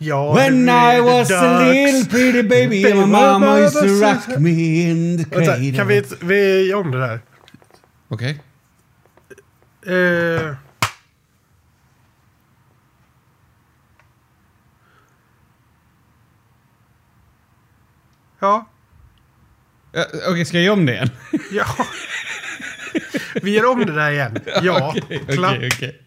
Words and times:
Ja, 0.00 0.32
When 0.34 0.68
I 0.68 1.00
was 1.00 1.28
the 1.28 1.34
a 1.34 1.58
ducks. 1.58 1.74
little 1.74 2.10
pretty 2.10 2.42
baby 2.42 2.94
my 2.94 3.06
mama 3.06 3.58
used 3.58 3.78
to 3.78 3.86
rock 4.06 4.38
me 4.38 4.50
in 4.90 5.16
the 5.18 5.24
Vänta, 5.36 5.52
cradle. 5.54 5.72
kan 5.76 5.86
vi, 5.88 6.02
vi 6.20 6.68
göra 6.68 6.80
om 6.80 6.90
det 6.90 6.98
där? 6.98 7.20
Okej. 8.08 8.40
Eh, 9.86 10.54
ja. 18.40 18.68
Eh, 19.92 20.30
Okej, 20.30 20.44
ska 20.44 20.56
jag 20.56 20.64
göra 20.64 20.72
om 20.74 20.86
det 20.86 20.92
igen? 20.92 21.10
Ja. 21.52 21.64
Vi 23.42 23.50
gör 23.56 23.64
om 23.70 23.86
det 23.86 23.92
där 23.92 24.10
igen. 24.10 24.38
Ja. 24.62 24.94
Klapp. 25.28 25.56
okej, 25.56 25.68
okej. 25.74 26.00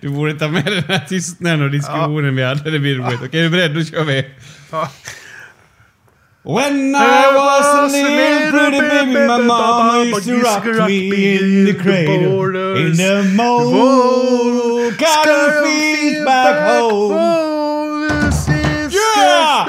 Du 0.00 0.08
borde 0.08 0.38
ta 0.38 0.48
med 0.48 0.64
den 0.64 0.84
här 0.88 1.04
tystnaden 1.08 1.62
och 1.62 1.70
diskussionen 1.70 2.36
vi 2.36 2.42
hade. 2.42 2.70
Det 2.70 2.78
blir 2.78 2.94
roligt. 2.94 3.20
Okej, 3.24 3.40
är 3.40 3.44
du 3.44 3.50
beredd? 3.50 3.74
Då 3.74 3.84
kör 3.84 4.04
vi. 4.04 4.24
Ja. 4.70 4.88
When 6.44 6.94
I 6.96 7.32
was 7.34 7.66
a 7.66 7.86
little 7.86 8.50
pretty 8.50 8.80
baby 8.80 9.12
my 9.12 9.38
mama 9.38 10.02
used 10.04 10.24
to 10.24 10.40
rock 10.40 10.64
me 10.88 11.36
in 11.36 11.66
the 11.66 11.74
cradle 11.74 12.76
In 12.76 12.96
the 12.96 13.22
mold 13.36 14.98
Cotton 14.98 15.62
fields 15.62 16.24
back 16.24 16.68
home 16.68 17.14
Yeah! 18.90 19.66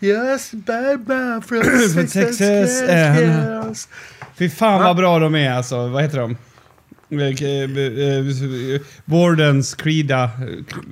Yes, 0.00 0.52
baby 0.52 1.40
from 1.46 1.62
Texas, 2.06 2.82
eh, 2.82 3.18
yes. 3.18 3.88
Fy 4.36 4.48
fan 4.48 4.82
vad 4.82 4.96
bra 4.96 5.18
de 5.18 5.34
är 5.34 5.50
alltså. 5.52 5.88
Vad 5.88 6.02
heter 6.02 6.18
de? 6.18 6.36
Eh, 7.12 8.74
eh, 8.74 8.80
Wardens, 9.04 9.74
Krida... 9.74 10.30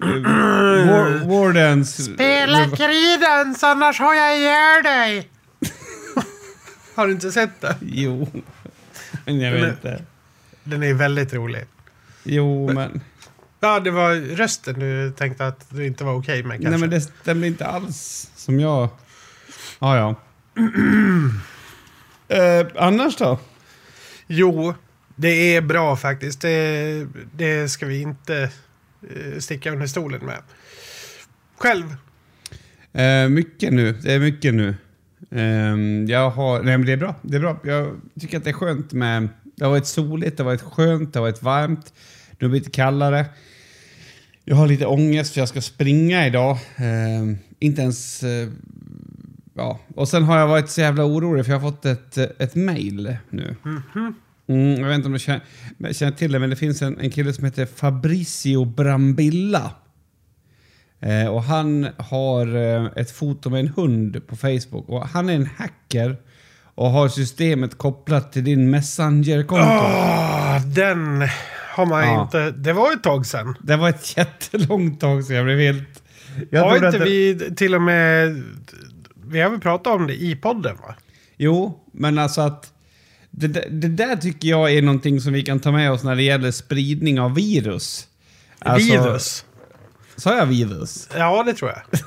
War- 0.00 1.28
Wardens... 1.28 2.04
Spela 2.04 2.70
Creedence, 2.76 3.66
annars 3.66 4.00
har 4.00 4.14
jag 4.14 4.38
ihjäl 4.38 4.82
dig! 4.82 5.30
har 6.94 7.06
du 7.06 7.12
inte 7.12 7.32
sett 7.32 7.60
det? 7.60 7.76
Jo. 7.80 8.28
Men 9.24 9.40
jag 9.40 9.52
vet 9.52 9.70
inte. 9.70 10.02
Den 10.64 10.82
är 10.82 10.94
väldigt 10.94 11.34
rolig. 11.34 11.64
Jo, 12.22 12.72
men... 12.72 13.00
Ja, 13.60 13.80
det 13.80 13.90
var 13.90 14.36
rösten 14.36 14.80
du 14.80 15.12
tänkte 15.12 15.46
att 15.46 15.66
du 15.70 15.86
inte 15.86 16.04
var 16.04 16.14
okej 16.14 16.42
med 16.42 16.52
kanske. 16.52 16.70
Nej, 16.70 16.78
men 16.78 16.90
det 16.90 17.00
stämmer 17.00 17.46
inte 17.46 17.66
alls 17.66 18.30
som 18.36 18.60
jag... 18.60 18.88
Ja, 19.78 19.96
ja. 19.96 20.14
eh, 22.36 22.66
annars 22.76 23.16
då? 23.16 23.38
Jo, 24.26 24.74
det 25.20 25.56
är 25.56 25.60
bra 25.60 25.96
faktiskt. 25.96 26.40
Det, 26.40 27.06
det 27.36 27.68
ska 27.68 27.86
vi 27.86 28.00
inte 28.00 28.50
eh, 29.02 29.38
sticka 29.38 29.72
under 29.72 29.86
stolen 29.86 30.26
med. 30.26 30.42
Själv? 31.58 31.96
Eh, 32.92 33.28
mycket 33.28 33.72
nu. 33.72 33.92
Det 33.92 34.12
är 34.12 34.18
mycket 34.18 34.54
nu. 34.54 34.74
Ehm, 35.30 36.06
jag 36.06 36.30
har... 36.30 36.62
Nej, 36.62 36.78
men 36.78 36.86
det 36.86 36.92
är 36.92 36.96
bra. 36.96 37.14
Det 37.22 37.36
är 37.36 37.40
bra. 37.40 37.60
Jag 37.64 38.00
tycker 38.20 38.36
att 38.36 38.44
det 38.44 38.50
är 38.50 38.54
skönt 38.54 38.92
med... 38.92 39.28
Det 39.56 39.64
har 39.64 39.70
varit 39.70 39.86
soligt, 39.86 40.36
det 40.36 40.42
har 40.42 40.50
varit 40.50 40.62
skönt, 40.62 41.12
det 41.12 41.18
har 41.18 41.26
varit 41.26 41.42
varmt. 41.42 41.92
Nu 42.30 42.36
blir 42.38 42.48
det 42.48 42.54
lite 42.54 42.70
kallare. 42.70 43.26
Jag 44.44 44.56
har 44.56 44.66
lite 44.66 44.86
ångest 44.86 45.32
för 45.32 45.40
jag 45.40 45.48
ska 45.48 45.60
springa 45.60 46.26
idag. 46.26 46.58
Ehm, 46.76 47.38
inte 47.58 47.82
ens... 47.82 48.22
eh, 48.22 48.48
ja. 49.54 49.80
Och 49.94 50.08
sen 50.08 50.22
har 50.22 50.38
jag 50.38 50.46
varit 50.46 50.70
så 50.70 50.80
jävla 50.80 51.04
orolig 51.04 51.44
för 51.44 51.52
jag 51.52 51.60
har 51.60 51.70
fått 51.70 51.86
ett, 51.86 52.18
ett 52.18 52.54
mail 52.54 53.16
nu. 53.30 53.56
Mm, 53.64 54.14
jag 54.58 54.88
vet 54.88 54.94
inte 54.94 55.06
om 55.06 55.12
du 55.12 55.18
känner, 55.18 55.42
känner 55.92 56.12
till 56.12 56.32
det, 56.32 56.38
men 56.38 56.50
det 56.50 56.56
finns 56.56 56.82
en, 56.82 57.00
en 57.00 57.10
kille 57.10 57.32
som 57.32 57.44
heter 57.44 57.66
Fabricio 57.66 58.64
Brambilla. 58.64 59.70
Eh, 61.00 61.26
och 61.26 61.42
han 61.42 61.88
har 61.98 62.56
eh, 62.56 62.86
ett 62.96 63.10
foto 63.10 63.50
med 63.50 63.60
en 63.60 63.68
hund 63.68 64.26
på 64.26 64.36
Facebook. 64.36 64.88
Och 64.88 65.08
han 65.08 65.28
är 65.28 65.34
en 65.34 65.46
hacker 65.58 66.16
och 66.74 66.90
har 66.90 67.08
systemet 67.08 67.78
kopplat 67.78 68.32
till 68.32 68.44
din 68.44 68.70
Messenger-konto. 68.70 69.64
Åh, 69.66 70.66
den 70.66 71.28
har 71.74 71.86
man 71.86 72.02
Ja. 72.04 72.22
inte... 72.22 72.50
Det 72.50 72.72
var 72.72 72.92
ett 72.92 73.02
tag 73.02 73.26
sedan. 73.26 73.54
Det 73.62 73.76
var 73.76 73.88
ett 73.88 74.16
jättelångt 74.16 75.00
tag 75.00 75.24
så 75.24 75.32
jag 75.32 75.44
blev 75.44 75.58
helt... 75.58 76.02
Jag 76.50 76.60
har 76.64 76.76
inte 76.76 76.98
det- 76.98 77.04
vi 77.04 77.50
till 77.56 77.74
och 77.74 77.82
med... 77.82 78.42
Vi 79.26 79.40
har 79.40 79.50
väl 79.50 79.60
pratat 79.60 79.94
om 79.94 80.06
det 80.06 80.22
i 80.22 80.36
podden 80.36 80.76
va? 80.76 80.94
Jo, 81.36 81.80
men 81.92 82.18
alltså 82.18 82.40
att... 82.40 82.72
Det, 83.30 83.46
där- 83.48 83.68
det 83.70 83.88
där 83.88 84.16
tycker 84.16 84.48
jag 84.48 84.72
är 84.72 84.82
någonting 84.82 85.20
som 85.20 85.32
vi 85.32 85.42
kan 85.42 85.60
ta 85.60 85.72
med 85.72 85.92
oss 85.92 86.02
när 86.04 86.16
det 86.16 86.22
gäller 86.22 86.50
spridning 86.50 87.20
av 87.20 87.34
virus. 87.34 88.06
Alltså- 88.58 88.92
Virus. 88.92 89.44
Sa 90.16 90.36
jag 90.36 90.46
virus? 90.46 91.08
Ja, 91.16 91.42
det 91.42 91.54
tror 91.54 91.70
jag. 91.70 92.00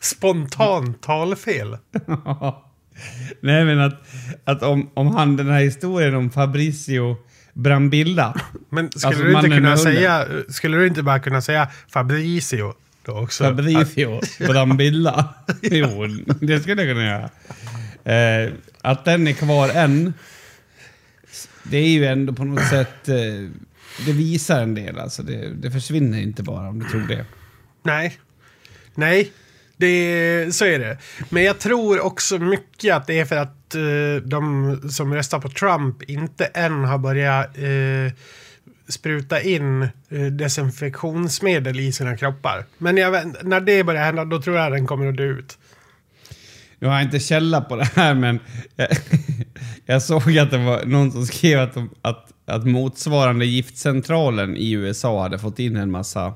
Spontant 0.00 1.02
talfel. 1.02 1.78
Nej, 3.40 3.64
men 3.64 3.80
att, 3.80 4.02
att 4.44 4.62
om, 4.62 4.90
om 4.94 5.06
han, 5.06 5.36
den 5.36 5.48
här 5.48 5.60
historien 5.60 6.14
om 6.14 6.30
Fabricio 6.30 7.16
Brambilla. 7.54 8.34
Men 8.70 8.90
skulle 8.90 9.06
Alltså, 9.08 9.22
du 9.22 9.32
inte 9.34 9.48
kunna 9.48 9.76
säga... 9.76 10.26
Skulle 10.48 10.76
du 10.76 10.86
inte 10.86 11.02
bara 11.02 11.18
kunna 11.20 11.40
säga 11.42 11.68
Fabricio 11.88 12.74
då 13.04 13.12
också? 13.12 13.44
Fabricio 13.44 14.20
Brambilla. 14.38 15.34
Jo, 15.62 16.06
det 16.40 16.60
skulle 16.60 16.82
jag 16.82 16.94
kunna 16.94 17.04
göra. 17.04 17.30
Eh, 18.44 18.52
att 18.80 19.04
den 19.04 19.26
är 19.26 19.32
kvar 19.32 19.68
än, 19.68 20.14
det 21.62 21.76
är 21.76 21.88
ju 21.88 22.04
ändå 22.04 22.32
på 22.32 22.44
något 22.44 22.68
sätt... 22.68 23.08
Eh, 23.08 23.48
det 24.06 24.12
visar 24.12 24.62
en 24.62 24.74
del 24.74 24.98
alltså. 24.98 25.22
Det, 25.22 25.48
det 25.48 25.70
försvinner 25.70 26.18
inte 26.20 26.42
bara 26.42 26.68
om 26.68 26.78
du 26.78 26.88
tror 26.88 27.00
det. 27.00 27.24
Nej. 27.82 28.18
Nej, 28.94 29.32
det, 29.76 30.54
så 30.54 30.64
är 30.64 30.78
det. 30.78 30.98
Men 31.28 31.42
jag 31.42 31.58
tror 31.58 32.00
också 32.00 32.38
mycket 32.38 32.94
att 32.94 33.06
det 33.06 33.20
är 33.20 33.24
för 33.24 33.36
att 33.36 33.74
eh, 33.74 34.22
de 34.24 34.80
som 34.90 35.14
röstar 35.14 35.40
på 35.40 35.48
Trump 35.48 36.02
inte 36.02 36.44
än 36.44 36.84
har 36.84 36.98
börjat 36.98 37.58
eh, 37.58 38.18
spruta 38.92 39.42
in 39.42 39.82
eh, 39.82 40.26
desinfektionsmedel 40.26 41.80
i 41.80 41.92
sina 41.92 42.16
kroppar. 42.16 42.64
Men 42.78 42.96
jag 42.96 43.10
vet, 43.10 43.42
när 43.42 43.60
det 43.60 43.84
börjar 43.84 44.04
hända, 44.04 44.24
då 44.24 44.42
tror 44.42 44.56
jag 44.56 44.72
den 44.72 44.86
kommer 44.86 45.06
att 45.06 45.16
dö 45.16 45.24
ut. 45.24 45.58
Nu 46.78 46.88
har 46.88 46.94
jag 46.94 47.02
inte 47.02 47.20
källa 47.20 47.60
på 47.60 47.76
det 47.76 47.84
här, 47.84 48.14
men 48.14 48.40
jag, 48.76 48.88
jag 49.86 50.02
såg 50.02 50.38
att 50.38 50.50
det 50.50 50.58
var 50.58 50.84
någon 50.84 51.12
som 51.12 51.26
skrev 51.26 51.60
att, 51.60 51.76
att, 52.02 52.32
att 52.44 52.66
motsvarande 52.66 53.46
giftcentralen 53.46 54.56
i 54.56 54.70
USA 54.72 55.22
hade 55.22 55.38
fått 55.38 55.58
in 55.58 55.76
en 55.76 55.90
massa 55.90 56.34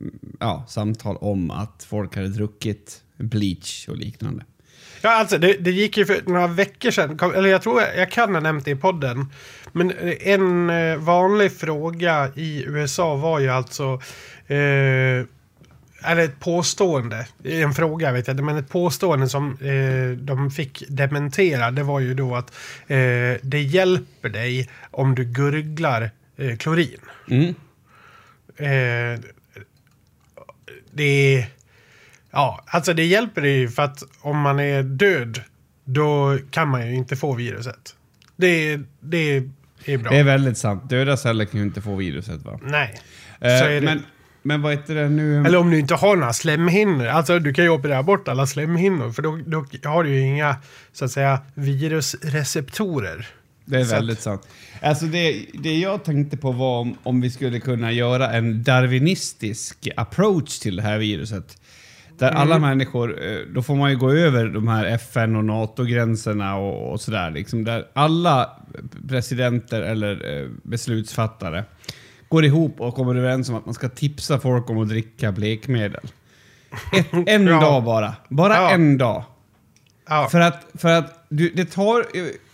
mm, 0.00 0.18
ja, 0.40 0.64
samtal 0.68 1.16
om 1.16 1.50
att 1.50 1.86
folk 1.88 2.16
hade 2.16 2.28
druckit 2.28 3.02
bleach 3.16 3.88
och 3.88 3.96
liknande. 3.96 4.44
Ja, 5.06 5.12
alltså 5.12 5.38
det, 5.38 5.52
det 5.52 5.70
gick 5.70 5.96
ju 5.96 6.06
för 6.06 6.22
några 6.26 6.46
veckor 6.46 6.90
sedan, 6.90 7.32
eller 7.34 7.48
jag 7.48 7.62
tror 7.62 7.80
jag, 7.80 7.96
jag 7.96 8.10
kan 8.10 8.34
ha 8.34 8.40
nämnt 8.40 8.64
det 8.64 8.70
i 8.70 8.76
podden. 8.76 9.32
Men 9.72 9.92
en 10.20 10.70
eh, 10.70 10.96
vanlig 10.96 11.52
fråga 11.52 12.30
i 12.34 12.64
USA 12.66 13.14
var 13.14 13.40
ju 13.40 13.48
alltså, 13.48 14.00
eh, 14.46 15.24
eller 16.04 16.18
ett 16.24 16.40
påstående, 16.40 17.26
en 17.44 17.72
fråga 17.72 18.12
vet 18.12 18.28
jag, 18.28 18.40
men 18.40 18.56
ett 18.56 18.68
påstående 18.68 19.28
som 19.28 19.58
eh, 19.60 20.18
de 20.24 20.50
fick 20.50 20.84
dementera, 20.88 21.70
det 21.70 21.82
var 21.82 22.00
ju 22.00 22.14
då 22.14 22.36
att 22.36 22.54
eh, 22.86 23.36
det 23.42 23.62
hjälper 23.62 24.28
dig 24.28 24.68
om 24.90 25.14
du 25.14 25.24
gurglar 25.24 26.10
eh, 26.36 26.56
klorin. 26.56 27.00
Mm. 27.30 27.54
Eh, 28.56 29.20
det 30.92 31.36
är... 31.36 31.55
Ja, 32.36 32.64
alltså 32.66 32.94
det 32.94 33.04
hjälper 33.04 33.42
ju 33.42 33.68
för 33.68 33.82
att 33.82 34.02
om 34.20 34.40
man 34.40 34.60
är 34.60 34.82
död 34.82 35.40
då 35.84 36.38
kan 36.50 36.68
man 36.68 36.86
ju 36.88 36.94
inte 36.94 37.16
få 37.16 37.34
viruset. 37.34 37.94
Det, 38.36 38.76
det 39.00 39.36
är 39.84 39.98
bra. 39.98 40.10
Det 40.12 40.18
är 40.18 40.24
väldigt 40.24 40.58
sant. 40.58 40.90
Döda 40.90 41.16
celler 41.16 41.44
kan 41.44 41.60
ju 41.60 41.66
inte 41.66 41.80
få 41.80 41.94
viruset 41.96 42.42
va? 42.42 42.58
Nej, 42.62 42.94
så 43.40 43.46
Eh, 43.46 43.52
är 43.62 43.70
det. 43.70 43.80
men, 43.80 44.02
men 44.42 44.62
vad 44.62 44.72
heter 44.72 44.94
det 44.94 45.08
nu? 45.08 45.44
Eller 45.46 45.58
om 45.58 45.70
du 45.70 45.78
inte 45.78 45.94
har 45.94 46.16
några 46.16 46.32
slemhinnor. 46.32 47.06
Alltså 47.06 47.38
du 47.38 47.52
kan 47.54 47.64
ju 47.64 47.70
operera 47.70 48.02
bort 48.02 48.28
alla 48.28 48.46
slemhinnor 48.46 49.12
för 49.12 49.22
då, 49.22 49.38
då 49.46 49.88
har 49.88 50.04
du 50.04 50.10
ju 50.10 50.20
inga 50.20 50.56
så 50.92 51.04
att 51.04 51.10
säga 51.10 51.40
virusreceptorer. 51.54 53.26
Det 53.64 53.76
är 53.76 53.84
Så 53.84 53.94
att- 53.94 53.98
väldigt 54.00 54.20
sant. 54.20 54.48
Alltså 54.82 55.04
det, 55.06 55.46
det 55.54 55.78
jag 55.78 56.04
tänkte 56.04 56.36
på 56.36 56.52
var 56.52 56.80
om, 56.80 56.98
om 57.02 57.20
vi 57.20 57.30
skulle 57.30 57.60
kunna 57.60 57.92
göra 57.92 58.30
en 58.32 58.62
darwinistisk 58.62 59.88
approach 59.96 60.58
till 60.58 60.76
det 60.76 60.82
här 60.82 60.98
viruset. 60.98 61.56
Där 62.18 62.28
Mm. 62.30 62.42
alla 62.42 62.58
människor, 62.58 63.24
eh, 63.26 63.38
då 63.54 63.62
får 63.62 63.74
man 63.76 63.90
ju 63.90 63.96
gå 63.96 64.10
över 64.12 64.44
de 64.48 64.68
här 64.68 64.84
FN 64.84 65.36
och 65.36 65.44
NATO-gränserna 65.44 66.56
och, 66.56 66.92
och 66.92 67.00
sådär. 67.00 67.30
Liksom 67.30 67.64
där 67.64 67.86
alla 67.92 68.50
presidenter 69.08 69.82
eller 69.82 70.38
eh, 70.40 70.48
beslutsfattare 70.62 71.64
går 72.28 72.44
ihop 72.44 72.80
och 72.80 72.94
kommer 72.94 73.14
överens 73.14 73.48
om 73.48 73.54
att 73.54 73.64
man 73.64 73.74
ska 73.74 73.88
tipsa 73.88 74.38
folk 74.38 74.70
om 74.70 74.78
att 74.78 74.88
dricka 74.88 75.32
blekmedel. 75.32 76.00
Ett, 76.98 77.06
en 77.26 77.46
Ja. 77.46 77.60
dag 77.60 77.84
bara. 77.84 78.14
Bara 78.28 78.54
Ja. 78.54 78.70
en 78.70 78.98
dag. 78.98 79.24
Ja. 80.08 80.28
För 80.30 80.40
att, 80.40 80.66
för 80.74 80.88
att 80.88 81.26
du, 81.28 81.50
det 81.50 81.64
tar, 81.64 82.06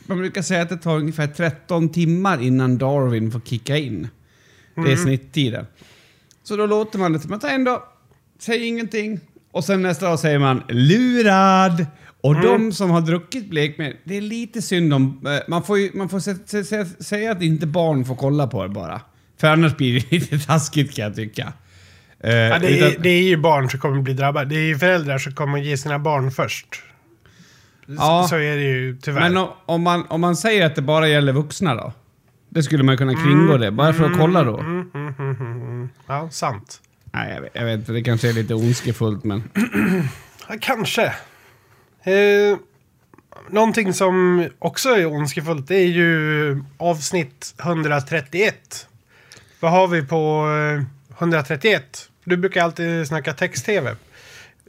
man 0.09 0.19
brukar 0.19 0.43
säga 0.43 0.63
att 0.63 0.69
det 0.69 0.77
tar 0.77 0.97
ungefär 0.97 1.27
13 1.27 1.89
timmar 1.89 2.43
innan 2.43 2.79
Darwin 2.79 3.31
får 3.31 3.41
kicka 3.41 3.77
in. 3.77 4.09
Det 4.75 4.93
är 4.93 4.97
snitttiden. 4.97 5.67
Så 6.43 6.57
då 6.57 6.67
låter 6.67 6.99
man 6.99 7.13
det, 7.13 7.29
man 7.29 7.41
tar 7.41 7.49
en 7.49 7.65
dag, 7.65 7.83
säger 8.39 8.67
ingenting. 8.67 9.21
Och 9.53 9.65
sen 9.65 9.83
nästa 9.83 10.07
dag 10.09 10.19
säger 10.19 10.39
man 10.39 10.63
lurad. 10.69 11.87
Och 12.21 12.41
de 12.43 12.73
som 12.73 12.91
har 12.91 13.01
druckit 13.01 13.51
blekmedel, 13.51 13.97
det 14.05 14.17
är 14.17 14.21
lite 14.21 14.63
synd 14.63 14.95
om... 14.95 15.27
eh, 15.27 15.33
Man 15.49 15.63
får, 15.63 15.79
ju, 15.79 15.91
man 15.95 16.09
får 16.09 16.21
sä, 16.21 16.37
sä, 16.47 16.65
sä, 16.65 16.85
säga 16.85 17.33
att 17.33 17.43
inte 17.43 17.67
barn 17.67 18.05
får 18.05 18.15
kolla 18.17 18.47
på 18.47 18.63
det 18.63 18.69
bara. 18.69 19.01
För 19.41 19.49
annars 19.49 19.77
blir 19.77 19.95
det 20.01 20.11
lite 20.21 20.39
taskigt 20.39 20.97
kan 20.97 21.05
jag 21.05 21.15
tycka. 21.15 21.53
Eh, 22.21 22.33
Ja, 22.35 22.59
det, 22.59 22.81
är, 22.81 22.99
det 23.03 23.09
är 23.09 23.23
ju 23.23 23.37
barn 23.37 23.71
som 23.71 23.81
kommer 23.81 24.03
bli 24.03 24.15
drabbade. 24.15 24.47
Det 24.47 24.55
är 24.57 24.67
ju 24.67 24.79
föräldrar 24.79 25.19
som 25.19 25.33
kommer 25.33 25.59
ge 25.59 25.77
sina 25.77 25.99
barn 25.99 26.31
först. 26.31 26.67
Ja. 27.87 28.27
Så, 28.31 28.37
är 28.37 28.57
det 28.57 28.63
ju 28.63 28.97
tyvärr. 29.03 29.21
Men 29.21 29.37
om, 29.37 29.49
om, 29.67 29.83
man, 29.83 30.07
om 30.09 30.21
man 30.21 30.37
säger 30.37 30.67
att 30.67 30.75
det 30.75 30.83
bara 30.83 31.09
gäller 31.09 31.33
vuxna 31.33 31.75
då? 31.75 31.93
Det 32.49 32.63
skulle 32.63 32.83
man 32.83 32.97
kunna 32.97 33.15
kringgå 33.15 33.57
det, 33.57 33.71
bara 33.71 33.93
för 33.93 34.05
att 34.05 34.19
kolla 34.19 34.45
då? 34.45 34.59
Mm, 34.59 34.91
mm, 34.95 35.15
mm, 35.19 35.37
mm, 35.41 35.63
mm. 35.63 35.89
Ja, 36.07 36.29
sant. 36.31 36.81
Nej, 37.13 37.35
jag 37.35 37.41
vet, 37.43 37.51
jag 37.55 37.65
vet 37.65 37.79
inte, 37.79 37.93
det 37.93 38.03
kanske 38.03 38.29
är 38.29 38.33
lite 38.33 38.55
ondskefullt 38.55 39.25
men... 39.25 39.43
Kanske. 40.61 41.05
Eh, 42.05 42.57
någonting 43.51 43.95
som 43.95 44.47
också 44.59 44.89
är 44.89 45.07
ondskefullt 45.07 45.69
det 45.69 45.77
är 45.77 45.87
ju 45.87 46.63
avsnitt 46.77 47.55
131. 47.63 48.87
Vad 49.61 49.71
har 49.71 49.89
vi 49.89 50.03
på 50.03 50.47
eh, 51.11 51.19
131? 51.19 52.09
Du 52.25 52.37
brukar 52.37 52.63
alltid 52.65 53.07
snacka 53.09 53.33
text-tv. 53.33 53.97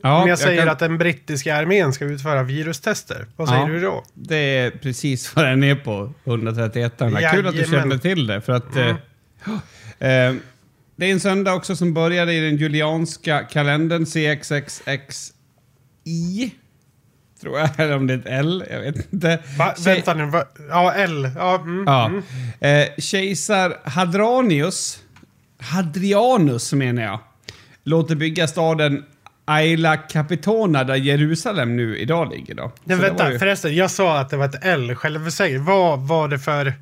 Ja, 0.01 0.21
Om 0.23 0.29
jag 0.29 0.39
säger 0.39 0.61
kan- 0.61 0.69
att 0.69 0.79
den 0.79 0.97
brittiska 0.97 1.55
armén 1.55 1.93
ska 1.93 2.05
utföra 2.05 2.43
virustester, 2.43 3.25
vad 3.35 3.49
säger 3.49 3.61
Ja. 3.61 3.67
du 3.67 3.79
då? 3.79 4.03
Det 4.13 4.35
är 4.57 4.71
precis 4.71 5.35
vad 5.35 5.45
den 5.45 5.63
är 5.63 5.75
på 5.75 6.13
131. 6.23 6.93
Kul 7.31 7.47
att 7.47 7.55
du 7.55 7.65
kände 7.65 7.99
till 7.99 8.27
det. 8.27 8.41
För 8.41 8.53
att, 8.53 8.75
eh, 8.75 10.09
eh, 10.09 10.35
det 10.95 11.05
är 11.05 11.11
en 11.11 11.19
söndag 11.19 11.53
också 11.53 11.75
som 11.75 11.93
började 11.93 12.33
i 12.33 12.39
den 12.39 12.57
julianska 12.57 13.39
kalendern 13.43 14.05
CXXXI. 14.05 15.33
Tror 17.41 17.59
jag, 17.59 17.69
eller 17.79 17.95
om 17.95 18.07
det 18.07 18.13
är 18.13 18.17
ett 18.17 18.25
L, 18.25 18.63
jag 18.71 18.79
vet 18.81 19.13
inte. 19.13 19.39
Va? 19.57 19.75
Vänta 19.85 20.13
nu, 20.13 20.25
va? 20.25 20.43
ja 20.69 20.93
L. 20.93 21.29
Ja, 21.35 21.55
mm, 21.55 21.83
Ja. 21.87 22.05
mm. 22.07 22.23
Eh, 22.59 22.87
kejsar 22.97 23.77
Hadranius, 23.83 24.99
Hadrianus 25.59 26.73
menar 26.73 27.01
jag, 27.03 27.19
låter 27.83 28.15
bygga 28.15 28.47
staden 28.47 29.05
Aila 29.45 29.97
Capitona 29.97 30.83
där 30.83 30.95
Jerusalem 30.95 31.75
nu 31.77 31.97
idag 31.97 32.31
ligger. 32.33 32.55
Då. 32.55 32.71
Så 32.75 32.81
det 32.89 32.95
vänta, 32.95 33.31
ju- 33.31 33.39
förresten. 33.39 33.75
Jag 33.75 33.91
sa 33.91 34.19
att 34.19 34.29
det 34.29 34.37
var 34.37 34.45
ett 34.45 34.65
L 34.65 34.95
självsägert. 34.95 35.61
Vad 35.61 35.99
var 35.99 36.27
det 36.27 36.39
för... 36.39 36.73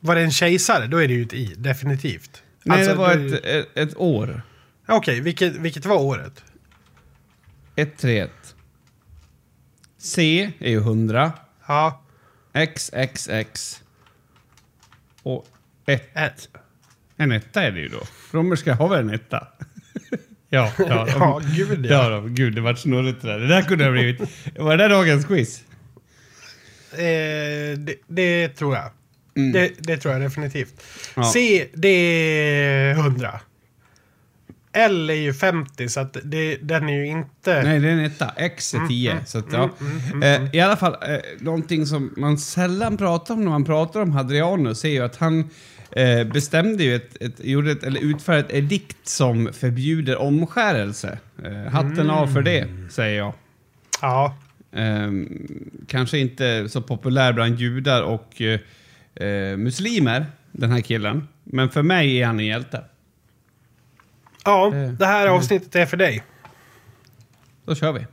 Var 0.00 0.14
det 0.14 0.20
en 0.20 0.30
kejsare? 0.32 0.86
Då 0.86 1.02
är 1.02 1.08
det 1.08 1.14
ju 1.14 1.22
ett 1.22 1.32
I, 1.32 1.54
definitivt. 1.56 2.41
Nej, 2.64 2.78
Alltså, 2.78 2.92
det 2.92 2.98
var 2.98 3.10
är 3.10 3.34
ett, 3.34 3.44
ett, 3.44 3.68
ett 3.74 3.96
år. 3.96 4.42
Okej, 4.88 5.20
vilket, 5.20 5.56
vilket 5.56 5.86
var 5.86 5.96
året? 5.96 6.44
131. 7.76 8.30
C 9.98 10.50
är 10.58 10.70
ju 10.70 10.76
100. 10.78 11.32
Ja, 11.66 12.02
XXX. 12.52 13.82
Och 15.22 15.46
1. 15.86 16.10
ett. 16.14 16.48
En 17.16 17.32
etta 17.32 17.62
är 17.62 17.72
det 17.72 17.80
ju 17.80 17.88
då. 17.88 18.00
Romerska 18.30 18.74
har 18.74 18.88
väl 18.88 18.98
en 18.98 19.10
etta? 19.14 19.46
ja, 20.48 20.72
ja, 20.78 20.84
de, 21.04 21.10
Ja, 21.10 21.40
gud, 21.56 21.86
ja. 21.86 22.02
ja. 22.02 22.08
de, 22.08 22.34
gud, 22.34 22.54
det 22.54 22.60
vart 22.60 22.78
snurrigt 22.78 23.22
det 23.22 23.28
där. 23.28 23.38
Det 23.38 23.46
där 23.48 23.62
kunde 23.62 23.84
ha 23.84 23.92
blivit... 23.92 24.20
Var 24.58 24.76
det 24.76 24.84
där 24.84 24.88
dagens 24.88 25.24
quiz? 25.26 25.64
Eh, 26.92 27.78
det, 27.78 27.94
det 28.06 28.48
tror 28.48 28.76
jag. 28.76 28.90
Det, 29.34 29.70
det 29.78 29.96
tror 29.96 30.14
jag 30.14 30.22
definitivt. 30.22 30.82
Ja. 31.14 31.24
C, 31.24 31.68
det 31.74 31.88
är 31.88 32.90
100. 32.90 33.40
L 34.72 35.10
är 35.10 35.14
ju 35.14 35.34
50, 35.34 35.88
så 35.88 36.00
att 36.00 36.16
det, 36.24 36.56
den 36.56 36.88
är 36.88 36.92
ju 36.92 37.06
inte... 37.06 37.62
Nej, 37.62 37.80
det 37.80 37.88
är 37.88 37.92
en 37.92 38.04
etta. 38.04 38.30
X 38.36 38.74
är 38.74 38.86
10. 38.88 39.16
så 39.26 39.38
att, 39.38 39.52
ja. 39.52 39.70
eh, 40.22 40.54
I 40.54 40.60
alla 40.60 40.76
fall, 40.76 40.92
eh, 40.92 41.18
någonting 41.38 41.86
som 41.86 42.14
man 42.16 42.38
sällan 42.38 42.96
pratar 42.96 43.34
om 43.34 43.44
när 43.44 43.50
man 43.50 43.64
pratar 43.64 44.00
om 44.00 44.12
Hadrianus 44.12 44.84
är 44.84 44.88
ju 44.88 45.00
att 45.00 45.16
han 45.16 45.50
eh, 45.90 46.24
bestämde 46.24 46.84
ju 46.84 46.94
ett, 46.94 47.22
ett, 47.22 47.44
gjorde 47.44 47.72
ett, 47.72 47.82
eller 47.82 48.00
utfärdade 48.00 48.44
ett 48.44 48.54
edikt 48.54 49.08
som 49.08 49.50
förbjuder 49.52 50.16
omskärelse. 50.16 51.18
Eh, 51.44 51.72
hatten 51.72 52.10
av 52.10 52.26
för 52.26 52.42
det, 52.42 52.66
säger 52.90 53.18
jag. 53.18 53.34
Ja, 54.00 54.36
Ehm, 54.72 55.70
kanske 55.88 56.18
inte 56.18 56.68
så 56.68 56.82
populär 56.82 57.32
bland 57.32 57.60
judar 57.60 58.02
och 58.02 58.42
eh, 59.14 59.56
muslimer, 59.56 60.26
den 60.52 60.70
här 60.70 60.80
killen. 60.80 61.28
Men 61.44 61.70
för 61.70 61.82
mig 61.82 62.20
är 62.20 62.26
han 62.26 62.40
en 62.40 62.46
hjälte. 62.46 62.84
ja 64.44 64.74
Eh, 64.74 64.92
det 64.92 65.06
här 65.06 65.26
avsnittet 65.26 65.74
är 65.76 65.86
för 65.86 65.96
dig. 65.96 66.22
Då 67.64 67.74
kör 67.74 67.92
vi. 67.92 68.06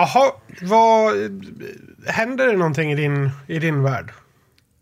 Jaha, 0.00 0.32
vad... 0.62 1.14
Händer 2.06 2.46
det 2.46 2.56
någonting 2.56 2.92
i 2.92 2.94
din, 2.94 3.30
i 3.46 3.58
din 3.58 3.82
värld? 3.82 4.12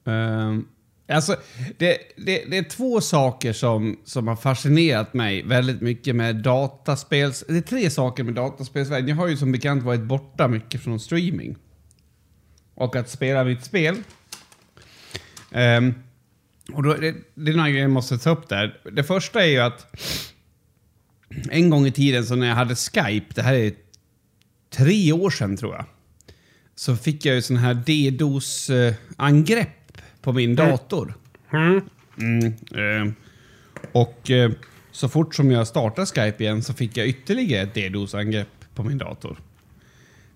Um, 0.04 0.68
alltså, 1.08 1.36
det, 1.78 1.98
det, 2.16 2.44
det 2.50 2.58
är 2.58 2.62
två 2.62 3.00
saker 3.00 3.52
som, 3.52 3.98
som 4.04 4.28
har 4.28 4.36
fascinerat 4.36 5.14
mig 5.14 5.42
väldigt 5.42 5.80
mycket 5.80 6.16
med 6.16 6.36
dataspels... 6.36 7.44
Det 7.48 7.56
är 7.56 7.60
tre 7.60 7.90
saker 7.90 8.24
med 8.24 8.34
dataspelsvärlden. 8.34 9.08
Jag 9.08 9.16
har 9.16 9.28
ju 9.28 9.36
som 9.36 9.52
bekant 9.52 9.82
varit 9.82 10.02
borta 10.02 10.48
mycket 10.48 10.82
från 10.82 11.00
streaming. 11.00 11.56
Och 12.74 12.96
att 12.96 13.08
spela 13.08 13.44
mitt 13.44 13.64
spel. 13.64 13.96
Um, 15.50 15.94
och 16.72 16.82
då, 16.82 16.94
det, 16.94 17.14
det 17.34 17.50
är 17.50 17.56
några 17.56 17.70
grejer 17.70 17.82
jag 17.82 17.90
måste 17.90 18.18
ta 18.18 18.30
upp 18.30 18.48
där. 18.48 18.80
Det 18.92 19.04
första 19.04 19.42
är 19.44 19.48
ju 19.48 19.58
att 19.58 19.86
en 21.50 21.70
gång 21.70 21.86
i 21.86 21.92
tiden 21.92 22.26
så 22.26 22.36
när 22.36 22.48
jag 22.48 22.54
hade 22.54 22.74
Skype, 22.74 23.34
det 23.34 23.42
här 23.42 23.54
är 23.54 23.72
tre 24.70 25.12
år 25.12 25.30
sedan 25.30 25.56
tror 25.56 25.74
jag 25.74 25.84
så 26.78 26.96
fick 26.96 27.24
jag 27.24 27.34
ju 27.34 27.42
sån 27.42 27.56
här 27.56 27.74
DDoS-angrepp 27.74 29.68
på 30.22 30.32
min 30.32 30.56
dator. 30.56 31.14
Mm. 31.52 31.80
Mm, 32.18 32.46
eh, 32.74 33.12
och 33.92 34.30
eh, 34.30 34.50
så 34.90 35.08
fort 35.08 35.34
som 35.34 35.50
jag 35.50 35.66
startade 35.66 36.06
Skype 36.06 36.44
igen 36.44 36.62
så 36.62 36.74
fick 36.74 36.96
jag 36.96 37.06
ytterligare 37.08 37.62
ett 37.62 37.74
DDoS-angrepp 37.74 38.48
på 38.74 38.82
min 38.82 38.98
dator. 38.98 39.38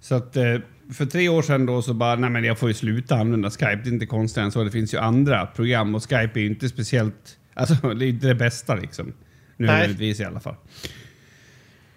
Så 0.00 0.14
att 0.14 0.36
eh, 0.36 0.56
för 0.92 1.06
tre 1.06 1.28
år 1.28 1.42
sedan 1.42 1.66
då 1.66 1.82
så 1.82 1.94
bara, 1.94 2.16
nej 2.16 2.30
men 2.30 2.44
jag 2.44 2.58
får 2.58 2.68
ju 2.68 2.74
sluta 2.74 3.16
använda 3.16 3.50
Skype. 3.50 3.80
Det 3.84 3.88
är 3.88 3.92
inte 3.92 4.06
konstigt 4.06 4.42
än 4.42 4.52
så. 4.52 4.64
Det 4.64 4.70
finns 4.70 4.94
ju 4.94 4.98
andra 4.98 5.46
program 5.46 5.94
och 5.94 6.02
Skype 6.02 6.38
är 6.38 6.40
ju 6.40 6.46
inte 6.46 6.68
speciellt, 6.68 7.38
alltså 7.54 7.94
det 7.94 8.04
är 8.06 8.08
inte 8.08 8.26
det 8.26 8.34
bästa 8.34 8.74
liksom. 8.74 9.12
Nödvändigtvis 9.56 10.20
i 10.20 10.24
alla 10.24 10.40
fall. 10.40 10.56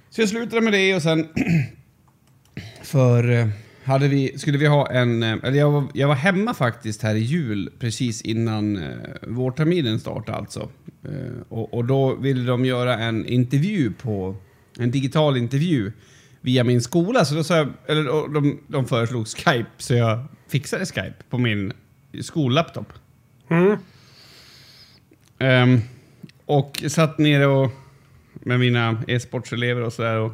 Så 0.10 0.22
jag 0.22 0.30
slutade 0.30 0.62
med 0.62 0.74
det 0.74 0.96
och 0.96 1.02
sen 1.02 1.28
för 2.86 3.32
eh, 3.32 3.48
hade 3.84 4.08
vi, 4.08 4.38
skulle 4.38 4.58
vi 4.58 4.68
ha 4.68 4.92
en, 4.92 5.24
eh, 5.24 5.38
eller 5.44 5.60
jag 5.60 5.72
var, 5.72 5.84
jag 5.94 6.08
var 6.08 6.16
hemma 6.16 6.54
faktiskt 6.54 7.02
här 7.02 7.16
i 7.16 7.20
jul 7.20 7.72
precis 7.80 8.22
innan 8.22 8.78
eh, 8.78 8.92
vårterminen 9.28 10.00
startade 10.00 10.38
alltså. 10.38 10.70
Eh, 11.04 11.42
och, 11.50 11.74
och 11.74 11.86
då 11.86 12.16
ville 12.16 12.44
de 12.44 12.66
göra 12.66 12.98
en 12.98 13.26
intervju 13.26 13.92
på, 13.92 14.36
en 14.80 14.92
digital 14.92 15.38
intervju 15.38 15.92
via 16.42 16.64
min 16.64 16.82
skola. 16.82 17.26
Så 17.26 17.36
då 17.36 17.44
sa 17.44 17.58
jag, 17.58 17.68
eller 17.88 18.34
de, 18.34 18.60
de 18.68 18.86
föreslog 18.86 19.28
Skype 19.28 19.70
så 19.78 19.94
jag 19.94 20.26
fixade 20.48 20.86
Skype 20.86 21.24
på 21.30 21.38
min 21.38 21.74
skollaptop. 22.22 22.94
Mm. 23.50 23.78
Ehm, 25.40 25.80
och 26.46 26.84
satt 26.88 27.18
nere 27.18 27.46
och, 27.46 27.72
med 28.34 28.60
mina 28.60 29.04
e-sportselever 29.08 29.82
och 29.82 29.94
sådär. 29.94 30.32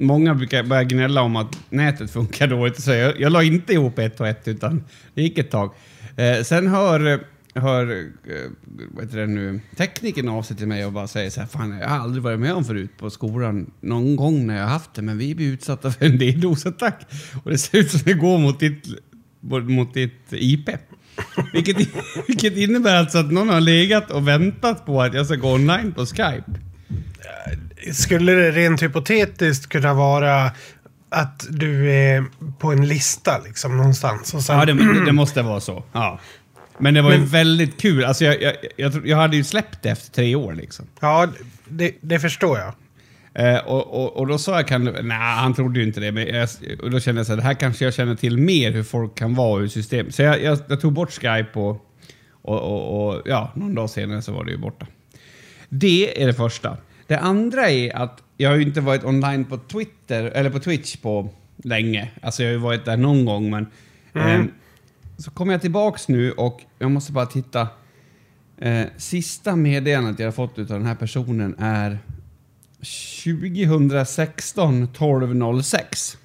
Många 0.00 0.34
brukar 0.34 0.62
börja 0.62 0.84
gnälla 0.84 1.22
om 1.22 1.36
att 1.36 1.58
nätet 1.70 2.10
funkar 2.10 2.46
dåligt. 2.46 2.82
Så 2.82 2.90
jag, 2.90 3.20
jag 3.20 3.32
la 3.32 3.42
inte 3.42 3.72
ihop 3.72 3.98
ett 3.98 4.20
och 4.20 4.28
ett 4.28 4.48
utan 4.48 4.84
det 5.14 5.22
gick 5.22 5.38
ett 5.38 5.50
tag. 5.50 5.74
Eh, 6.16 6.42
sen 6.42 6.66
hör, 6.66 7.24
hör 7.54 7.90
eh, 7.90 8.50
vad 8.90 9.04
heter 9.04 9.18
det 9.18 9.26
nu, 9.26 9.60
tekniken 9.76 10.28
av 10.28 10.42
sig 10.42 10.56
till 10.56 10.66
mig 10.66 10.86
och 10.86 10.92
bara 10.92 11.06
säger 11.06 11.30
så 11.30 11.40
här, 11.40 11.48
fan 11.48 11.78
jag 11.78 11.88
har 11.88 11.98
aldrig 11.98 12.22
varit 12.22 12.40
med 12.40 12.52
om 12.52 12.64
förut 12.64 12.90
på 12.98 13.10
skolan 13.10 13.70
någon 13.80 14.16
gång 14.16 14.46
när 14.46 14.56
jag 14.56 14.62
har 14.62 14.70
haft 14.70 14.94
det, 14.94 15.02
men 15.02 15.18
vi 15.18 15.34
blir 15.34 15.52
utsatta 15.52 15.90
för 15.90 16.06
en 16.06 16.18
DDoS-attack 16.18 17.06
och 17.44 17.50
det 17.50 17.58
ser 17.58 17.78
ut 17.78 17.90
som 17.90 18.00
det 18.04 18.14
går 18.14 18.38
mot 18.38 18.60
ditt, 18.60 18.84
mot 19.68 19.94
ditt 19.94 20.26
IP. 20.30 20.68
Vilket, 21.52 21.76
vilket 22.28 22.56
innebär 22.56 22.96
alltså 22.96 23.18
att 23.18 23.32
någon 23.32 23.48
har 23.48 23.60
legat 23.60 24.10
och 24.10 24.28
väntat 24.28 24.86
på 24.86 25.02
att 25.02 25.14
jag 25.14 25.26
ska 25.26 25.34
gå 25.34 25.52
online 25.52 25.92
på 25.92 26.06
Skype. 26.06 26.69
Skulle 27.92 28.32
det 28.32 28.50
rent 28.50 28.82
hypotetiskt 28.82 29.68
kunna 29.68 29.94
vara 29.94 30.50
att 31.08 31.46
du 31.50 31.90
är 31.92 32.24
på 32.58 32.72
en 32.72 32.88
lista 32.88 33.38
liksom 33.44 33.76
någonstans? 33.76 34.34
Och 34.34 34.42
sen, 34.42 34.58
Ja, 34.58 34.64
det, 34.64 35.04
det 35.04 35.12
måste 35.12 35.42
vara 35.42 35.60
så. 35.60 35.84
Ja. 35.92 36.18
Men 36.78 36.94
det 36.94 37.02
var 37.02 37.12
ju 37.12 37.18
Men- 37.18 37.26
väldigt 37.28 37.80
kul. 37.80 38.04
Alltså 38.04 38.24
jag, 38.24 38.42
jag, 38.42 38.54
jag, 38.76 39.06
jag 39.06 39.16
hade 39.16 39.36
ju 39.36 39.44
släppt 39.44 39.82
det 39.82 39.88
efter 39.90 40.10
tre 40.12 40.34
år 40.34 40.52
liksom. 40.52 40.86
ja 41.00 41.28
det, 41.68 41.94
det 42.00 42.20
förstår 42.20 42.58
jag. 42.58 42.74
Eh, 43.34 43.58
och, 43.58 44.04
och, 44.04 44.16
och 44.16 44.26
då 44.26 44.38
sa 44.38 44.56
jag, 44.56 44.68
kan 44.68 44.84
nej 44.84 45.18
han 45.18 45.54
trodde 45.54 45.80
ju 45.80 45.86
inte 45.86 46.00
det, 46.00 46.12
men 46.12 46.26
jag, 46.26 46.48
och 46.82 46.90
då 46.90 47.00
kände 47.00 47.18
jag 47.18 47.26
så 47.26 47.32
här, 47.32 47.36
det 47.36 47.42
här 47.42 47.54
kanske 47.54 47.84
jag 47.84 47.94
känner 47.94 48.14
till 48.14 48.38
mer 48.38 48.70
hur 48.72 48.82
folk 48.82 49.14
kan 49.18 49.34
vara 49.34 49.62
ur 49.62 49.68
system. 49.68 50.10
Så 50.10 50.22
jag, 50.22 50.42
jag, 50.42 50.80
tog 50.80 50.92
bort 50.92 51.10
Skype 51.12 51.50
och, 51.58 51.86
och, 52.42 52.60
och, 52.60 53.08
och 53.08 53.22
ja, 53.24 53.52
någon 53.54 53.74
dag 53.74 53.90
senare 53.90 54.22
så 54.22 54.32
var 54.32 54.44
det 54.44 54.50
ju 54.50 54.58
borta. 54.58 54.86
Det 55.68 56.22
är 56.22 56.26
det 56.26 56.34
första. 56.34 56.76
Det 57.10 57.18
andra 57.18 57.70
är 57.70 57.96
att 57.96 58.22
jag 58.36 58.50
har 58.50 58.56
ju 58.56 58.62
inte 58.62 58.80
varit 58.80 59.04
online 59.04 59.44
på 59.44 59.58
Twitter, 59.58 60.24
eller 60.24 60.50
på 60.50 60.58
Twitch 60.58 60.96
på 60.96 61.28
länge. 61.56 62.10
Alltså 62.22 62.42
jag 62.42 62.48
har 62.48 62.52
ju 62.52 62.58
varit 62.58 62.84
där 62.84 62.96
någon 62.96 63.24
gång, 63.24 63.50
men 63.50 63.66
eh, 64.14 64.44
så 65.18 65.30
kommer 65.30 65.52
jag 65.52 65.60
tillbaks 65.60 66.08
nu 66.08 66.32
och 66.32 66.60
jag 66.78 66.90
måste 66.90 67.12
bara 67.12 67.26
titta. 67.26 67.68
Eh, 68.58 68.84
sista 68.96 69.56
meddelandet 69.56 70.18
jag 70.18 70.26
har 70.26 70.32
fått 70.32 70.58
av 70.58 70.66
den 70.66 70.86
här 70.86 70.94
personen 70.94 71.54
är 71.58 71.98
2016 73.24 74.82
1206. 74.82 76.18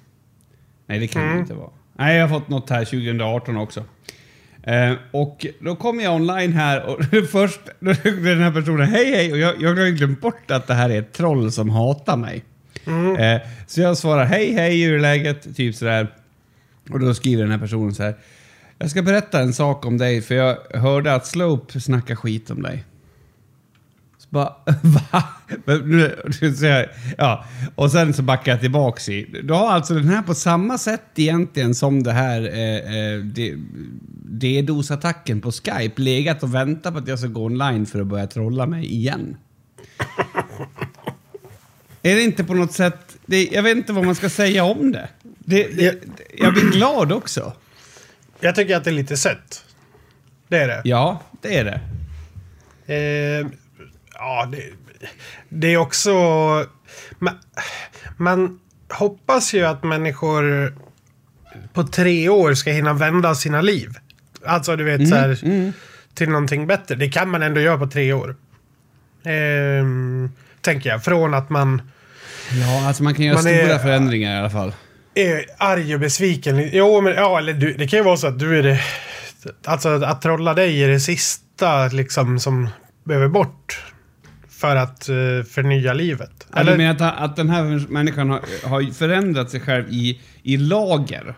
Nej, 0.86 0.98
det 0.98 1.08
kan 1.08 1.34
det 1.34 1.40
inte 1.40 1.54
vara. 1.54 1.70
Nej, 1.96 2.16
jag 2.16 2.28
har 2.28 2.40
fått 2.40 2.48
något 2.48 2.70
här 2.70 2.84
2018 2.84 3.56
också. 3.56 3.84
Eh, 4.66 4.92
och 5.10 5.46
då 5.60 5.76
kommer 5.76 6.04
jag 6.04 6.14
online 6.14 6.52
här 6.52 6.82
och 6.86 7.04
först, 7.30 7.60
då 7.80 7.92
den 8.02 8.42
här 8.42 8.52
personen, 8.52 8.88
hej 8.88 9.10
hej, 9.14 9.32
och 9.32 9.38
jag, 9.38 9.54
jag 9.62 9.68
har 9.76 9.90
glömt 9.90 10.20
bort 10.20 10.50
att 10.50 10.66
det 10.66 10.74
här 10.74 10.90
är 10.90 10.98
ett 10.98 11.12
troll 11.12 11.52
som 11.52 11.70
hatar 11.70 12.16
mig. 12.16 12.44
Eh, 13.20 13.40
så 13.66 13.80
jag 13.80 13.96
svarar 13.96 14.24
hej 14.24 14.52
hej, 14.52 14.82
hur 14.84 14.94
är 14.94 14.98
läget? 14.98 15.56
Typ 15.56 15.74
sådär. 15.74 16.08
Och 16.90 17.00
då 17.00 17.14
skriver 17.14 17.42
den 17.42 17.52
här 17.52 17.58
personen 17.58 17.94
så 17.94 18.02
här. 18.02 18.14
Jag 18.78 18.90
ska 18.90 19.02
berätta 19.02 19.40
en 19.40 19.52
sak 19.52 19.86
om 19.86 19.98
dig 19.98 20.22
för 20.22 20.34
jag 20.34 20.56
hörde 20.74 21.14
att 21.14 21.26
Slope 21.26 21.80
snackar 21.80 22.14
skit 22.14 22.50
om 22.50 22.62
dig. 22.62 22.84
Så 24.18 24.26
bara, 24.30 24.52
va? 24.82 25.24
Jag- 25.64 26.86
Ja, 27.18 27.44
och 27.74 27.90
sen 27.90 28.14
så 28.14 28.22
backar 28.22 28.52
jag 28.52 28.60
tillbaks 28.60 29.08
i. 29.08 29.40
Då 29.44 29.54
har 29.54 29.72
alltså 29.72 29.94
den 29.94 30.08
här 30.08 30.22
på 30.22 30.34
samma 30.34 30.78
sätt 30.78 31.02
egentligen 31.16 31.74
som 31.74 32.02
det 32.02 32.12
här 32.12 32.40
eh, 32.42 32.96
eh, 33.14 33.18
D- 33.20 33.54
DDoS-attacken 34.40 35.40
på 35.40 35.52
Skype 35.52 36.02
legat 36.02 36.42
och 36.42 36.54
väntat 36.54 36.92
på 36.92 36.98
att 36.98 37.08
jag 37.08 37.18
ska 37.18 37.28
gå 37.28 37.44
online 37.44 37.86
för 37.86 38.00
att 38.00 38.06
börja 38.06 38.26
trolla 38.26 38.66
mig 38.66 38.94
igen. 38.94 39.36
Är 42.02 42.14
det 42.14 42.22
inte 42.22 42.44
på 42.44 42.54
något 42.54 42.72
sätt... 42.72 43.16
Det, 43.26 43.44
jag 43.44 43.62
vet 43.62 43.76
inte 43.76 43.92
vad 43.92 44.04
man 44.04 44.14
ska 44.14 44.28
säga 44.28 44.64
om 44.64 44.92
det. 44.92 45.08
det, 45.22 45.76
det 45.76 46.04
jag 46.38 46.52
blir 46.52 46.70
glad 46.72 47.12
också. 47.12 47.52
Jag 48.40 48.54
tycker 48.54 48.76
att 48.76 48.84
det 48.84 48.90
är 48.90 48.94
lite 48.94 49.16
sött. 49.16 49.64
Det 50.48 50.58
är 50.58 50.68
det. 50.68 50.80
Ja, 50.84 51.22
det 51.42 51.58
är 51.58 51.64
det. 51.64 51.80
Eh, 52.94 53.46
ja, 54.14 54.48
det, 54.52 54.62
det 55.48 55.74
är 55.74 55.76
också... 55.76 56.12
Man, 57.18 57.34
man 58.16 58.60
hoppas 58.88 59.54
ju 59.54 59.64
att 59.64 59.84
människor 59.84 60.74
på 61.72 61.84
tre 61.84 62.28
år 62.28 62.54
ska 62.54 62.70
hinna 62.70 62.92
vända 62.92 63.34
sina 63.34 63.60
liv. 63.60 63.98
Alltså, 64.46 64.76
du 64.76 64.84
vet, 64.84 65.08
så 65.08 65.14
här, 65.14 65.38
till 66.14 66.28
någonting 66.28 66.66
bättre. 66.66 66.94
Det 66.94 67.08
kan 67.08 67.28
man 67.30 67.42
ändå 67.42 67.60
göra 67.60 67.78
på 67.78 67.86
tre 67.86 68.12
år. 68.12 68.36
Ehm, 69.24 70.30
tänker 70.60 70.90
jag. 70.90 71.04
Från 71.04 71.34
att 71.34 71.50
man 71.50 71.82
Ja, 72.60 72.86
alltså 72.88 73.02
man 73.02 73.14
kan 73.14 73.24
göra 73.24 73.34
Man 73.34 73.42
stora 73.42 73.56
är- 73.56 73.78
förändringar 73.78 74.34
i 74.36 74.38
alla 74.38 74.50
fall. 74.50 74.74
är 75.14 75.44
arg 75.58 75.94
och 75.94 76.00
besviken. 76.00 76.70
Jo, 76.72 77.00
men 77.00 77.14
ja, 77.14 77.38
eller 77.38 77.52
du, 77.52 77.72
det 77.72 77.88
kan 77.88 77.98
ju 77.98 78.04
vara 78.04 78.16
så 78.16 78.26
att 78.26 78.38
du 78.38 78.58
är 78.58 78.62
det... 78.62 78.80
Alltså 79.64 79.88
att 80.04 80.22
trolla 80.22 80.54
dig 80.54 80.84
är 80.84 80.88
det 80.88 81.00
sista 81.00 81.88
liksom 81.88 82.40
som 82.40 82.68
behöver 83.04 83.28
bort. 83.28 83.82
För 84.50 84.76
att 84.76 85.08
uh, 85.08 85.42
förnya 85.44 85.92
livet. 85.92 86.46
Eller? 86.56 86.72
Du 86.72 86.78
menar 86.78 87.06
att, 87.08 87.18
att 87.20 87.36
den 87.36 87.50
här 87.50 87.86
människan 87.88 88.30
har, 88.30 88.40
har 88.68 88.92
förändrat 88.92 89.50
sig 89.50 89.60
själv 89.60 89.84
i, 89.90 90.20
i 90.42 90.56
lager? 90.56 91.34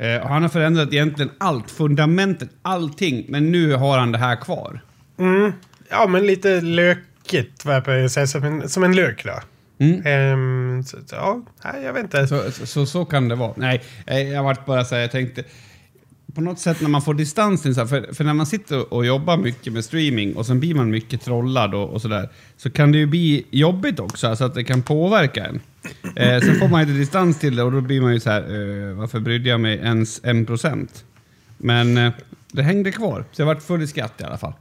Eh, 0.00 0.26
han 0.26 0.42
har 0.42 0.48
förändrat 0.48 0.92
egentligen 0.92 1.30
allt, 1.38 1.70
fundamentet, 1.70 2.48
allting, 2.62 3.24
men 3.28 3.52
nu 3.52 3.74
har 3.74 3.98
han 3.98 4.12
det 4.12 4.18
här 4.18 4.36
kvar. 4.36 4.80
Mm, 5.18 5.52
ja, 5.90 6.06
men 6.06 6.26
lite 6.26 6.60
lökigt 6.60 7.64
vad 7.64 7.74
jag 7.74 7.84
på 7.84 8.08
säga. 8.08 8.26
Som 8.26 8.44
en, 8.44 8.68
som 8.68 8.84
en 8.84 8.96
lök 8.96 9.24
då. 9.24 9.40
Mm. 9.84 10.02
Ehm, 10.06 10.84
så, 10.84 10.96
ja, 11.12 11.42
jag 11.84 11.92
vet 11.92 12.02
inte. 12.02 12.26
Så, 12.26 12.50
så, 12.52 12.66
så, 12.66 12.86
så 12.86 13.04
kan 13.04 13.28
det 13.28 13.34
vara. 13.34 13.52
Nej, 13.56 13.82
eh, 14.06 14.32
jag 14.32 14.42
vart 14.42 14.66
bara 14.66 14.84
så 14.84 14.94
här, 14.94 15.02
jag 15.02 15.10
tänkte... 15.10 15.44
På 16.34 16.40
något 16.40 16.58
sätt 16.58 16.80
när 16.80 16.88
man 16.88 17.02
får 17.02 17.14
distans 17.14 17.62
till 17.62 17.74
så 17.74 17.80
här, 17.80 17.86
för, 17.86 18.14
för 18.14 18.24
när 18.24 18.34
man 18.34 18.46
sitter 18.46 18.94
och 18.94 19.06
jobbar 19.06 19.36
mycket 19.36 19.72
med 19.72 19.84
streaming 19.84 20.36
och 20.36 20.46
sen 20.46 20.60
blir 20.60 20.74
man 20.74 20.90
mycket 20.90 21.22
trollad 21.22 21.74
och, 21.74 21.90
och 21.90 22.02
sådär, 22.02 22.28
så 22.56 22.70
kan 22.70 22.92
det 22.92 22.98
ju 22.98 23.06
bli 23.06 23.46
jobbigt 23.50 24.00
också, 24.00 24.28
alltså 24.28 24.44
att 24.44 24.54
det 24.54 24.64
kan 24.64 24.82
påverka 24.82 25.46
en. 25.46 25.60
Eh, 26.16 26.40
sen 26.40 26.58
får 26.58 26.68
man 26.68 26.80
lite 26.80 26.98
distans 26.98 27.38
till 27.38 27.56
det 27.56 27.62
och 27.62 27.72
då 27.72 27.80
blir 27.80 28.00
man 28.00 28.12
ju 28.12 28.20
så 28.20 28.30
här, 28.30 28.40
eh, 28.40 28.94
varför 28.94 29.20
brydde 29.20 29.48
jag 29.48 29.60
mig 29.60 29.78
ens 29.78 30.20
en 30.24 30.46
procent? 30.46 31.04
Men 31.58 31.96
eh, 31.96 32.12
det 32.52 32.62
hängde 32.62 32.92
kvar, 32.92 33.24
så 33.32 33.42
jag 33.42 33.46
vart 33.46 33.62
full 33.62 33.82
i 33.82 33.86
skratt 33.86 34.20
i 34.20 34.24
alla 34.24 34.38
fall. 34.38 34.52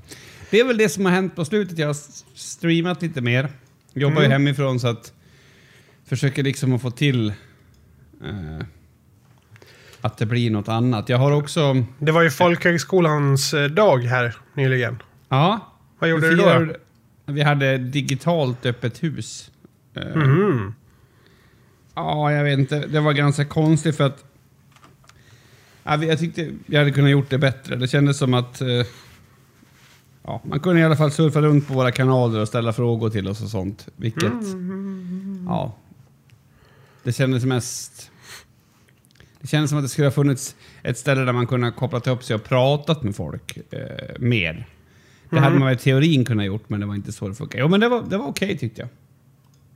Det 0.52 0.60
är 0.60 0.66
väl 0.66 0.78
det 0.78 0.90
som 0.90 1.06
har 1.06 1.12
hänt 1.12 1.36
på 1.36 1.46
slutet. 1.46 1.78
Jag 1.78 1.88
har 1.88 1.98
streamat 2.34 3.02
lite 3.02 3.22
mer. 3.22 3.50
Jobbar 3.94 4.22
ju 4.22 4.28
hemifrån 4.28 4.80
så 4.80 4.88
att 4.88 5.14
försöker 6.06 6.44
liksom 6.44 6.74
att 6.74 6.82
få 6.82 6.92
till 6.92 7.34
eh, 8.24 8.66
att 10.02 10.18
det 10.18 10.26
blir 10.26 10.52
något 10.52 10.68
annat. 10.68 11.10
Jag 11.10 11.18
har 11.18 11.32
också... 11.32 11.84
Det 12.00 12.12
var 12.12 12.22
ju 12.22 12.30
Folkhögskolans 12.30 13.54
eh, 13.54 13.66
dag 13.70 13.98
här 14.04 14.36
nyligen. 14.54 14.98
Ja. 15.30 15.60
Vad 16.00 16.10
gjorde 16.10 16.22
vi 16.22 16.30
du 16.30 16.36
då? 16.36 16.44
firade- 16.44 16.78
Vi 17.26 17.42
hade 17.42 17.78
digitalt 17.78 18.66
öppet 18.66 19.04
hus. 19.04 19.52
Mhm. 20.16 20.74
Ja, 21.96 22.32
jag 22.32 22.44
vet 22.44 22.60
inte. 22.60 22.80
Det 22.88 23.00
var 23.00 23.14
ganska 23.14 23.46
konstigt 23.46 23.98
för 23.98 24.04
att... 24.04 24.24
Jag 25.84 26.20
tyckte 26.20 26.50
vi 26.66 26.78
hade 26.78 26.92
kunnat 26.92 27.12
gjort 27.12 27.30
det 27.30 27.38
bättre. 27.38 27.76
Det 27.76 27.88
kändes 27.88 28.18
som 28.18 28.34
att... 28.34 28.62
eh, 28.62 28.68
Ja, 30.24 30.42
man 30.44 30.60
kunde 30.60 30.82
i 30.82 30.84
alla 30.84 30.96
fall 30.96 31.12
surfa 31.12 31.42
runt 31.42 31.68
på 31.68 31.74
våra 31.74 31.92
kanaler 31.92 32.40
och 32.40 32.48
ställa 32.48 32.74
frågor 32.74 33.10
till 33.10 33.28
oss 33.28 33.42
och 33.44 33.50
sånt. 33.50 33.88
Vilket... 33.96 34.34
Ja. 35.48 35.76
Det 37.04 37.14
kändes 37.14 37.46
mest... 37.46 38.12
Det 39.42 39.48
kändes 39.48 39.70
som 39.70 39.80
att 39.80 39.86
det 39.86 39.90
skulle 39.90 40.08
ha 40.08 40.12
funnits 40.12 40.56
ett 40.84 40.98
ställe 40.98 41.22
där 41.22 41.34
man 41.34 41.48
kunde 41.48 41.68
ha 41.68 41.72
kopplat 41.72 42.08
upp 42.08 42.24
sig 42.24 42.36
och 42.36 42.44
pratat 42.44 43.04
med 43.04 43.16
folk 43.16 43.58
eh, 43.74 44.20
mer. 44.20 44.68
Det 45.30 45.40
hade 45.40 45.60
man 45.60 45.72
i 45.72 45.78
teorin 45.78 46.26
kunnat 46.26 46.46
gjort, 46.46 46.70
men 46.70 46.80
det 46.80 46.86
var 46.86 46.96
inte 46.96 47.12
så 47.12 47.28
det 47.28 47.36
funkar. 47.36 47.60
Jo, 47.60 47.68
men 47.68 47.80
det 47.80 47.90
var, 47.90 48.02
det 48.02 48.18
var 48.18 48.26
okej 48.28 48.58
tyckte 48.58 48.82
jag. 48.82 48.90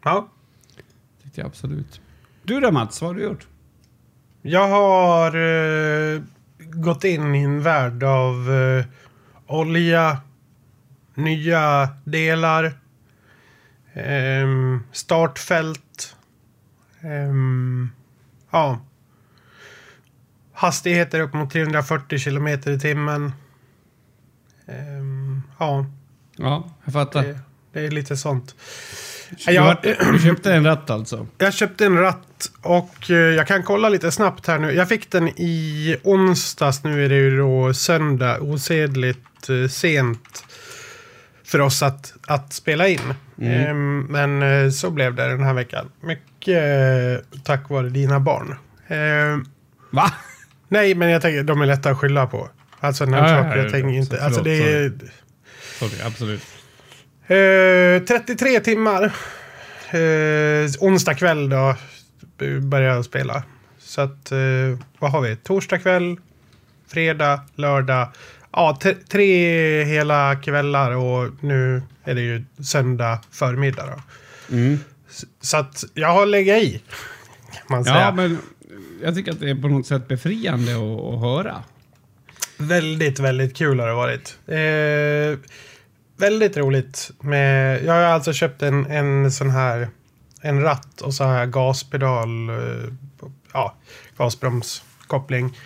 Ja. 0.03 0.27
Tyckte 1.23 1.41
jag 1.41 1.47
absolut. 1.47 2.01
Du 2.43 2.59
då 2.59 2.71
Mats, 2.71 3.01
vad 3.01 3.09
har 3.09 3.15
du 3.15 3.23
gjort? 3.23 3.47
Jag 4.41 4.67
har 4.67 5.35
eh, 5.35 6.21
gått 6.59 7.03
in 7.03 7.35
i 7.35 7.41
en 7.43 7.61
värld 7.61 8.03
av 8.03 8.51
eh, 8.51 8.85
olja, 9.47 10.17
nya 11.15 11.89
delar, 12.03 12.73
ehm, 13.93 14.83
startfält, 14.91 16.15
ehm, 17.01 17.89
ja, 18.51 18.79
hastigheter 20.63 21.19
upp 21.19 21.33
mot 21.33 21.51
340 21.51 22.17
kilometer 22.19 22.71
i 22.71 22.79
timmen. 22.79 23.31
Ehm, 24.67 25.41
ja, 25.59 25.85
Ja, 26.37 26.69
jag 26.83 26.93
fattar. 26.93 27.23
det, 27.23 27.39
det 27.73 27.85
är 27.85 27.91
lite 27.91 28.17
sånt. 28.17 28.55
Du, 29.45 29.51
Jag, 29.53 29.77
du 30.13 30.19
köpte 30.19 30.53
en 30.53 30.65
ratt 30.65 30.89
alltså? 30.89 31.27
jag 31.37 31.53
köpte 31.53 31.85
en 31.85 31.97
ratt 31.97 32.51
och 32.61 33.11
eh, 33.11 33.15
jag 33.17 33.47
kan 33.47 33.63
kolla 33.63 33.89
lite 33.89 34.11
snabbt 34.11 34.47
här 34.47 34.59
nu. 34.59 34.71
Jag 34.71 34.89
fick 34.89 35.11
den 35.11 35.27
i 35.27 35.95
onsdags. 36.03 36.83
Nu 36.83 37.05
är 37.05 37.09
det 37.09 37.15
ju 37.15 37.37
då 37.37 37.73
söndag. 37.73 38.39
Osedligt 38.41 39.49
eh, 39.49 39.67
sent 39.69 40.43
för 41.45 41.59
oss 41.61 41.83
att, 41.83 42.13
att 42.27 42.53
spela 42.53 42.87
in. 42.87 42.99
Eh, 43.41 43.73
men 44.09 44.41
eh, 44.41 44.69
så 44.69 44.89
blev 44.91 45.15
det 45.15 45.27
den 45.29 45.43
här 45.43 45.53
veckan. 45.53 45.91
Mycket 46.01 47.43
tack 47.43 47.69
vare 47.69 47.89
dina 47.89 48.19
barn. 48.19 48.55
Eh, 48.87 49.47
Va? 49.91 50.11
Nej, 50.73 50.95
men 50.95 51.09
jag 51.09 51.21
tänker 51.21 51.43
de 51.43 51.61
är 51.61 51.65
lätta 51.65 51.89
att 51.89 51.97
skylla 51.97 52.27
på. 52.27 52.49
Alltså 52.79 53.05
när 53.05 53.17
Ja, 53.17 53.29
ja, 53.29 53.55
ja, 53.55 53.57
jag 53.63 53.71
tänker 53.71 53.89
ja, 53.89 53.95
inte. 53.95 54.17
så- 54.17 54.23
Alltså 54.23 54.41
det 54.41 54.51
är... 54.73 54.91
Sorry, 55.79 56.01
absolut. 56.05 56.41
Eh, 57.27 58.05
33 58.07 58.59
timmar. 58.59 59.03
Eh, 59.91 60.69
onsdag 60.79 61.13
kväll 61.13 61.49
då 61.49 61.75
började 62.61 62.95
jag 62.95 63.05
spela. 63.05 63.43
Så 63.79 64.01
att, 64.01 64.31
eh, 64.31 64.37
vad 64.99 65.11
har 65.11 65.21
vi? 65.21 65.35
Torsdag 65.35 65.79
kväll, 65.79 66.17
fredag, 66.87 67.41
lördag. 67.55 68.07
ja, 68.51 68.79
tre, 69.09 69.83
hela 69.83 70.35
kvällar 70.35 70.91
och 70.91 71.29
nu 71.43 71.81
är 72.03 72.15
det 72.15 72.21
ju 72.21 72.43
söndag 72.63 73.19
förmiddag. 73.31 73.85
Då. 73.85 74.01
Mm. 74.55 74.79
Så 75.41 75.57
att 75.57 75.83
jag 75.93 76.07
har 76.13 76.25
legat 76.25 76.57
i, 76.57 76.81
kan 77.53 77.61
man 77.69 77.83
säga. 77.85 77.99
Ja, 77.99 78.11
men 78.11 78.37
jag 79.03 79.15
tycker 79.15 79.31
att 79.31 79.39
det 79.39 79.49
är 79.49 79.55
på 79.55 79.67
något 79.67 79.87
sätt 79.87 80.07
befriande 80.07 80.75
att, 80.75 81.13
att 81.13 81.19
höra. 81.19 81.63
Väldigt, 82.57 83.19
väldigt 83.19 83.55
kul 83.55 83.79
har 83.79 83.87
det 83.87 83.93
varit. 83.93 84.37
Eh, 84.47 85.39
väldigt 86.17 86.57
roligt. 86.57 87.11
Med, 87.21 87.83
jag 87.83 87.93
har 87.93 88.01
alltså 88.01 88.33
köpt 88.33 88.61
en, 88.61 88.85
en 88.85 89.31
sån 89.31 89.49
här 89.49 89.87
en 90.41 90.61
ratt 90.61 91.01
och 91.01 91.13
så 91.13 91.23
här 91.23 91.45
gaspedal. 91.45 92.49
Eh, 92.49 92.55
ja, 93.53 93.75
gasbromskoppling. 94.17 95.57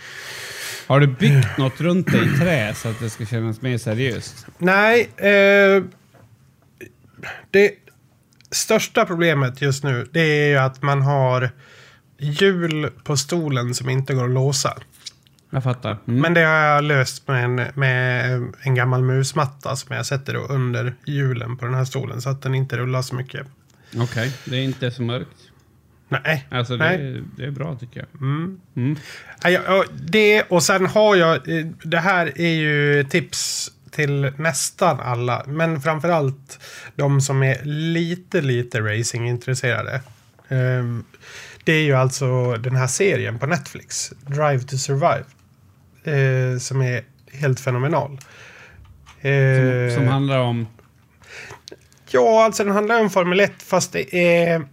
Har 0.88 1.00
du 1.00 1.08
byggt 1.08 1.58
något 1.58 1.82
runt 1.82 2.12
det 2.12 2.18
i 2.18 2.38
trä 2.40 2.74
så 2.76 2.90
att 2.90 3.00
det 3.00 3.10
ska 3.10 3.26
kännas 3.26 3.62
mer 3.62 3.78
seriöst? 3.78 4.46
Nej, 4.58 5.10
eh, 5.18 5.84
det 7.52 7.72
största 8.52 9.06
problemet 9.06 9.62
just 9.62 9.84
nu 9.84 10.08
det 10.12 10.22
är 10.22 10.50
ju 10.50 10.58
att 10.58 10.82
man 10.82 11.02
har 11.02 11.52
hjul 12.18 12.90
på 13.04 13.18
stolen 13.18 13.74
som 13.76 13.90
inte 13.90 14.14
går 14.14 14.24
att 14.26 14.30
låsa. 14.32 14.78
Jag 15.50 15.64
fattar. 15.64 15.98
Mm. 16.08 16.22
Men 16.22 16.34
det 16.34 16.42
har 16.42 16.56
jag 16.56 16.84
löst 16.84 17.28
med 17.28 17.44
en, 17.44 17.56
med 17.74 18.32
en 18.62 18.76
gammal 18.76 19.04
musmatta 19.04 19.76
som 19.76 19.96
jag 19.96 20.06
sätter 20.06 20.52
under 20.52 20.96
hjulen 21.06 21.58
på 21.58 21.66
den 21.66 21.74
här 21.74 21.86
stolen 21.86 22.22
så 22.22 22.30
att 22.30 22.42
den 22.42 22.56
inte 22.56 22.78
rullar 22.78 23.02
så 23.02 23.16
mycket. 23.16 23.48
Okej, 23.98 24.34
det 24.46 24.56
är 24.58 24.62
inte 24.64 24.92
så 24.92 25.02
mörkt. 25.02 25.30
Nej. 26.10 26.48
Alltså 26.52 26.78
det, 26.78 26.86
Nej. 26.86 26.96
är- 27.18 27.24
det 27.38 27.46
är 27.46 27.52
bra 27.52 27.76
tycker 27.76 28.00
jag. 28.00 28.22
Mm. 28.22 28.60
Mm. 28.76 28.96
Ja, 29.44 29.84
det 29.94 30.42
och 30.44 30.64
sen 30.64 30.86
har 30.86 31.16
jag, 31.16 31.36
eh, 31.60 31.66
det 31.84 32.00
här 32.00 32.42
är 32.42 32.54
ju 32.54 33.04
tips 33.04 33.72
till 33.92 34.32
nästan 34.38 35.00
alla, 35.00 35.44
men 35.48 35.82
framförallt 35.82 36.60
de 36.96 37.22
som 37.22 37.44
är 37.44 37.64
lite, 37.66 38.42
lite 38.42 38.82
racingintresserade. 38.82 40.02
Ehm, 40.48 41.04
Det 41.68 41.74
är 41.74 41.84
ju 41.84 41.94
alltså 41.94 42.54
den 42.54 42.76
här 42.76 42.88
serien 42.88 43.40
på 43.40 43.46
Netflix, 43.46 44.14
Drive 44.26 44.60
to 44.60 44.78
Survive, 44.78 45.24
eh, 46.04 46.60
som 46.60 46.82
är 46.82 47.04
helt 47.32 47.60
fenomenal. 47.60 48.20
Som, 49.22 49.30
Eh, 49.32 49.96
som 49.96 50.08
handlar 50.08 50.40
om... 50.40 50.68
Ja, 52.10 52.46
alltså 52.46 52.64
den 52.64 52.74
handlar 52.74 53.02
om 53.02 53.10
Formel 53.10 53.40
1 53.40 53.52
fast 53.58 53.94
det 53.94 54.16
är 54.16 54.66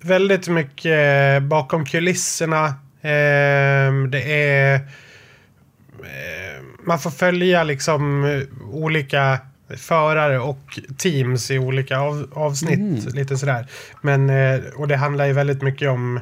väldigt 0.02 0.48
mycket 0.48 1.42
bakom 1.42 1.86
kulisserna. 1.86 2.74
Ehm, 3.02 4.10
det 4.10 4.22
är... 4.22 4.74
eh, 4.74 6.62
man 6.84 6.98
får 6.98 7.10
följa 7.10 7.64
liksom 7.64 8.24
eh, 8.24 8.42
olika 8.70 9.38
förare 9.76 10.38
och 10.38 10.78
teams 10.96 11.50
i 11.50 11.58
olika 11.58 11.98
av, 11.98 12.28
avsnitt. 12.34 12.78
Mm. 12.78 13.14
Lite 13.14 13.36
sådär. 13.38 13.66
Men, 14.02 14.30
eh, 14.30 14.60
och 14.76 14.88
det 14.88 14.96
handlar 14.96 15.26
ju 15.26 15.32
väldigt 15.32 15.62
mycket 15.62 15.88
om 15.90 16.20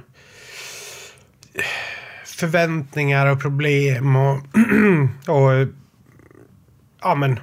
förväntningar 2.25 3.27
och 3.27 3.41
problem 3.41 4.17
och, 4.17 4.37
och 5.29 5.67
ja 7.03 7.15
men 7.15 7.41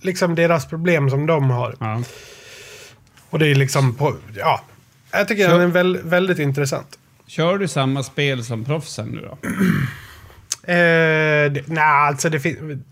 liksom 0.00 0.34
deras 0.34 0.66
problem 0.66 1.10
som 1.10 1.26
de 1.26 1.50
har. 1.50 1.74
Ja. 1.80 2.02
Och 3.30 3.38
det 3.38 3.46
är 3.46 3.54
liksom 3.54 3.94
på, 3.94 4.16
ja. 4.36 4.60
Jag 5.12 5.28
tycker 5.28 5.44
Så- 5.48 5.52
den 5.58 5.60
är 5.60 5.66
väl, 5.66 5.98
väldigt 6.02 6.38
intressant. 6.38 6.98
Kör 7.26 7.58
du 7.58 7.68
samma 7.68 8.02
spel 8.02 8.44
som 8.44 8.64
proffsen 8.64 9.08
nu 9.08 9.20
då? 9.20 9.38
Eh, 10.62 11.52
det, 11.52 11.62
nej, 11.68 11.84
alltså 11.84 12.28
det, 12.30 12.40
fin- 12.40 12.84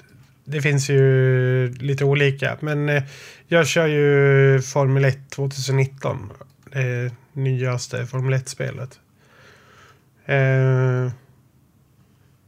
det 0.46 0.62
finns 0.62 0.90
ju 0.90 1.72
lite 1.72 2.04
olika. 2.04 2.56
Men 2.60 2.88
eh, 2.88 3.02
jag 3.48 3.66
kör 3.66 3.86
ju 3.86 4.60
Formel 4.62 5.04
1 5.04 5.30
2019. 5.30 6.32
Det 6.72 7.12
nyaste 7.32 8.06
Formel 8.06 8.34
1-spelet. 8.40 9.00
Eh, 10.26 11.12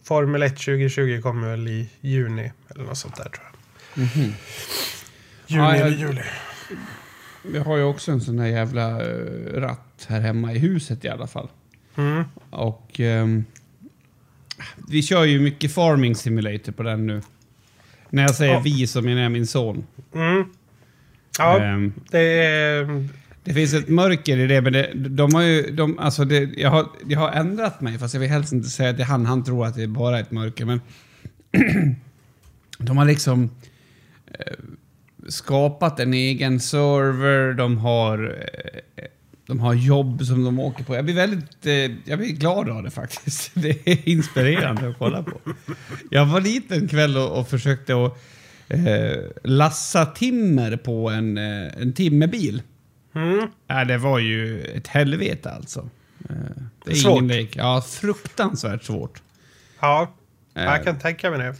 Formel 0.04 0.42
1 0.42 0.56
2020 0.56 1.20
kommer 1.22 1.48
väl 1.50 1.68
i 1.68 1.90
juni 2.00 2.52
eller 2.70 2.84
något 2.84 2.98
sånt 2.98 3.16
där 3.16 3.24
tror 3.28 3.44
jag. 3.94 4.02
Mhm. 4.02 4.12
Juni 4.16 4.34
Ja, 5.46 5.76
jag- 5.76 5.86
eller 5.86 5.96
juli. 5.96 6.22
Vi 7.44 7.58
har 7.58 7.76
ju 7.76 7.82
också 7.82 8.12
en 8.12 8.20
sån 8.20 8.38
här 8.38 8.46
jävla 8.46 8.90
eh, 9.06 9.52
ratt 9.60 10.06
här 10.08 10.20
hemma 10.20 10.52
i 10.52 10.58
huset 10.58 11.04
i 11.04 11.08
alla 11.08 11.26
fall. 11.26 11.48
Mm. 11.96 12.24
Och 12.50 13.00
ehm, 13.00 13.44
vi 14.88 15.02
kör 15.02 15.24
ju 15.24 15.40
mycket 15.40 15.74
Farming 15.74 16.14
Simulator 16.16 16.72
på 16.72 16.82
den 16.82 17.06
nu. 17.06 17.22
När 18.10 18.22
jag 18.22 18.34
säger 18.34 18.52
Ja. 18.52 18.60
vi 18.64 18.86
så 18.86 19.02
menar 19.02 19.22
jag 19.22 19.32
min 19.32 19.46
son. 19.46 19.84
Mm. 20.14 20.44
Ja, 21.38 21.58
Ehm, 21.60 21.92
det 22.10 22.42
är... 22.44 23.08
det 23.44 23.54
finns 23.54 23.74
ett 23.74 23.88
mörker 23.88 24.38
i 24.38 24.46
det, 24.46 24.60
men 24.62 24.72
det, 24.72 24.92
de 24.94 25.34
har 25.34 25.42
ju... 25.42 25.62
De, 25.70 25.98
alltså 25.98 26.24
det, 26.24 26.38
jag, 26.56 26.70
har, 26.70 26.86
jag 27.08 27.20
har 27.20 27.30
ändrat 27.30 27.80
mig, 27.80 27.98
fast 27.98 28.14
jag 28.14 28.20
vill 28.20 28.30
helst 28.30 28.52
inte 28.52 28.68
säga 28.68 28.90
att 28.90 28.96
det 28.96 29.02
är 29.02 29.06
han. 29.06 29.26
Han 29.26 29.44
tror 29.44 29.66
att 29.66 29.74
det 29.74 29.82
är 29.82 29.86
bara 29.86 30.20
ett 30.20 30.30
mörker, 30.30 30.64
men... 30.64 30.80
de 32.78 32.96
har 32.98 33.04
liksom 33.04 33.50
eh, 34.26 34.52
skapat 35.28 36.00
en 36.00 36.14
egen 36.14 36.60
server, 36.60 37.52
de 37.52 37.78
har... 37.78 38.38
Eh, 38.96 39.04
de 39.48 39.60
har 39.60 39.74
jobb 39.74 40.24
som 40.24 40.44
de 40.44 40.58
åker 40.60 40.84
på. 40.84 40.94
Jag 40.96 41.04
blir 41.04 41.14
väldigt 41.14 41.66
eh, 41.66 41.72
jag 42.04 42.18
blir 42.18 42.32
glad 42.32 42.68
av 42.68 42.82
det 42.82 42.90
faktiskt. 42.90 43.50
Det 43.54 43.86
är 43.88 44.08
inspirerande 44.08 44.88
att 44.88 44.98
kolla 44.98 45.22
på. 45.22 45.40
Jag 46.10 46.26
var 46.26 46.40
dit 46.40 46.72
en 46.72 46.88
kväll 46.88 47.16
och, 47.16 47.38
och 47.40 47.48
försökte 47.48 48.04
att 48.06 48.18
eh, 48.68 49.22
lassa 49.44 50.06
timmer 50.06 50.76
på 50.76 51.10
en, 51.10 51.38
eh, 51.38 51.82
en 51.82 51.92
timmerbil. 51.92 52.62
Mm. 53.14 53.48
Ja, 53.66 53.84
det 53.84 53.98
var 53.98 54.18
ju 54.18 54.60
ett 54.62 54.86
helvete 54.86 55.50
alltså. 55.50 55.88
Eh, 56.30 56.34
Det 56.84 56.90
är 56.90 56.94
Svårt. 56.94 57.22
ingen. 57.22 57.48
Ja, 57.54 57.82
fruktansvärt 57.88 58.84
svårt. 58.84 59.22
Ja, 59.80 60.12
jag 60.54 60.84
kan 60.84 60.98
tänka 60.98 61.30
mig 61.30 61.38
det. 61.38 61.54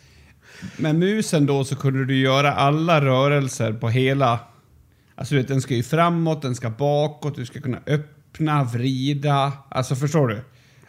Med 0.77 0.95
musen 0.95 1.47
då 1.47 1.65
så 1.65 1.77
kunde 1.77 2.05
du 2.05 2.17
göra 2.17 2.53
alla 2.53 3.01
rörelser 3.01 3.73
på 3.73 3.89
hela... 3.89 4.39
Alltså 5.19 5.35
du 5.35 5.41
vet, 5.41 5.49
den 5.49 5.61
ska 5.61 5.75
ju 5.75 5.83
framåt, 5.83 6.43
den 6.43 6.55
ska 6.55 6.71
bakåt, 6.71 7.37
du 7.37 7.47
ska 7.47 7.61
kunna 7.61 7.79
öppna, 7.87 8.65
vrida. 8.65 9.53
Alltså 9.69 9.95
förstår 9.95 10.29
du? 10.29 10.41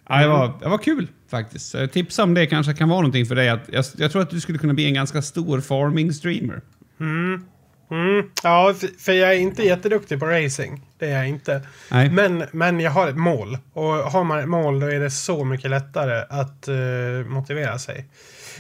Ja, 0.10 0.22
det, 0.22 0.28
var, 0.28 0.54
det 0.62 0.70
var 0.70 0.78
kul 0.78 1.08
faktiskt. 1.32 1.76
Tipsar 1.92 2.24
om 2.24 2.34
det 2.34 2.48
kanske 2.48 2.74
kan 2.74 2.90
vara 2.90 3.00
någonting 3.00 3.26
för 3.26 3.36
dig. 3.36 3.50
Att, 3.50 3.70
jag, 3.72 3.86
jag 3.98 4.12
tror 4.12 4.22
att 4.22 4.30
du 4.30 4.42
skulle 4.42 4.58
kunna 4.58 4.74
bli 4.74 4.86
en 4.86 4.94
ganska 4.94 5.22
stor 5.22 5.62
farming-streamer. 5.62 6.62
Mm. 7.00 7.46
Mm. 7.92 8.30
Ja, 8.44 8.74
för 9.00 9.12
jag 9.12 9.34
är 9.34 9.40
inte 9.40 9.64
jätteduktig 9.64 10.20
på 10.20 10.26
racing. 10.26 10.82
Det 11.00 11.06
är 11.06 11.18
jag 11.18 11.28
inte. 11.28 11.62
Nej. 11.92 12.10
Men, 12.10 12.44
men 12.52 12.80
jag 12.80 12.92
har 12.92 13.08
ett 13.08 13.18
mål. 13.18 13.58
Och 13.74 13.84
har 13.84 14.24
man 14.24 14.40
ett 14.40 14.50
mål 14.50 14.80
då 14.80 14.88
är 14.88 15.00
det 15.00 15.12
så 15.12 15.44
mycket 15.44 15.70
lättare 15.70 16.26
att 16.30 16.68
eh, 16.68 17.30
motivera 17.30 17.80
sig. 17.80 18.06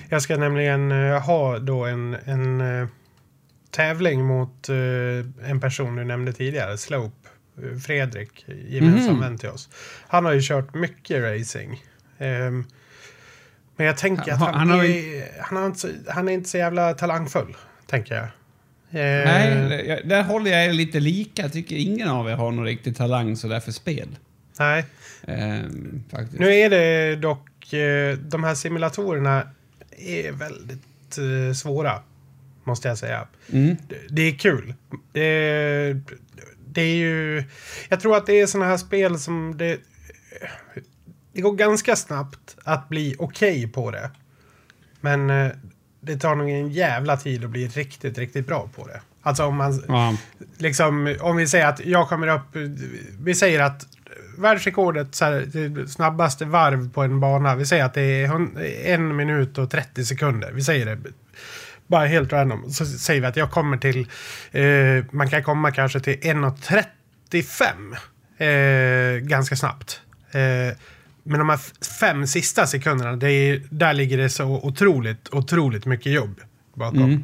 Jag 0.09 0.21
ska 0.21 0.37
nämligen 0.37 0.91
eh, 0.91 1.21
ha 1.21 1.59
då 1.59 1.85
en, 1.85 2.17
en 2.25 2.61
eh, 2.61 2.87
tävling 3.71 4.25
mot 4.25 4.69
eh, 4.69 5.49
en 5.49 5.59
person 5.61 5.95
du 5.95 6.03
nämnde 6.03 6.33
tidigare, 6.33 6.77
Slope. 6.77 7.29
eh, 7.63 7.77
Fredrik, 7.79 8.45
gemensam 8.67 9.13
Mhm. 9.13 9.21
vän 9.21 9.37
till 9.37 9.49
oss. 9.49 9.69
Han 10.07 10.25
har 10.25 10.31
ju 10.33 10.41
kört 10.43 10.73
mycket 10.73 11.21
racing. 11.23 11.83
Ehm, 12.17 12.65
men 13.75 13.85
jag 13.87 13.97
tänker 13.97 14.31
att 14.33 14.39
Han- 14.39 14.53
han, 14.53 14.69
har 14.69 14.83
är, 14.83 15.23
han, 15.41 15.57
har 15.57 15.65
inte, 15.65 15.89
han 16.07 16.29
är 16.29 16.33
inte 16.33 16.49
så 16.49 16.57
jävla 16.57 16.93
talangfull, 16.93 17.57
tänker 17.87 18.15
jag. 18.15 18.23
Eh, 18.91 19.25
Nej, 19.25 20.01
där 20.05 20.23
håller 20.23 20.51
jag 20.51 20.65
er 20.65 20.73
lite 20.73 20.99
lika. 20.99 21.41
Jag 21.41 21.53
tycker 21.53 21.75
ingen 21.75 22.07
av 22.09 22.29
er 22.29 22.35
har 22.35 22.51
någon 22.51 22.65
riktig 22.65 22.97
talang 22.97 23.35
sådär 23.35 23.59
för 23.59 23.71
spel. 23.71 24.07
nej. 24.59 24.85
Faktiskt. 26.11 26.39
Nu 26.39 26.53
är 26.53 26.69
det 26.69 27.15
dock, 27.15 27.73
eh, 27.73 28.17
de 28.17 28.43
här 28.43 28.55
simulatorerna 28.55 29.47
är 29.97 30.31
väldigt 30.31 31.17
eh, 31.17 31.53
svåra. 31.53 31.99
Måste 32.69 32.87
jag 32.87 32.97
säga. 32.97 33.27
Mm. 33.51 33.75
Det, 33.87 33.95
det 34.09 34.21
är 34.21 34.31
kul. 34.37 34.73
Det, 35.11 35.97
det 36.67 36.81
är 36.81 36.95
ju, 36.95 37.43
jag 37.89 37.99
tror 37.99 38.17
att 38.17 38.25
det 38.25 38.41
är 38.41 38.47
sådana 38.47 38.69
här 38.69 38.77
spel 38.77 39.19
som 39.19 39.57
det, 39.57 39.77
det 41.33 41.41
går 41.41 41.53
ganska 41.53 41.95
snabbt 41.95 42.57
att 42.63 42.89
bli 42.89 43.15
okej 43.19 43.67
på 43.67 43.91
det. 43.91 44.11
Men 45.01 45.29
eh, 45.29 45.51
det 46.01 46.17
tar 46.17 46.35
nog 46.35 46.49
en 46.49 46.71
jävla 46.71 47.17
tid 47.17 47.43
att 47.43 47.49
bli 47.49 47.67
riktigt, 47.67 48.17
riktigt 48.17 48.47
bra 48.47 48.69
på 48.75 48.87
det. 48.87 49.01
Alltså 49.21 49.43
om 49.45 49.55
man, 49.55 49.83
Ja. 49.87 50.17
liksom, 50.57 51.15
om 51.21 51.37
vi 51.37 51.47
säger 51.47 51.67
att 51.67 51.85
jag 51.85 52.09
kommer 52.09 52.27
upp, 52.27 52.55
vi 53.19 53.35
säger 53.35 53.59
att 53.59 53.87
världsrekordet, 54.37 55.15
så 55.15 55.25
här, 55.25 55.31
det 55.69 55.87
snabbaste 55.87 56.45
varv 56.45 56.89
på 56.93 57.01
en 57.01 57.19
bana, 57.19 57.55
vi 57.55 57.65
säger 57.65 57.85
att 57.85 57.93
det 57.93 58.01
är 58.01 58.93
en 58.93 59.15
minut 59.15 59.57
och 59.57 59.69
30 59.71 60.05
sekunder. 60.05 60.51
Vi 60.51 60.61
säger 60.63 60.85
det 60.85 60.97
bara 61.89 62.05
helt 62.05 62.33
random. 62.33 62.71
Så 62.71 62.85
säger 62.85 63.21
vi 63.21 63.27
att 63.27 63.35
jag 63.37 63.51
kommer 63.51 63.77
till, 63.77 64.07
eh, 64.51 65.05
man 65.11 65.29
kan 65.29 65.43
komma 65.43 65.71
kanske 65.71 65.99
till 65.99 66.17
1.35 66.19 67.95
eh, 68.37 69.19
ganska 69.19 69.55
snabbt. 69.55 70.01
Eh, 70.31 70.39
Men 71.23 71.39
de 71.39 71.49
här 71.49 71.59
fem 71.99 72.27
sista 72.27 72.67
sekunderna, 72.67 73.27
är, 73.29 73.61
där 73.69 73.93
ligger 73.93 74.17
det 74.17 74.29
så 74.29 74.45
otroligt, 74.45 75.29
otroligt 75.31 75.85
mycket 75.85 76.11
jobb 76.11 76.41
bakom. 76.73 77.03
Mm. 77.03 77.23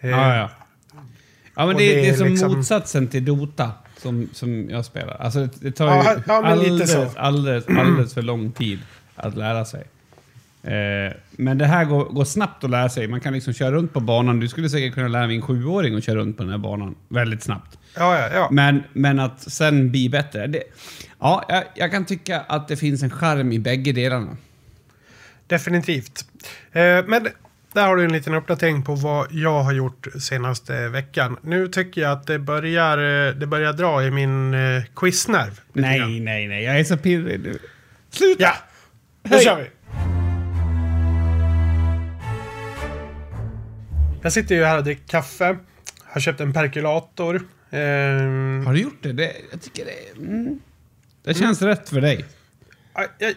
Eh, 0.00 0.10
Ja, 0.10 0.36
ja. 0.36 0.50
Ja, 1.56 1.66
men 1.66 1.76
det, 1.76 1.88
det 1.88 1.94
det 2.00 2.08
är 2.08 2.12
är 2.12 2.16
som 2.16 2.26
liksom- 2.28 2.52
motsatsen 2.56 3.08
till 3.08 3.24
Dota 3.24 3.70
som, 3.96 4.28
som 4.32 4.70
jag 4.70 4.84
spelar. 4.84 5.16
Alltså 5.20 5.40
det, 5.40 5.50
det 5.60 5.72
tar 5.72 5.86
Ja, 5.86 6.14
ju 6.16 6.22
ja, 6.26 6.54
lite 6.54 6.72
alldeles, 6.74 7.16
alldeles, 7.16 7.66
alldeles 7.68 8.14
för 8.14 8.22
lång 8.22 8.52
tid 8.52 8.78
att 9.16 9.36
lära 9.36 9.64
sig. 9.64 9.84
Eh, 10.64 11.12
men 11.30 11.58
det 11.58 11.66
här 11.66 11.84
går, 11.84 12.04
går 12.04 12.24
snabbt 12.24 12.64
att 12.64 12.70
lära 12.70 12.88
sig. 12.88 13.08
Man 13.08 13.20
kan 13.20 13.32
liksom 13.32 13.52
köra 13.52 13.70
runt 13.70 13.92
på 13.92 14.00
banan. 14.00 14.40
Du 14.40 14.48
skulle 14.48 14.68
säkert 14.68 14.94
kunna 14.94 15.08
lära 15.08 15.26
min 15.26 15.42
sjuåring 15.42 15.94
att 15.94 16.04
köra 16.04 16.16
runt 16.16 16.36
på 16.36 16.42
den 16.42 16.52
här 16.52 16.58
banan 16.58 16.94
väldigt 17.08 17.42
snabbt. 17.42 17.78
Ja, 17.96 18.18
ja, 18.18 18.28
ja. 18.34 18.48
Men, 18.50 18.82
men 18.92 19.20
att 19.20 19.52
sen 19.52 19.90
bli 19.90 20.08
bättre. 20.08 20.46
Det, 20.46 20.62
ja, 21.20 21.44
jag, 21.48 21.64
jag 21.74 21.90
kan 21.90 22.04
tycka 22.04 22.40
att 22.40 22.68
det 22.68 22.76
finns 22.76 23.02
en 23.02 23.10
charm 23.10 23.52
i 23.52 23.58
bägge 23.58 23.92
delarna. 23.92 24.36
Definitivt. 25.46 26.24
Eh, 26.72 26.82
men 27.06 27.28
där 27.72 27.86
har 27.86 27.96
du 27.96 28.04
en 28.04 28.12
liten 28.12 28.34
uppdatering 28.34 28.82
på 28.82 28.94
vad 28.94 29.26
jag 29.30 29.62
har 29.62 29.72
gjort 29.72 30.06
senaste 30.20 30.88
veckan. 30.88 31.36
Nu 31.42 31.68
tycker 31.68 32.00
jag 32.00 32.12
att 32.12 32.26
det 32.26 32.38
börjar, 32.38 33.28
eh, 33.28 33.34
det 33.34 33.46
börjar 33.46 33.72
dra 33.72 34.02
i 34.04 34.10
min 34.10 34.54
eh, 34.54 34.82
quiznnerv. 34.96 35.60
lite 35.72 35.88
Nej, 35.88 36.20
nej, 36.20 36.48
nej. 36.48 36.64
Jag 36.64 36.80
är 36.80 36.84
så 36.84 36.96
pirrig 36.96 37.40
nu. 37.40 37.58
Sluta! 38.10 38.42
Ja, 38.42 38.52
nu 39.22 39.36
Hej. 39.36 39.44
kör 39.44 39.56
vi! 39.56 39.66
Jag 44.22 44.32
sitter 44.32 44.54
ju 44.54 44.64
här 44.64 44.78
och 44.78 44.84
dricker 44.84 45.06
kaffe. 45.06 45.56
Har 46.04 46.20
köpt 46.20 46.40
en 46.40 46.52
perkulator. 46.52 47.36
Ehm, 47.70 48.66
Har 48.66 48.72
du 48.74 48.80
gjort 48.80 49.02
det? 49.02 49.12
det 49.12 49.32
jag 49.50 49.62
tycker 49.62 49.84
det... 49.84 50.20
Mm, 50.20 50.60
det 51.24 51.34
känns 51.34 51.62
rätt 51.62 51.88
för 51.88 52.00
dig. 52.00 52.24
ja, 52.94 53.06
jag, 53.18 53.34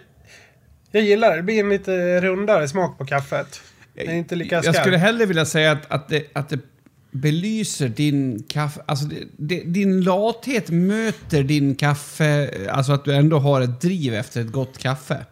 jag 0.91 1.04
gillar 1.04 1.30
det. 1.30 1.36
Det 1.36 1.43
blir 1.43 1.60
en 1.60 1.69
lite 1.69 2.21
rundare 2.21 2.67
smak 2.67 2.98
på 2.98 3.06
kaffet. 3.06 3.62
Det 3.93 4.08
är 4.08 4.13
inte 4.13 4.36
lika 4.36 4.56
Jag 4.56 4.63
skarp. 4.63 4.76
skulle 4.76 4.98
hellre 4.98 5.26
vilja 5.26 5.45
säga 5.45 5.71
att, 5.71 5.91
att, 5.91 6.10
det, 6.10 6.24
att 6.34 6.50
det 6.50 6.60
belyser 7.12 7.89
din 7.89 8.43
kaffe... 8.43 8.82
Alltså 8.86 9.06
det, 9.06 9.24
det, 9.38 9.63
din 9.65 10.02
lathet 10.02 10.69
möter 10.69 11.43
din 11.43 11.76
kaffe... 11.76 12.50
Alltså 12.71 12.91
att 12.91 13.06
du 13.06 13.13
ändå 13.15 13.39
har 13.39 13.62
ett 13.62 13.82
driv 13.82 14.13
efter 14.13 14.41
ett 14.41 14.52
gott 14.52 14.78
kaffe. 14.78 15.26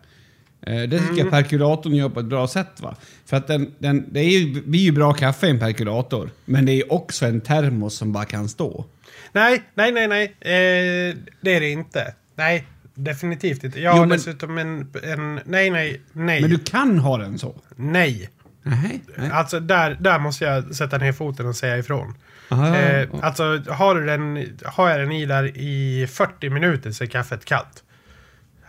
Eh, 0.68 0.76
Det 0.76 0.88
tycker 1.00 1.04
Mm. 1.12 1.18
jag 1.18 1.32
perkulatorn 1.32 1.96
gör 1.96 2.10
på 2.10 2.20
ett 2.20 2.26
bra 2.26 2.48
sätt. 2.48 2.82
Va? 2.82 2.96
För 3.26 3.38
att 3.38 3.48
den, 3.48 3.74
den, 3.80 4.06
det 4.12 4.20
är 4.20 4.40
ju, 4.40 4.62
blir 4.62 4.80
ju 4.80 4.92
bra 4.92 5.14
kaffe 5.14 5.48
i 5.48 5.50
en 5.50 5.60
perkulator. 5.60 6.30
Men 6.46 6.66
det 6.66 6.72
är 6.72 6.76
ju 6.76 6.84
också 6.90 7.26
en 7.26 7.42
termos 7.42 7.96
som 7.96 8.12
bara 8.14 8.26
kan 8.26 8.50
stå. 8.50 8.86
Nej, 9.32 9.64
nej, 9.74 9.92
nej, 9.92 10.08
nej. 10.08 10.24
Eh, 10.26 11.16
det 11.42 11.56
är 11.56 11.60
det 11.60 11.70
inte. 11.70 12.14
Nej, 12.36 12.68
definitivt 12.96 13.64
inte. 13.64 13.82
Jag 13.82 13.92
har 13.92 13.98
Jo, 13.98 14.06
men- 14.06 14.18
dessutom 14.18 14.58
en, 14.58 14.92
en... 15.04 15.40
Nej, 15.46 15.70
nej, 15.70 16.02
nej. 16.14 16.42
Men 16.42 16.50
du 16.50 16.58
kan 16.58 17.00
ha 17.00 17.18
den 17.18 17.40
så? 17.40 17.56
Nej. 17.76 18.30
Nej. 18.64 19.02
nej. 19.18 19.30
Alltså 19.32 19.60
där, 19.60 19.98
där 20.00 20.20
måste 20.20 20.46
jag 20.46 20.76
sätta 20.76 20.98
ner 20.98 21.12
foten 21.12 21.48
och 21.48 21.56
säga 21.56 21.78
ifrån. 21.78 22.14
Aha, 22.50 22.76
Eh, 22.78 23.08
alltså 23.22 23.44
har, 23.70 23.96
du 23.96 24.06
den, 24.06 24.48
har 24.66 24.90
jag 24.90 25.00
den 25.00 25.12
i 25.12 25.26
där 25.26 25.58
i 25.58 26.08
40 26.12 26.50
minuter 26.50 26.92
så 26.92 27.04
är 27.04 27.08
kaffet 27.08 27.46
kallt. 27.46 27.84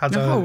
Alltså, 0.05 0.21
Jaha. 0.21 0.45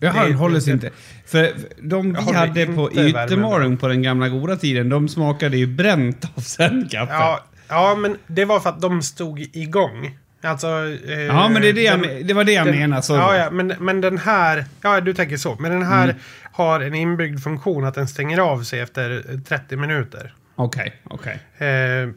Jaha, 0.00 0.22
det- 0.22 0.28
den 0.28 0.34
håller 0.38 0.60
sig 0.60 0.72
inte. 0.72 0.90
För 1.26 1.52
de 1.82 2.06
vi 2.12 2.18
Jag 2.26 2.32
hade 2.32 2.66
på. 2.66 2.92
Yttermalung 2.92 3.76
på 3.76 3.88
den 3.88 4.02
gamla 4.02 4.28
goda 4.28 4.56
tiden, 4.56 4.88
de 4.88 5.08
smakade 5.08 5.56
ju 5.56 5.66
bränt 5.66 6.24
av 6.36 6.40
sen 6.40 6.88
kaffe. 6.90 7.12
Ja, 7.12 7.44
ja, 7.68 7.94
men 7.94 8.16
det 8.26 8.44
var 8.44 8.60
för 8.60 8.70
att 8.70 8.80
de 8.80 9.02
stod 9.02 9.40
igång. 9.40 10.18
Alltså... 10.42 10.66
Eh, 11.08 11.20
Ja, 11.20 11.48
men 11.48 11.62
det, 11.62 11.68
är 11.68 11.72
det, 11.72 11.82
jag, 11.82 12.00
den- 12.00 12.14
men- 12.14 12.26
det 12.26 12.34
var 12.34 12.44
det 12.44 12.52
jag 12.52 12.66
menade. 12.66 13.02
Ja, 13.08 13.36
ja 13.36 13.50
men, 13.50 13.72
men 13.78 14.00
den 14.00 14.18
här... 14.18 14.64
Ja, 14.82 15.00
du 15.00 15.14
tänker 15.14 15.36
så. 15.36 15.56
Men 15.60 15.70
den 15.70 15.82
här 15.82 16.04
Mm. 16.04 16.16
har 16.52 16.80
en 16.80 16.94
inbyggd 16.94 17.40
funktion 17.42 17.84
att 17.84 17.94
den 17.94 18.08
stänger 18.08 18.38
av 18.38 18.62
sig 18.62 18.80
efter 18.80 19.22
30 19.48 19.76
minuter. 19.76 20.34
Okej, 20.54 20.92
okej. 21.04 21.38
Eh, 21.68 22.08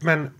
men... 0.00 0.30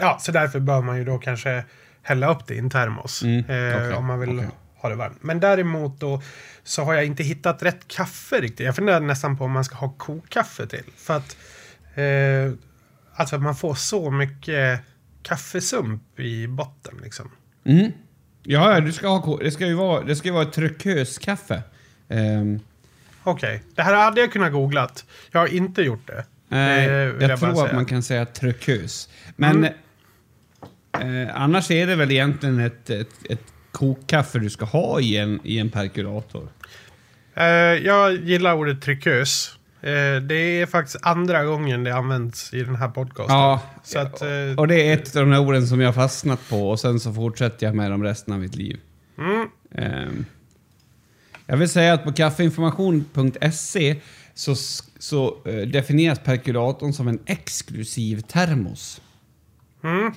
Ja, 0.00 0.18
så 0.20 0.32
därför 0.32 0.60
bör 0.60 0.82
man 0.82 0.98
ju 0.98 1.04
då 1.04 1.18
kanske 1.18 1.64
hälla 2.02 2.30
upp 2.34 2.46
det 2.46 2.54
i 2.54 2.58
en 2.58 2.70
termos. 2.70 3.22
Mm, 3.22 3.38
eh, 3.38 3.76
okej, 3.76 3.92
om 3.94 4.06
man 4.06 4.20
vill 4.20 4.38
okej. 4.38 4.48
ha 4.76 4.88
det 4.88 4.94
varmt. 4.94 5.18
Men 5.22 5.40
däremot 5.40 6.00
då 6.00 6.22
så 6.64 6.82
har 6.84 6.94
jag 6.94 7.04
inte 7.04 7.22
hittat 7.22 7.62
rätt 7.62 7.88
kaffe 7.88 8.40
riktigt. 8.40 8.66
Jag 8.66 8.76
funderar 8.76 9.00
nästan 9.00 9.36
på 9.36 9.44
om 9.44 9.50
man 9.52 9.64
ska 9.64 9.76
ha 9.76 9.88
kokkaffe 9.88 10.66
till. 10.66 10.84
För 10.96 11.16
att... 11.16 11.36
Eh, 11.94 12.52
alltså 13.14 13.36
att 13.36 13.42
man 13.42 13.56
får 13.56 13.74
så 13.74 14.10
mycket 14.10 14.80
kaffesump 15.22 16.20
i 16.20 16.46
botten 16.46 16.94
liksom. 17.02 17.30
Mm. 17.64 17.92
Ja, 18.42 18.80
du 18.80 18.92
ska 18.92 19.08
ha, 19.08 19.38
det 19.38 19.50
ska 19.50 19.66
ju 19.66 19.74
vara, 19.74 20.02
det 20.04 20.16
ska 20.16 20.28
ju 20.28 20.34
vara 20.34 20.42
ett 20.42 20.52
trycköskaffe. 20.52 21.62
Um, 22.08 22.60
Okej, 23.24 23.62
det 23.74 23.82
här 23.82 23.94
hade 23.94 24.20
jag 24.20 24.32
kunnat 24.32 24.52
googlat. 24.52 25.04
Jag 25.30 25.40
har 25.40 25.46
inte 25.46 25.82
gjort 25.82 26.06
det. 26.06 26.24
nej, 26.48 26.86
Eh, 26.86 26.92
jag, 26.92 27.18
bara 27.18 27.36
tror 27.36 27.50
att 27.50 27.58
säga. 27.58 27.72
man 27.74 27.86
kan 27.86 28.02
säga 28.02 28.26
tryckös. 28.26 29.08
Men 29.36 29.56
Mm. 29.56 29.72
Eh, 31.00 31.42
annars 31.42 31.70
är 31.70 31.86
det 31.86 31.96
väl 31.96 32.10
egentligen 32.10 32.58
ett, 32.60 32.90
ett, 32.90 33.30
ett 33.30 33.44
kokkaffe 33.70 34.38
du 34.38 34.50
ska 34.50 34.64
ha 34.64 35.00
i 35.00 35.16
en, 35.16 35.40
i 35.44 35.58
en 35.58 35.70
perkulator. 35.70 36.48
Eh, 37.34 37.44
jag 37.84 38.14
gillar 38.14 38.54
ordet 38.54 38.82
tryckös. 38.82 39.56
Eh, 39.80 40.16
det 40.22 40.60
är 40.60 40.66
faktiskt 40.66 40.98
andra 41.02 41.44
gången 41.44 41.84
det 41.84 41.94
används 41.94 42.54
i 42.54 42.62
den 42.62 42.76
här 42.76 42.88
podcasten. 42.88 43.36
Ja, 43.36 43.60
att, 43.96 44.22
eh, 44.22 44.28
och 44.56 44.68
det 44.68 44.88
är 44.88 44.94
ett 44.94 45.16
av 45.16 45.22
de 45.22 45.32
här 45.32 45.40
orden 45.40 45.66
som 45.66 45.80
jag 45.80 45.88
har 45.88 45.92
fastnat 45.92 46.48
på 46.48 46.70
och 46.70 46.80
sen 46.80 47.00
så 47.00 47.12
fortsätter 47.12 47.66
jag 47.66 47.74
med 47.74 47.90
dem 47.90 48.02
resten 48.02 48.34
av 48.34 48.40
mitt 48.40 48.54
liv. 48.54 48.80
mm, 49.18 49.48
Ehm, 49.74 50.24
jag 51.46 51.56
vill 51.56 51.68
säga 51.68 51.92
att 51.92 52.04
på 52.04 52.12
kaffeinformation.se 52.12 53.96
så, 54.34 54.54
så 54.98 55.36
eh, 55.44 55.68
definieras 55.68 56.18
perkulatorn 56.18 56.92
som 56.92 57.08
en 57.08 57.18
exklusiv 57.26 58.20
termos. 58.20 59.00
mm. 59.84 60.12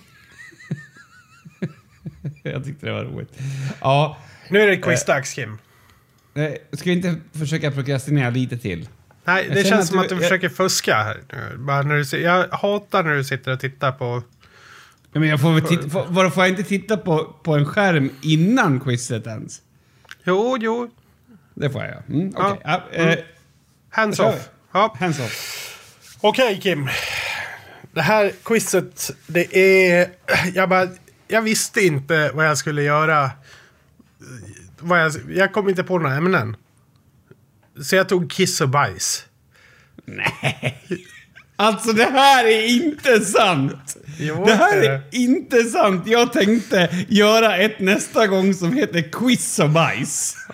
jag 2.43 2.63
tyckte 2.65 2.85
det 2.85 2.91
var 2.91 3.03
roligt. 3.03 3.39
Ja, 3.81 4.17
Nu 4.49 4.61
är 4.61 4.67
det 4.67 4.77
quizdags 4.77 5.33
Kim. 5.33 5.57
eh, 6.35 6.51
ska 6.73 6.83
vi 6.89 6.91
inte 6.91 7.15
försöka 7.39 7.71
prokrastinera 7.71 8.29
lite 8.29 8.57
till? 8.57 8.89
Nej, 9.23 9.49
det 9.53 9.63
känns 9.63 9.81
att 9.81 9.87
som 9.87 9.97
du- 9.97 10.03
att 10.03 10.09
du 10.09 10.15
jag- 10.15 10.23
försöker 10.23 10.49
fuska 10.49 10.95
här. 10.95 11.83
nu. 11.83 12.03
Du, 12.03 12.17
jag 12.21 12.47
hatar 12.47 13.03
när 13.03 13.15
du 13.15 13.23
sitter 13.23 13.51
och 13.51 13.59
tittar 13.59 13.91
på... 13.91 14.23
Ja, 15.13 15.19
men 15.19 15.29
jag 15.29 15.41
får, 15.41 15.51
väl 15.53 15.61
titta, 15.61 15.89
får, 15.89 16.29
får 16.29 16.43
jag 16.43 16.49
inte 16.49 16.63
titta 16.63 16.97
på, 16.97 17.23
på 17.43 17.55
en 17.55 17.65
skärm 17.65 18.09
innan 18.21 18.79
quizet 18.79 19.27
ens? 19.27 19.61
Jo, 20.23 20.57
jo. 20.61 20.89
Det 21.53 21.69
får 21.69 21.83
jag. 21.83 22.03
Mm, 22.15 22.33
okej. 22.35 22.61
Ja, 22.63 22.83
eh, 22.91 23.05
Mm. 23.05 23.17
Hands 23.89 24.17
Då 24.17 24.23
kör 24.23 24.29
off. 24.33 24.49
Ja. 24.73 24.95
hands 24.99 25.19
off. 25.19 26.17
Okej 26.21 26.59
Kim. 26.61 26.89
Det 27.91 28.01
här 28.01 28.31
quizet, 28.43 29.11
det 29.27 29.57
är... 29.57 30.07
Jag, 30.53 30.69
bara, 30.69 30.87
jag 31.27 31.41
visste 31.41 31.81
inte 31.81 32.31
vad 32.33 32.47
jag 32.47 32.57
skulle 32.57 32.83
göra. 32.83 33.31
Vad 34.79 35.01
jag, 35.01 35.11
jag 35.29 35.53
kom 35.53 35.69
inte 35.69 35.83
på 35.83 35.99
några 35.99 36.15
ämnen. 36.15 36.55
Så 37.83 37.95
jag 37.95 38.09
tog 38.09 38.31
kiss 38.31 38.61
och 38.61 38.69
bajs. 38.69 39.25
Alltså 41.55 41.93
det 41.93 42.03
här 42.03 42.45
är 42.45 42.67
inte 42.67 43.19
sant! 43.19 43.97
Jo, 44.19 44.45
det 44.45 44.53
här 44.53 44.77
är 44.77 45.01
inte 45.11 45.63
sant! 45.63 46.07
Jag 46.07 46.33
tänkte 46.33 47.05
göra 47.07 47.57
ett 47.57 47.79
nästa 47.79 48.27
gång 48.27 48.53
som 48.53 48.73
heter 48.73 49.11
quiz 49.11 49.59
och 49.59 49.69
bajs. 49.69 50.35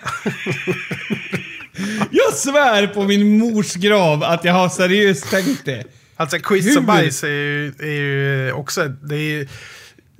jag 2.10 2.34
svär 2.34 2.86
på 2.86 3.04
min 3.04 3.38
mors 3.38 3.74
grav 3.74 4.22
att 4.24 4.44
jag 4.44 4.52
har 4.52 4.68
seriöst 4.68 5.30
tänkt 5.30 5.64
det. 5.64 5.84
Alltså 6.16 6.38
quiz 6.38 6.76
och 6.76 6.84
bajs 6.84 7.24
är 7.24 7.28
ju, 7.28 7.66
är 7.78 7.86
ju 8.00 8.52
också... 8.52 8.88
Det 8.88 9.14
är, 9.16 9.18
ju- 9.18 9.48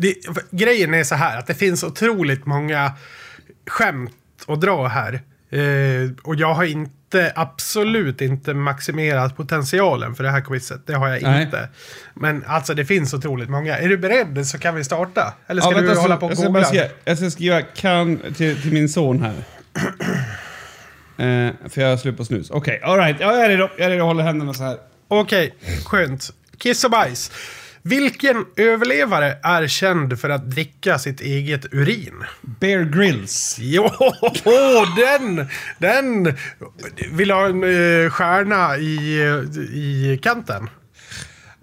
det, 0.02 0.14
grejen 0.50 0.94
är 0.94 1.04
så 1.04 1.14
här 1.14 1.38
att 1.38 1.46
det 1.46 1.54
finns 1.54 1.84
otroligt 1.84 2.46
många 2.46 2.92
skämt 3.66 4.12
att 4.46 4.60
dra 4.60 4.86
här. 4.86 5.20
Eh, 5.50 6.10
och 6.22 6.34
jag 6.36 6.54
har 6.54 6.64
inte, 6.64 7.32
absolut 7.34 8.20
inte 8.20 8.54
maximerat 8.54 9.36
potentialen 9.36 10.14
för 10.14 10.24
det 10.24 10.30
här 10.30 10.40
quizet. 10.40 10.86
Det 10.86 10.94
har 10.94 11.08
jag 11.08 11.22
Nej. 11.22 11.42
inte. 11.42 11.68
Men 12.14 12.44
alltså 12.46 12.74
det 12.74 12.84
finns 12.84 13.14
otroligt 13.14 13.48
många. 13.50 13.78
Är 13.78 13.88
du 13.88 13.96
beredd 13.98 14.46
så 14.46 14.58
kan 14.58 14.74
vi 14.74 14.84
starta. 14.84 15.34
Eller 15.46 15.60
ska 15.62 15.70
Ja, 15.72 15.80
du 15.80 15.86
vänta, 15.86 16.00
hålla 16.02 16.16
på 16.16 16.26
och 16.26 16.32
jag 16.32 16.38
ska, 16.38 16.48
googla? 16.48 16.88
jag 17.04 17.18
ska 17.18 17.30
skriva 17.30 17.62
kan 17.62 18.18
till, 18.36 18.62
till 18.62 18.72
min 18.72 18.88
son 18.88 19.22
här. 19.22 19.34
Eh, 21.16 21.52
för 21.68 21.80
jag 21.80 21.88
har 21.88 21.96
slut 21.96 22.16
på 22.16 22.24
snus. 22.24 22.50
Okej, 22.50 22.80
alright. 22.84 23.16
Ja, 23.20 23.32
jag 23.32 23.44
är 23.44 23.48
redo. 23.48 23.68
Jag 23.76 23.86
är 23.86 23.90
redo. 23.90 24.04
Håller 24.04 24.24
händerna 24.24 24.54
så 24.54 24.62
här. 24.62 24.76
Okej, 25.08 25.54
skönt. 25.84 26.30
Kiss 26.58 26.84
och 26.84 26.90
bajs. 26.90 27.30
Vilken 27.82 28.46
överlevare 28.56 29.38
är 29.42 29.66
känd 29.66 30.20
för 30.20 30.30
att 30.30 30.50
dricka 30.50 30.98
sitt 30.98 31.20
eget 31.20 31.74
urin? 31.74 32.14
Bear 32.40 32.82
Grylls. 32.84 33.56
Jo, 33.60 33.90
den! 34.96 35.46
Den! 35.78 36.36
Vill 37.12 37.30
ha 37.30 37.46
en 37.46 37.62
eh, 37.64 38.10
stjärna 38.10 38.76
i, 38.78 39.22
i 39.72 40.18
kanten? 40.22 40.70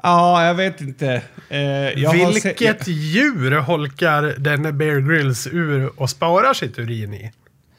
Ja, 0.04 0.46
jag 0.46 0.54
vet 0.56 0.82
inte. 0.82 1.22
Eh, 1.50 1.60
jag 2.00 2.12
se- 2.36 2.48
Vilket 2.48 2.88
djur 2.88 3.52
holkar 3.52 4.24
den 4.38 4.78
Bear 4.78 5.00
Grylls 5.00 5.48
ur 5.48 6.00
och 6.02 6.10
sparar 6.10 6.54
sitt 6.54 6.80
urin 6.80 7.14
i? 7.14 7.32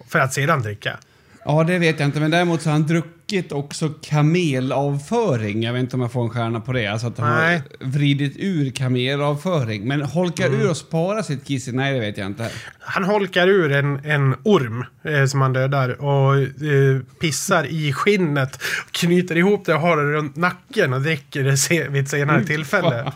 för 0.08 0.18
att 0.18 0.32
sedan 0.34 0.62
dricka. 0.62 0.98
Ja, 1.44 1.64
det 1.64 1.78
vet 1.78 2.00
jag 2.00 2.08
inte. 2.08 2.20
Men 2.20 2.30
däremot 2.30 2.62
så 2.62 2.68
har 2.68 2.72
han 2.72 2.86
druckit 2.86 3.52
också 3.52 3.88
kamelavföring. 3.88 5.62
Jag 5.62 5.72
vet 5.72 5.80
inte 5.80 5.96
om 5.96 6.02
jag 6.02 6.12
får 6.12 6.22
en 6.22 6.30
stjärna 6.30 6.60
på 6.60 6.72
det. 6.72 6.86
Alltså 6.86 7.06
att 7.06 7.18
han 7.18 7.36
Nej. 7.36 7.62
har 7.80 7.86
vridit 7.86 8.36
ur 8.36 8.70
kamelavföring. 8.70 9.88
Men 9.88 10.02
holkar 10.02 10.54
ur 10.54 10.70
och 10.70 10.76
sparar 10.76 11.22
sitt 11.22 11.44
kiss? 11.44 11.68
Nej, 11.68 11.94
det 11.94 12.00
vet 12.00 12.18
jag 12.18 12.26
inte. 12.26 12.50
Han 12.80 13.04
holkar 13.04 13.48
ur 13.48 13.72
en, 13.72 14.04
en 14.04 14.34
orm 14.42 14.84
eh, 15.02 15.26
som 15.26 15.40
han 15.40 15.52
dödar 15.52 16.00
och 16.00 16.38
eh, 16.38 17.00
pissar 17.20 17.64
i 17.64 17.92
skinnet. 17.92 18.62
Knyter 18.90 19.36
ihop 19.36 19.66
det 19.66 19.74
och 19.74 19.80
har 19.80 19.96
det 19.96 20.12
runt 20.12 20.36
nacken 20.36 20.92
och 20.92 21.00
dricker 21.00 21.44
det 21.44 21.56
se, 21.56 21.88
vid 21.88 22.02
ett 22.02 22.10
senare 22.10 22.44
tillfälle. 22.44 23.12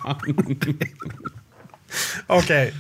Okej. 2.26 2.74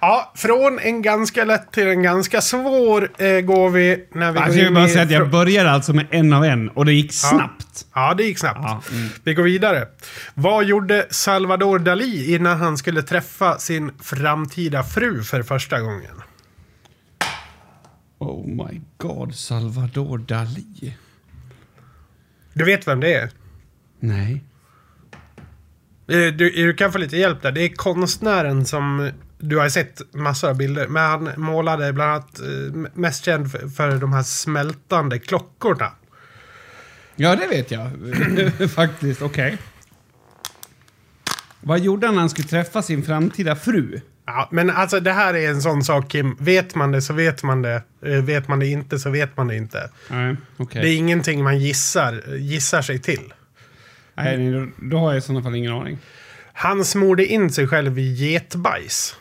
Ja, 0.00 0.32
från 0.36 0.78
en 0.78 1.02
ganska 1.02 1.44
lätt 1.44 1.72
till 1.72 1.86
en 1.86 2.02
ganska 2.02 2.40
svår 2.40 3.10
eh, 3.18 3.40
går 3.40 3.70
vi 3.70 4.08
när 4.12 4.32
vi 4.32 4.38
Jag 4.38 4.48
går 4.48 4.56
ju 4.56 4.66
in 4.66 4.74
bara 4.74 4.88
säga 4.88 5.02
att 5.02 5.10
jag 5.10 5.30
började 5.30 5.70
alltså 5.70 5.92
med 5.92 6.06
en 6.10 6.32
av 6.32 6.44
en 6.44 6.68
och 6.68 6.84
det 6.84 6.92
gick 6.92 7.12
snabbt. 7.12 7.86
Ja, 7.94 8.14
det 8.14 8.24
gick 8.24 8.38
snabbt. 8.38 8.58
Ja, 8.62 8.82
mm. 8.92 9.08
Vi 9.24 9.34
går 9.34 9.42
vidare. 9.42 9.88
Vad 10.34 10.64
gjorde 10.64 11.06
Salvador 11.10 11.78
Dalí 11.78 12.34
innan 12.36 12.58
han 12.58 12.78
skulle 12.78 13.02
träffa 13.02 13.58
sin 13.58 13.92
framtida 14.02 14.82
fru 14.82 15.22
för 15.22 15.42
första 15.42 15.80
gången? 15.80 16.22
Oh 18.18 18.46
my 18.46 18.80
god, 18.96 19.34
Salvador 19.34 20.18
Dalí. 20.18 20.92
Du 22.52 22.64
vet 22.64 22.88
vem 22.88 23.00
det 23.00 23.14
är? 23.14 23.30
Nej. 24.00 24.44
Eh, 26.10 26.32
Du, 26.34 26.50
du 26.50 26.74
kan 26.74 26.92
få 26.92 26.98
lite 26.98 27.16
hjälp 27.16 27.42
där. 27.42 27.52
Det 27.52 27.60
är 27.62 27.68
konstnären 27.68 28.66
som 28.66 29.10
du 29.38 29.58
har 29.58 29.68
sett 29.68 30.00
massor 30.14 30.48
av 30.48 30.56
bilder. 30.56 30.86
Men 30.88 31.02
han 31.10 31.30
målade 31.36 31.92
bland 31.92 32.10
annat 32.10 32.40
eh, 32.40 32.90
mest 32.94 33.24
känd 33.24 33.50
för, 33.52 33.68
för 33.68 33.96
de 33.96 34.12
här 34.12 34.22
smältande 34.22 35.18
klockorna. 35.18 35.92
Ja, 37.16 37.36
det 37.36 37.46
vet 37.46 37.70
jag. 37.70 37.90
Faktiskt, 38.70 39.22
okej. 39.22 39.58
Vad 41.60 41.80
gjorde 41.80 42.06
han 42.06 42.14
när 42.14 42.20
han 42.20 42.30
skulle 42.30 42.48
träffa 42.48 42.82
sin 42.82 43.02
framtida 43.02 43.56
fru? 43.56 44.00
Ja, 44.26 44.48
men 44.52 44.70
alltså 44.70 45.00
det 45.00 45.12
här 45.12 45.34
är 45.34 45.48
en 45.50 45.62
sån 45.62 45.84
sak 45.84 46.10
Kim. 46.10 46.36
Vet 46.40 46.74
man 46.74 46.92
det 46.92 47.02
så 47.02 47.12
vet 47.12 47.42
man 47.42 47.62
det. 47.62 47.82
Eh, 48.06 48.12
Vet 48.24 48.48
man 48.48 48.58
det 48.58 48.66
inte 48.66 48.98
så 48.98 49.10
vet 49.10 49.36
man 49.36 49.48
det 49.48 49.56
inte. 49.56 49.90
Nej, 50.08 50.36
okej. 50.56 50.82
Det 50.82 50.88
är 50.88 50.96
ingenting 50.96 51.42
man 51.44 51.58
gissar, 51.58 52.36
gissar 52.36 52.82
sig 52.82 52.98
till. 52.98 53.32
Nej, 54.14 54.52
då, 54.52 54.66
då 54.76 54.98
har 54.98 55.10
jag 55.10 55.18
i 55.18 55.20
sådana 55.20 55.42
fall 55.42 55.54
ingen 55.54 55.72
aning. 55.72 55.98
Han 56.52 56.84
smorde 56.84 57.26
in 57.26 57.50
sig 57.50 57.68
själv 57.68 57.98
i 57.98 58.12
getbajs. 58.12 59.16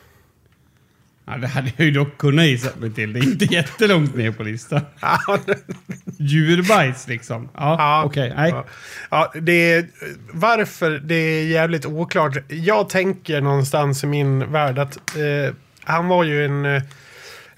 Ja, 1.25 1.37
det 1.37 1.47
hade 1.47 1.71
jag 1.77 1.85
ju 1.85 1.91
dock 1.91 2.17
kunnat 2.17 2.45
gissa 2.45 2.69
mig 2.79 2.91
till. 2.93 3.13
Det 3.13 3.19
är 3.19 3.23
inte 3.23 3.45
jättelångt 3.45 4.15
ner 4.15 4.31
på 4.31 4.43
listan. 4.43 4.81
Djurbajs 6.17 7.07
liksom. 7.07 7.49
Ja, 7.53 7.75
Ja, 7.79 8.03
okej. 8.05 8.33
Nej. 8.35 8.49
Ja, 8.49 8.65
ja, 9.09 9.33
det 9.41 9.71
är, 9.71 9.87
varför 10.33 10.91
det 10.91 11.15
är 11.15 11.45
jävligt 11.45 11.85
oklart. 11.85 12.37
Jag 12.47 12.89
tänker 12.89 13.41
någonstans 13.41 14.03
i 14.03 14.07
min 14.07 14.51
värld 14.51 14.79
att 14.79 14.97
eh, 15.17 15.53
han 15.83 16.07
var 16.07 16.23
ju 16.23 16.45
en, 16.45 16.65
eh, 16.65 16.81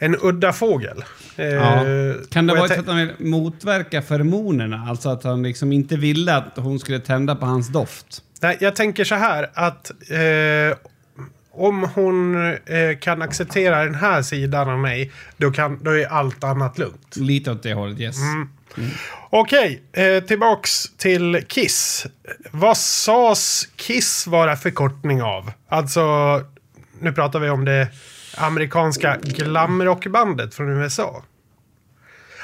en 0.03 0.15
udda 0.21 0.53
fågel. 0.53 1.03
Eh, 1.35 1.45
Ja. 1.45 1.83
Kan 2.31 2.47
det 2.47 2.53
vara 2.53 2.63
att 2.79 2.87
han 2.87 2.97
vill 2.97 3.11
motverka 3.19 4.01
feromonerna? 4.01 4.85
Alltså 4.89 5.09
att 5.09 5.23
han 5.23 5.43
liksom 5.43 5.71
inte 5.71 5.95
ville 5.95 6.35
att 6.35 6.51
hon 6.55 6.79
skulle 6.79 6.99
tända 6.99 7.35
på 7.35 7.45
hans 7.45 7.67
doft? 7.67 8.21
Nej, 8.41 8.57
jag 8.59 8.75
tänker 8.75 9.03
så 9.03 9.15
här 9.15 9.49
att 9.53 9.91
eh, 10.09 10.77
om 11.53 11.83
hon 11.95 12.45
eh, 12.45 12.97
kan 13.01 13.21
acceptera 13.21 13.83
den 13.85 13.95
här 13.95 14.21
sidan 14.21 14.69
av 14.69 14.79
mig, 14.79 15.11
då, 15.37 15.51
kan, 15.51 15.79
då 15.83 15.91
är 15.91 16.05
allt 16.07 16.43
annat 16.43 16.77
lugnt. 16.77 17.15
Lite 17.15 17.51
åt 17.51 17.63
det 17.63 17.73
hållet, 17.73 17.99
yes. 17.99 18.17
Mm. 18.17 18.47
Okej, 19.29 19.81
eh, 19.93 20.23
tillbaks 20.23 20.83
till 20.97 21.43
Kiss. 21.47 22.05
Vad 22.51 22.77
sades 22.77 23.65
Kiss 23.75 24.27
vara 24.27 24.55
förkortning 24.55 25.21
av? 25.21 25.51
Alltså, 25.69 26.01
nu 26.99 27.11
pratar 27.13 27.39
vi 27.39 27.49
om 27.49 27.65
det 27.65 27.87
amerikanska 28.37 29.17
glamrockbandet 29.23 30.53
från 30.55 30.69
USA. 30.69 31.23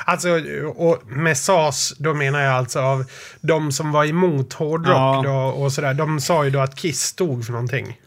Alltså, 0.06 0.30
och 0.76 1.02
med 1.08 1.38
SAS, 1.38 1.94
då 2.00 2.14
menar 2.14 2.40
jag 2.40 2.54
alltså 2.54 2.80
av 2.80 3.06
de 3.42 3.72
som 3.72 3.92
var 3.92 4.06
emot 4.06 4.54
hårdrock 4.54 5.26
Ja. 5.26 5.52
och 5.52 5.72
sådär. 5.74 5.94
De 5.94 6.20
sa 6.22 6.44
ju 6.46 6.50
då 6.52 6.60
att 6.60 6.76
Kiss 6.76 7.02
stod 7.02 7.46
för 7.46 7.52
någonting. 7.52 8.00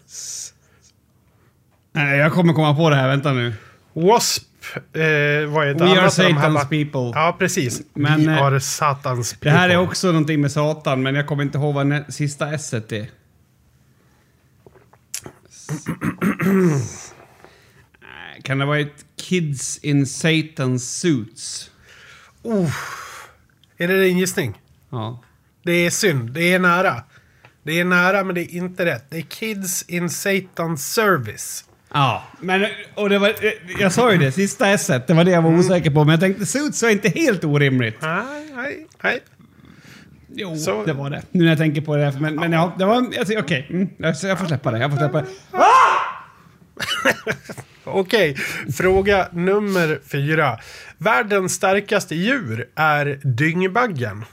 Nej, 1.93 2.19
jag 2.19 2.33
kommer 2.33 2.53
komma 2.53 2.75
på 2.75 2.91
det 2.91 2.97
här, 2.97 3.09
vänta 3.09 3.33
nu. 3.33 3.55
W.A.S.P. 3.95 5.01
Eh, 5.01 5.47
var 5.47 5.67
ett 5.67 5.81
We 5.81 5.85
annat 5.85 5.99
are 5.99 6.29
Satan's 6.29 6.69
people. 6.69 7.21
Ja, 7.21 7.37
precis. 7.39 7.81
Men, 7.95 8.21
Vi 8.21 8.27
eh, 8.27 8.43
are 8.43 8.61
Satans 8.61 9.37
Det 9.41 9.51
här 9.51 9.69
är 9.69 9.73
people. 9.73 9.87
också 9.89 10.07
någonting 10.07 10.41
med 10.41 10.53
Satan, 10.53 11.03
men 11.03 11.15
jag 11.15 11.27
kommer 11.27 11.43
inte 11.43 11.59
ihåg 11.59 11.75
vad 11.75 12.05
sista 12.09 12.53
s 12.53 12.75
är. 12.75 13.07
Kan 18.43 18.59
det 18.59 18.65
vara 18.65 18.79
ett 18.81 19.05
Kids 19.17 19.79
in 19.79 20.05
Satan's 20.05 20.79
Suits? 20.79 21.71
Är 23.79 23.89
det 23.89 24.03
din 24.03 24.19
gissning? 24.19 24.61
Ja. 24.91 25.23
Det 25.63 25.73
är 25.73 25.91
synd. 25.91 26.31
Det 26.31 26.53
är 26.53 26.59
nära. 26.59 27.03
Det 27.63 27.81
är 27.81 27.85
nära, 27.85 28.25
men 28.25 28.35
det 28.35 28.41
är 28.41 28.55
inte 28.57 28.85
rätt. 28.85 29.05
Det 29.11 29.17
är 29.19 29.23
Kids 29.23 29.83
in 29.83 30.09
Satan's 30.09 30.77
Service. 30.77 31.65
Ja, 31.93 32.25
men 32.41 32.67
och 32.95 33.09
det 33.09 33.19
var, 33.19 33.35
jag 33.79 33.93
sa 33.93 34.13
ju 34.13 34.19
det, 34.19 34.33
sista 34.33 34.69
s 34.71 34.87
det 35.07 35.15
var 35.15 35.25
det 35.25 35.31
jag 35.31 35.43
var 35.43 35.59
osäker 35.59 35.91
på. 35.91 36.05
Men 36.05 36.11
jag 36.11 36.21
tänkte 36.21 36.47
Suits 36.47 36.83
var 36.83 36.91
inte 36.91 37.09
helt 37.09 37.45
orimligt. 37.45 37.97
Nej, 38.03 38.51
nej, 38.55 38.87
nej. 39.03 39.21
Jo, 40.35 40.57
Så- 40.57 40.85
det 40.85 40.93
var 40.93 41.11
det. 41.11 41.23
Nu 41.31 41.43
när 41.43 41.49
jag 41.51 41.59
tänker 41.59 41.81
på 41.81 41.97
det. 41.97 42.17
Men, 42.21 42.35
men 42.35 42.53
ja, 42.53 42.75
det 42.79 42.85
var... 42.85 43.07
Okej, 43.39 43.67
mm, 43.71 43.89
jag 43.99 44.39
får 44.39 44.47
släppa 44.47 44.71
det. 44.71 44.79
Jag 44.79 44.91
får 44.91 44.99
släppa 44.99 45.21
det. 45.23 45.27
Okej, 47.91 48.37
fråga 48.77 49.29
nummer 49.33 50.01
fyra. 50.07 50.59
Världens 50.99 51.55
starkaste 51.55 52.15
djur 52.15 52.69
är 52.75 53.21
dyngbaggen. 53.23 54.25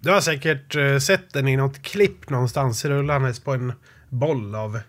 Du 0.00 0.10
har 0.10 0.20
säkert 0.20 0.76
eh, 0.76 0.98
sett 0.98 1.32
den 1.32 1.48
i 1.48 1.56
något 1.56 1.82
klipp 1.82 2.30
någonstans 2.30 2.84
rullandes 2.84 3.40
på 3.40 3.52
en 3.52 3.72
boll 4.08 4.54
av 4.54 4.80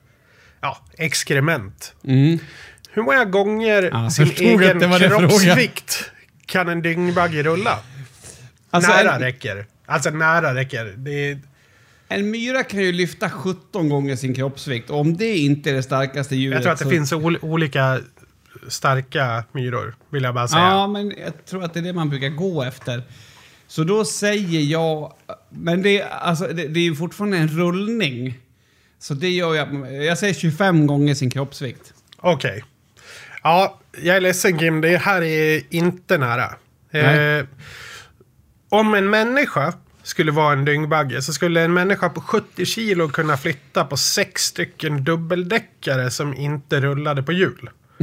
ja, 0.62 0.78
exkrement. 0.98 1.94
Mm. 2.04 2.40
Hur 2.92 3.02
många 3.02 3.26
gånger 3.26 3.90
Ja, 3.92 4.10
sin 4.10 4.32
egen 4.38 4.80
kroppsvikt 5.00 6.12
kan 6.46 6.70
en 6.70 6.82
dyngbagge 6.82 7.44
rulla? 7.44 7.80
Alltså, 8.70 8.92
nära 8.92 9.16
en, 9.16 9.22
räcker. 9.22 9.66
Alltså 9.86 10.10
nära 10.10 10.56
räcker. 10.56 10.94
Det 10.98 11.32
är, 11.32 11.40
en 12.10 12.32
myra 12.32 12.64
kan 12.64 12.80
ju 12.80 12.92
lyfta 12.92 13.30
17 13.30 13.90
gånger 13.90 14.16
sin 14.16 14.34
kroppsvikt. 14.36 14.90
Och 14.90 15.00
om 15.00 15.18
det 15.18 15.38
inte 15.38 15.70
är 15.70 15.74
det 15.74 15.84
starkaste 15.84 16.36
djuret 16.36 16.54
jag 16.56 16.64
tror 16.64 16.74
att 16.74 16.80
det 16.80 16.86
så... 16.86 16.90
finns 16.92 17.14
ol- 17.14 17.38
olika 17.42 18.00
starka 18.68 19.44
myror, 19.52 19.96
vill 20.10 20.24
jag 20.24 20.34
bara 20.34 20.48
säga. 20.48 20.62
Ja, 20.64 20.88
men 20.88 21.14
jag 21.26 21.46
tror 21.46 21.64
att 21.64 21.74
det 21.74 21.80
är 21.80 21.84
det 21.84 21.94
man 21.94 22.10
brukar 22.10 22.30
gå 22.30 22.64
efter. 22.64 23.04
Så 23.68 23.84
då 23.84 24.06
säger 24.06 24.62
jag... 24.62 25.14
Men 25.50 25.82
det, 25.82 26.02
är- 26.02 26.08
alltså, 26.10 26.48
det, 26.48 26.68
det 26.68 26.80
är 26.80 26.84
ju 26.84 26.96
fortfarande 26.96 27.38
en 27.38 27.48
rullning. 27.48 28.38
Så 29.00 29.14
det 29.14 29.30
gör 29.30 29.56
jag... 29.56 29.94
Jag 30.04 30.18
säger 30.18 30.34
25 30.34 30.88
gånger 30.88 31.14
sin 31.16 31.30
kroppsvikt. 31.30 31.94
Okej. 32.18 32.64
Ja, 33.44 33.80
jag 34.02 34.16
är 34.18 34.22
ledsen 34.22 34.60
Kim, 34.60 34.82
det 34.82 34.98
här 34.98 35.22
är 35.22 35.62
inte 35.70 36.18
nära. 36.18 36.54
Eh, 36.92 37.46
om 38.70 38.94
en 38.94 39.10
människa 39.10 39.74
skulle 40.10 40.32
vara 40.32 40.54
en 40.54 40.66
dyngbagge 40.66 41.22
så 41.22 41.34
skulle 41.34 41.62
en 41.62 41.74
människa 41.74 42.10
på 42.10 42.22
70 42.22 42.66
kilo 42.66 43.10
kunna 43.10 43.38
flytta 43.38 43.86
på 43.86 43.98
sex 43.98 44.42
stycken 44.44 45.04
dubbeldäckare 45.04 46.12
som 46.12 46.34
inte 46.34 46.82
rullade 46.82 47.24
på 47.24 47.32
hjul. 47.32 47.70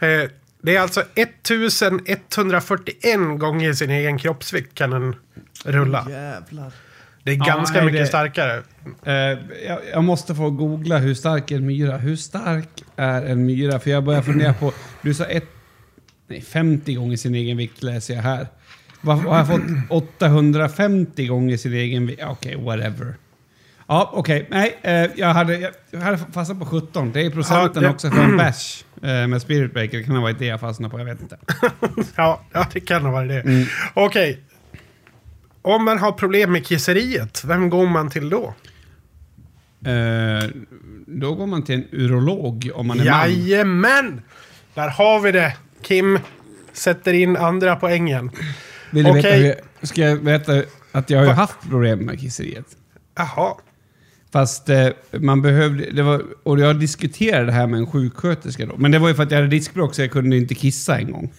eh, 0.00 0.30
det 0.62 0.76
är 0.76 0.80
alltså 0.80 1.02
1141 1.14 3.38
gånger 3.38 3.72
sin 3.72 3.90
egen 3.90 4.18
kroppsvikt 4.18 4.74
kan 4.74 4.90
den 4.90 5.16
rulla. 5.64 6.06
Jävlar. 6.10 6.72
Det 7.24 7.30
är 7.30 7.36
Ja, 7.36 7.44
ganska 7.44 7.76
nej, 7.78 7.86
mycket 7.86 8.00
det- 8.00 8.06
starkare. 8.06 8.62
Eh, 9.04 9.14
jag, 9.66 9.78
jag 9.92 10.04
måste 10.04 10.34
få 10.34 10.50
googla 10.50 10.98
hur 10.98 11.14
stark 11.14 11.50
är 11.50 11.56
en 11.56 11.66
myra. 11.66 11.96
Hur 11.96 12.16
stark 12.16 12.68
är 12.96 13.22
en 13.22 13.46
myra? 13.46 13.80
För 13.80 13.90
jag 13.90 14.04
börjar 14.04 14.22
fundera 14.22 14.54
på... 14.54 14.72
Du 15.02 15.14
sa 15.14 15.24
ett, 15.24 15.46
nej, 16.28 16.40
50 16.42 16.94
gånger 16.94 17.16
sin 17.16 17.34
egen 17.34 17.56
vikt 17.56 17.82
läser 17.82 18.14
jag 18.14 18.22
här. 18.22 18.46
Vad 19.02 19.18
har 19.18 19.36
jag 19.36 19.46
fått? 19.46 19.60
850 19.88 21.26
gånger 21.26 21.56
sin 21.56 21.72
egen? 21.72 22.16
Okej, 22.26 22.56
whatever. 22.56 23.14
Ja, 23.86 24.10
okej. 24.14 24.46
Nej, 24.50 24.78
eh, 24.82 25.10
jag, 25.16 25.28
hade, 25.34 25.72
jag, 25.90 26.00
hade 26.00 26.18
fastnat 26.18 26.58
på 26.58 26.66
17. 26.66 27.12
Det 27.12 27.20
är 27.26 27.30
procenten 27.30 27.82
Ja, 27.82 27.88
det- 27.88 27.94
också 27.94 28.10
för 28.10 28.22
en 28.22 28.36
bärs 28.36 28.84
eh, 29.02 29.26
med 29.26 29.42
Spirit 29.42 29.74
Baker. 29.74 29.98
Det 29.98 30.04
kan 30.04 30.14
ha 30.14 30.22
varit 30.22 30.38
det 30.38 30.46
jag 30.46 30.60
fastnade 30.60 30.90
på, 30.92 30.98
jag 30.98 31.04
vet 31.04 31.20
inte. 31.22 31.38
Ja, 32.16 32.40
ja 32.52 32.66
det 32.72 32.80
kan 32.80 33.02
ha 33.04 33.10
varit 33.12 33.28
det. 33.28 33.40
Mm. 33.40 33.64
Okej. 33.94 34.40
Om 35.62 35.84
man 35.84 35.98
har 35.98 36.12
problem 36.12 36.52
med 36.52 36.66
kisseriet, 36.66 37.44
vem 37.44 37.70
går 37.70 37.86
man 37.86 38.10
till 38.10 38.30
då? 38.30 38.54
Eh, 39.84 40.48
då 41.06 41.34
går 41.34 41.46
man 41.46 41.62
till 41.62 41.74
en 41.74 41.84
urolog 41.92 42.70
om 42.74 42.86
man 42.86 43.00
är 43.00 43.10
man. 43.10 43.30
Jajamän! 43.30 44.20
Där 44.74 44.88
har 44.88 45.20
vi 45.20 45.32
det. 45.32 45.56
Kim, 45.82 46.18
sätter 46.72 47.12
in 47.12 47.36
andra 47.36 47.76
poängen. 47.76 48.30
Vill 48.92 49.04
du 49.04 49.12
veta 49.12 49.28
hur, 49.28 49.54
ska 49.86 50.00
jag 50.00 50.24
berätta 50.24 50.62
att 50.92 51.10
jag 51.10 51.18
har 51.18 51.26
ju 51.26 51.32
haft 51.32 51.70
problem 51.70 51.98
med 51.98 52.20
kisseriet? 52.20 52.66
Jaha. 53.16 53.54
Fast 54.32 54.68
eh, 54.68 54.88
man 55.12 55.42
behövde, 55.42 55.90
det 55.90 56.02
var, 56.02 56.22
och 56.42 56.60
jag 56.60 56.80
diskuterade 56.80 57.46
det 57.46 57.52
här 57.52 57.66
med 57.66 57.78
en 57.78 57.86
sjuksköterska 57.86 58.66
då. 58.66 58.76
Men 58.76 58.90
det 58.90 58.98
var 58.98 59.08
ju 59.08 59.14
för 59.14 59.22
att 59.22 59.30
jag 59.30 59.38
hade 59.38 59.48
diskbråck 59.48 59.94
så 59.94 60.02
jag 60.02 60.10
kunde 60.10 60.36
inte 60.36 60.54
kissa 60.54 60.98
en 60.98 61.12
gång. 61.12 61.32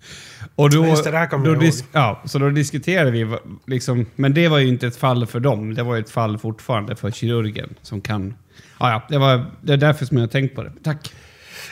och 0.54 0.70
då, 0.70 0.86
Just 0.86 1.04
det, 1.04 1.10
det 1.10 1.18
här 1.18 1.26
kommer 1.26 1.44
då 1.46 1.54
jag 1.54 1.64
ihåg. 1.64 1.74
Ja, 1.92 2.22
så 2.24 2.38
då 2.38 2.50
diskuterade 2.50 3.10
vi, 3.10 3.24
vad- 3.24 3.40
liksom, 3.66 4.06
men 4.16 4.34
det 4.34 4.48
var 4.48 4.58
ju 4.58 4.68
inte 4.68 4.86
ett 4.86 4.96
fall 4.96 5.26
för 5.26 5.40
dem. 5.40 5.74
Det 5.74 5.82
var 5.82 5.94
ju 5.94 6.00
ett 6.00 6.10
fall 6.10 6.38
fortfarande 6.38 6.96
för 6.96 7.10
kirurgen 7.10 7.74
som 7.82 8.00
kan... 8.00 8.34
Ja, 8.80 8.90
ja, 8.90 9.02
det, 9.08 9.18
var, 9.18 9.46
det 9.60 9.72
är 9.72 9.76
därför 9.76 10.06
som 10.06 10.16
jag 10.16 10.22
har 10.22 10.28
tänkt 10.28 10.54
på 10.54 10.62
det. 10.62 10.72
Tack. 10.82 11.12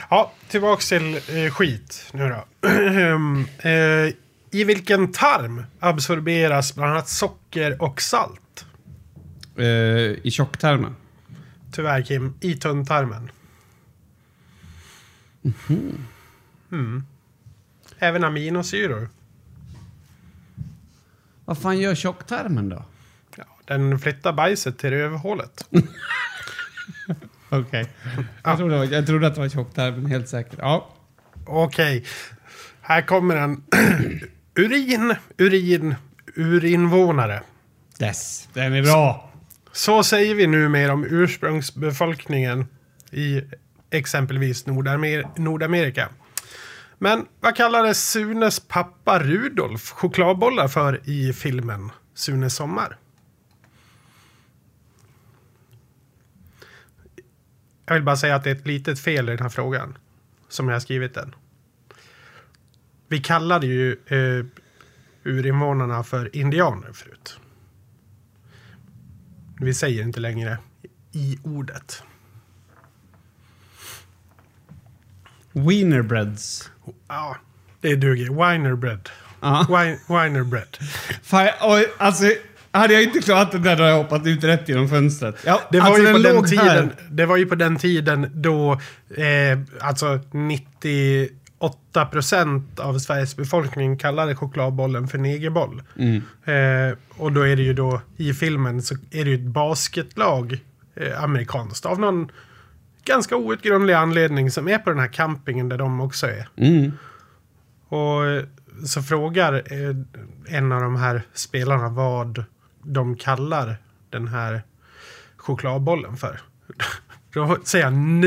Ja, 0.09 0.31
tillbaks 0.47 0.89
till 0.89 1.15
eh, 1.15 1.51
skit 1.51 2.05
nu 2.13 2.29
då. 2.29 2.67
eh, 3.69 4.13
I 4.53 4.63
vilken 4.63 5.11
tarm 5.11 5.63
absorberas 5.79 6.75
bland 6.75 6.91
annat 6.91 7.07
socker 7.09 7.81
och 7.81 8.01
salt? 8.01 8.65
Eh, 9.57 9.65
I 10.23 10.29
tjocktarmen. 10.31 10.95
Tyvärr 11.71 12.01
Kim, 12.01 12.33
i 12.41 12.53
tunntarmen. 12.55 13.31
Mm. 16.71 17.03
Även 17.99 18.23
aminosyror. 18.23 19.09
Vad 21.45 21.57
fan 21.57 21.79
gör 21.79 21.95
tjocktarmen 21.95 22.69
då? 22.69 22.85
Ja, 23.37 23.43
den 23.65 23.99
flyttar 23.99 24.33
bajset 24.33 24.77
till 24.77 24.89
rövhålet. 24.89 25.67
Okej. 27.49 27.89
Jag, 28.43 28.57
trodde 28.57 28.77
var- 28.77 28.85
jag 28.85 29.05
trodde 29.07 29.27
att 29.27 29.35
det 29.35 29.41
var 29.41 29.49
tjocktarmen, 29.49 30.05
helt 30.05 30.29
säkert. 30.29 30.59
Ja. 30.59 30.89
Okej, 31.45 32.05
här 32.81 33.01
kommer 33.01 33.35
en. 33.35 33.63
urin, 34.55 35.15
urin, 35.37 35.95
urinvånare. 36.35 37.41
Yes, 38.01 38.49
den 38.53 38.73
är 38.73 38.83
bra. 38.83 39.31
Så 39.71 40.03
säger 40.03 40.35
vi 40.35 40.47
numera 40.47 40.93
om 40.93 41.05
ursprungsbefolkningen 41.09 42.67
i 43.11 43.41
exempelvis 43.91 44.65
Nordamer 44.65 45.27
Nordamerika. 45.35 46.09
Men 46.97 47.25
vad 47.39 47.55
kallades 47.55 48.09
Sunes 48.09 48.59
pappa 48.59 49.19
Rudolf 49.19 49.89
chokladbollar 49.89 50.67
för 50.67 51.09
i 51.09 51.33
filmen 51.33 51.91
Sunes 52.13 52.55
sommar? 52.55 52.97
Jag 57.85 57.93
vill 57.93 58.03
bara 58.03 58.17
säga 58.17 58.35
att 58.35 58.43
det 58.43 58.49
är 58.49 58.55
ett 58.55 58.67
litet 58.67 58.99
fel 58.99 59.29
i 59.29 59.31
den 59.31 59.41
här 59.41 59.49
frågan. 59.49 59.97
Som 60.49 60.67
jag 60.67 60.75
har 60.75 60.79
skrivit 60.79 61.13
den. 61.13 61.35
Vi 63.13 63.19
kallade 63.19 63.67
ju 63.67 63.91
eh, 64.07 64.45
urinvånarna 65.23 66.03
för 66.03 66.35
indianer 66.35 66.93
förut. 66.93 67.37
Vi 69.59 69.73
säger 69.73 70.03
inte 70.03 70.19
längre 70.19 70.57
i 71.11 71.37
ordet. 71.43 72.03
Wienerbreads. 75.51 76.71
Ja, 77.07 77.37
det 77.81 77.95
duger. 77.95 78.25
Winerbread. 78.51 79.09
Ja. 79.41 79.65
Wine, 79.69 79.97
winerbread. 80.07 80.77
Fan, 81.23 81.45
jag- 81.45 81.55
oj, 81.61 81.87
alltså, 81.97 82.25
hade 82.71 82.93
jag 82.93 83.03
inte 83.03 83.19
klarat 83.19 83.51
det 83.51 83.59
där 83.59 83.69
hade 83.69 83.89
jag 83.89 83.97
hoppat 83.97 84.27
ut 84.27 84.43
rätt 84.43 84.69
genom 84.69 84.89
fönstret. 84.89 85.35
Ja, 85.45 85.61
Det 85.71 85.79
var, 85.79 85.87
alltså, 85.87 86.01
ju 86.03 86.13
på 86.13 86.19
den 86.19 86.45
tiden, 86.45 86.65
här. 86.67 86.89
det 87.09 87.25
var 87.25 87.37
ju 87.37 87.45
på 87.45 87.55
den 87.55 87.77
tiden 87.77 88.31
då 88.41 88.71
eh, 89.17 89.59
alltså 89.81 90.19
98 91.63 92.05
procent 92.05 92.79
av 92.79 92.99
Sveriges 92.99 93.35
befolkning 93.35 93.97
kallade 93.97 94.35
chokladbollen 94.35 95.07
för 95.07 95.17
negerboll. 95.17 95.81
Mm. 95.97 96.21
Eh, 96.43 96.97
och 97.17 97.31
då 97.31 97.41
är 97.47 97.55
det 97.55 97.61
ju 97.61 97.73
då 97.73 98.01
i 98.17 98.33
filmen 98.33 98.81
så 98.81 98.95
är 99.11 99.25
det 99.25 99.31
ju 99.31 99.35
ett 99.35 99.51
basketlag 99.53 100.59
eh, 100.95 101.23
amerikanskt 101.23 101.85
av 101.85 101.99
någon 101.99 102.31
ganska 103.05 103.35
outgrundlig 103.35 103.93
anledning 103.93 104.51
som 104.51 104.67
är 104.67 104.77
på 104.77 104.89
den 104.89 104.99
här 104.99 105.13
campingen 105.13 105.69
där 105.69 105.77
de 105.77 106.01
också 106.01 106.27
är. 106.27 106.47
Mm. 106.55 106.91
Och 107.87 108.25
eh, 108.25 108.43
så 108.85 109.01
frågar 109.01 109.53
eh, 109.53 109.95
en 110.57 110.71
av 110.71 110.81
de 110.81 110.95
här 110.95 111.21
spelarna 111.33 111.89
vad 111.89 112.43
de 112.81 113.15
kallar 113.15 113.77
den 114.09 114.27
här 114.27 114.61
chokladbollen 115.37 116.17
för. 116.17 116.41
Då 117.33 117.57
säger 117.63 117.85
han 117.85 118.21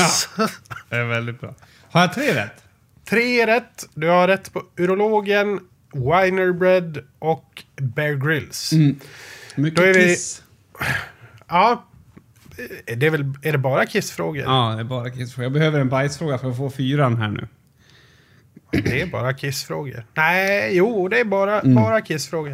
Det 0.89 0.95
är 0.95 1.03
väldigt 1.05 1.41
bra. 1.41 1.55
Har 1.91 2.01
jag 2.01 2.13
tre 2.13 2.35
rätt? 2.35 2.63
Tre 3.09 3.47
rätt. 3.47 3.85
Du 3.93 4.07
har 4.07 4.27
rätt 4.27 4.53
på 4.53 4.63
urologen, 4.77 5.59
Winerbread 5.93 6.97
och 7.19 7.63
Bear 7.75 8.13
Grylls. 8.27 8.71
Mycket 9.55 9.75
Då 9.77 9.83
är 9.83 9.93
vi- 9.93 10.03
kiss. 10.07 10.43
Ja, 11.47 11.85
det 12.97 13.05
är 13.05 13.09
väl 13.09 13.33
är 13.41 13.51
det 13.51 13.57
bara 13.57 13.85
kissfrågor? 13.85 14.43
Ja, 14.43 14.73
det 14.75 14.79
är 14.81 14.83
bara 14.83 15.09
kiss. 15.09 15.37
Jag 15.37 15.51
behöver 15.51 15.79
en 15.79 15.89
bajsfråga 15.89 16.37
för 16.37 16.49
att 16.49 16.57
få 16.57 16.69
fyran 16.69 17.17
här 17.17 17.27
nu. 17.29 17.47
Det 18.71 19.01
är 19.01 19.05
bara 19.05 19.33
kissfrågor. 19.33 20.05
Nej, 20.13 20.77
jo, 20.77 21.07
det 21.07 21.19
är 21.19 21.23
bara, 21.25 21.61
bara 21.63 22.01
kissfrågor. 22.01 22.51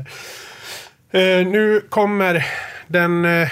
Eh, 1.11 1.47
nu 1.47 1.81
kommer 1.89 2.45
den 2.87 3.25
eh, 3.25 3.49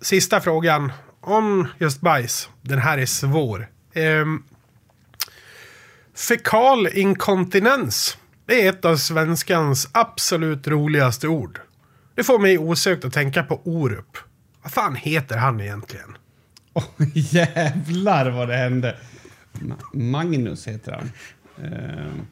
sista 0.00 0.40
frågan 0.40 0.92
om 1.20 1.68
just 1.78 2.00
bajs. 2.00 2.48
Den 2.62 2.78
här 2.78 2.98
är 2.98 3.06
svår. 3.06 3.70
Ehm, 3.94 4.42
fekal 6.28 6.88
inkontinens. 6.88 8.18
Det 8.46 8.66
är 8.66 8.70
ett 8.70 8.84
av 8.84 8.96
svenskans 8.96 9.88
absolut 9.92 10.68
roligaste 10.68 11.28
ord. 11.28 11.60
Det 12.14 12.24
får 12.24 12.38
mig 12.38 12.58
osökt 12.58 13.04
att 13.04 13.12
tänka 13.12 13.42
på 13.42 13.60
Orup. 13.64 14.18
Vad 14.62 14.72
fan 14.72 14.94
heter 14.94 15.36
han 15.36 15.60
egentligen? 15.60 16.16
Åh, 16.72 16.84
jävlar 17.14 18.30
vad 18.30 18.48
det 18.48 18.56
hände. 18.56 18.96
Ma- 19.52 19.94
Magnus 19.96 20.68
heter 20.68 20.92
han. 20.92 21.10
Ehm. 21.66 22.26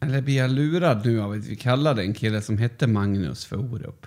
Eller 0.00 0.22
blir 0.22 0.36
jag 0.36 0.50
lurad 0.50 1.06
nu 1.06 1.20
av 1.20 1.32
att 1.32 1.46
vi 1.46 1.56
kallade 1.56 2.02
en 2.02 2.14
kille 2.14 2.42
som 2.42 2.58
hette 2.58 2.86
Magnus 2.86 3.44
för 3.44 3.56
Orup? 3.56 4.06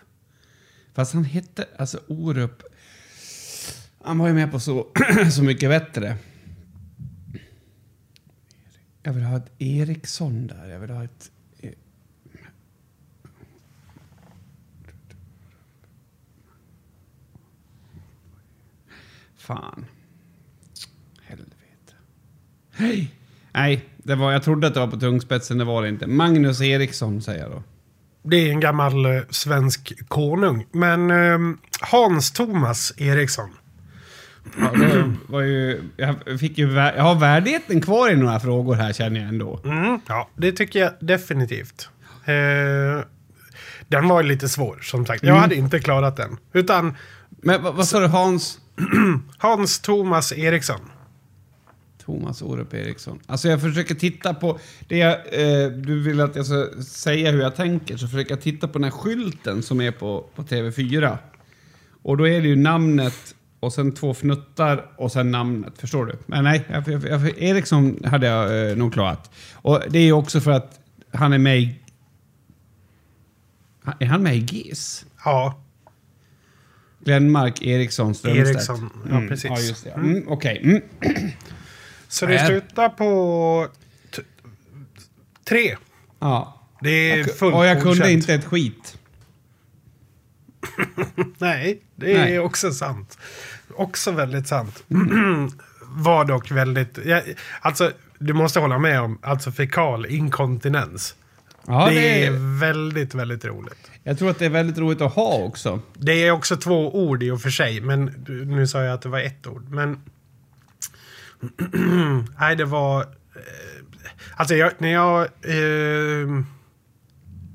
Fast 0.94 1.14
han 1.14 1.24
hette, 1.24 1.68
alltså 1.78 2.00
Orup... 2.08 2.64
Han 4.02 4.18
var 4.18 4.28
ju 4.28 4.34
med 4.34 4.52
på 4.52 4.60
Så, 4.60 4.88
så 5.32 5.44
mycket 5.44 5.70
bättre. 5.70 6.18
Jag 9.04 9.14
vill 9.14 9.24
ha 9.24 9.38
ett 9.38 9.52
Eriksson 9.58 10.48
där. 10.48 10.68
Jag 10.68 10.80
vill 10.80 10.90
ha 10.90 11.04
ett... 11.04 11.32
Eh, 11.60 11.72
Fan. 19.36 19.86
Helvete. 21.22 21.94
Hej! 22.72 23.16
Nej, 23.54 23.93
det 24.04 24.16
var, 24.16 24.32
jag 24.32 24.44
trodde 24.44 24.68
att 24.68 24.74
det 24.74 24.80
var 24.80 24.88
på 24.88 25.00
tungspetsen, 25.00 25.58
det 25.58 25.64
var 25.66 25.82
det 25.84 25.90
inte. 25.90 26.08
Magnus 26.08 26.62
Eriksson 26.62 27.22
säger 27.22 27.42
jag 27.42 27.52
då. 27.52 27.64
Det 28.26 28.36
är 28.36 28.50
en 28.52 28.60
gammal 28.60 29.06
eh, 29.06 29.22
svensk 29.30 29.94
konung. 30.08 30.66
Men 30.72 31.12
ehm, 31.12 31.58
Hans 31.82 32.32
Thomas 32.32 32.94
Eriksson. 32.98 33.50
Ja, 34.60 34.72
det 34.80 35.14
var 35.28 35.42
ju, 35.42 35.82
jag, 35.98 36.40
fick 36.40 36.58
ju, 36.58 36.68
vär- 36.70 36.96
jag 36.96 37.04
har 37.04 37.16
värdigheten 37.16 37.82
kvar 37.82 38.10
i 38.12 38.16
några 38.16 38.40
frågor 38.40 38.76
här 38.76 38.94
känner 38.94 39.20
jag 39.20 39.30
ändå. 39.30 39.60
Mm, 39.66 40.00
ja, 40.08 40.30
det 40.38 40.52
tycker 40.52 40.80
jag 40.80 40.92
definitivt. 41.00 41.90
Eh, 42.26 43.06
den 43.88 44.08
var 44.08 44.24
lite 44.24 44.50
svår, 44.50 44.80
som 44.82 45.06
sagt. 45.06 45.24
Jag 45.24 45.36
hade 45.36 45.56
inte 45.56 45.80
klarat 45.80 46.18
den. 46.18 46.38
Utan 46.54 46.96
Men 47.30 47.64
vad, 47.64 47.76
vad 47.76 47.88
sa 47.88 48.00
du 48.00 48.08
Hans? 48.08 48.60
Hans 49.38 49.80
Thomas 49.80 50.34
Eriksson. 50.34 50.80
Thomas 52.06 52.42
Orup 52.42 52.74
Eriksson. 52.74 53.20
Alltså 53.26 53.48
jag 53.48 53.62
försöker 53.62 53.96
titta 53.96 54.34
på... 54.34 54.60
Det 54.88 54.98
jag, 54.98 55.12
eh, 55.14 55.70
du 55.70 56.02
vill 56.02 56.22
att 56.22 56.36
jag 56.36 56.46
ska 56.46 56.68
säga 56.84 57.32
hur 57.32 57.42
jag 57.42 57.56
tänker, 57.56 57.98
så 57.98 58.08
försöker 58.08 58.32
jag 58.32 58.42
titta 58.42 58.68
på 58.68 58.74
den 58.74 58.84
här 58.84 58.92
skylten 58.92 59.64
som 59.64 59.82
är 59.82 59.92
på, 59.92 60.26
på 60.36 60.44
TV4. 60.44 61.18
Och 62.02 62.18
då 62.18 62.28
är 62.28 62.42
det 62.42 62.48
ju 62.48 62.56
namnet 62.56 63.36
och 63.60 63.74
sen 63.74 63.92
två 63.92 64.14
fnuttar 64.14 64.92
och 64.98 65.12
sen 65.12 65.32
namnet. 65.32 65.74
Förstår 65.78 66.06
du? 66.06 66.18
Men 66.26 66.44
nej, 66.44 66.66
jag, 66.70 66.88
jag, 66.88 67.04
jag, 67.04 67.38
Eriksson 67.38 68.00
hade 68.06 68.28
jag 68.28 68.70
eh, 68.70 68.78
nog 68.78 68.94
klarat. 68.94 69.32
Och 69.54 69.82
det 69.90 70.00
är 70.00 70.04
ju 70.04 70.14
också 70.14 70.42
för 70.42 70.52
att 70.52 70.80
han 71.14 71.34
är 71.34 71.38
med 71.38 71.60
i... 71.60 71.80
Är 74.00 74.06
han 74.06 74.24
med 74.24 74.36
i 74.36 74.40
GIS? 74.40 75.06
Ja, 75.26 75.64
Glenmark 77.04 77.62
Eriksson 77.62 78.16
Strömstedt. 78.16 78.48
Eriksson, 78.48 78.90
ja, 79.10 79.22
precis. 79.30 79.46
Ja, 79.50 79.60
just 79.60 79.84
det. 79.84 79.90
ja. 79.90 79.96
Mm, 79.96 80.24
Okej. 80.28 80.62
Mm. 80.64 80.82
så 82.14 82.26
det 82.26 82.46
slutar 82.46 82.90
på 82.90 83.68
tre. 85.46 85.78
Ja. 86.20 86.60
Det 86.82 86.90
är 86.90 87.18
Jag, 87.18 87.38
fullt 87.38 87.56
och 87.56 87.66
jag 87.66 87.82
kunde 87.82 87.98
godkänt. 87.98 88.12
inte 88.12 88.34
ett 88.34 88.46
skit. 88.46 88.98
Nej, 91.38 91.82
det 91.96 92.14
är 92.14 92.26
Nej. 92.26 92.40
också 92.40 92.72
sant. 92.72 93.18
Också 93.76 94.12
väldigt 94.12 94.48
sant. 94.48 94.84
Var 95.86 96.26
dock 96.26 96.52
väldigt... 96.52 97.00
Ja, 97.06 97.22
alltså, 97.62 97.92
du 98.20 98.34
måste 98.34 98.60
hålla 98.60 98.80
med 98.80 99.02
om 99.02 99.20
alltså 99.22 99.52
fekal 99.52 100.06
inkontinens. 100.06 101.16
Ja, 101.68 101.90
det, 101.90 101.96
det 101.96 102.26
är 102.26 102.60
väldigt, 102.60 103.16
väldigt 103.16 103.46
roligt. 103.46 103.92
jag 104.04 104.20
tror 104.20 104.30
att 104.30 104.40
det 104.40 104.46
är 104.46 104.50
väldigt 104.50 104.78
roligt 104.78 105.02
att 105.02 105.14
ha 105.14 105.34
också. 105.38 105.80
Det 105.94 106.28
är 106.28 106.32
också 106.32 106.58
två 106.58 106.96
ord 107.08 107.24
i 107.24 107.32
och 107.32 107.42
för 107.42 107.50
sig, 107.50 107.82
men 107.82 108.06
nu 108.28 108.68
sa 108.68 108.84
jag 108.84 108.94
att 108.94 109.02
det 109.02 109.10
var 109.10 109.20
ett 109.20 109.48
ord. 109.48 109.70
Men... 109.70 110.02
Nej, 112.40 112.56
det 112.56 112.66
var... 112.66 113.02
Eh, 113.02 113.08
alltså, 114.36 114.56
jag, 114.56 114.72
när 114.78 114.94
jag 114.94 115.22
eh, 115.22 116.44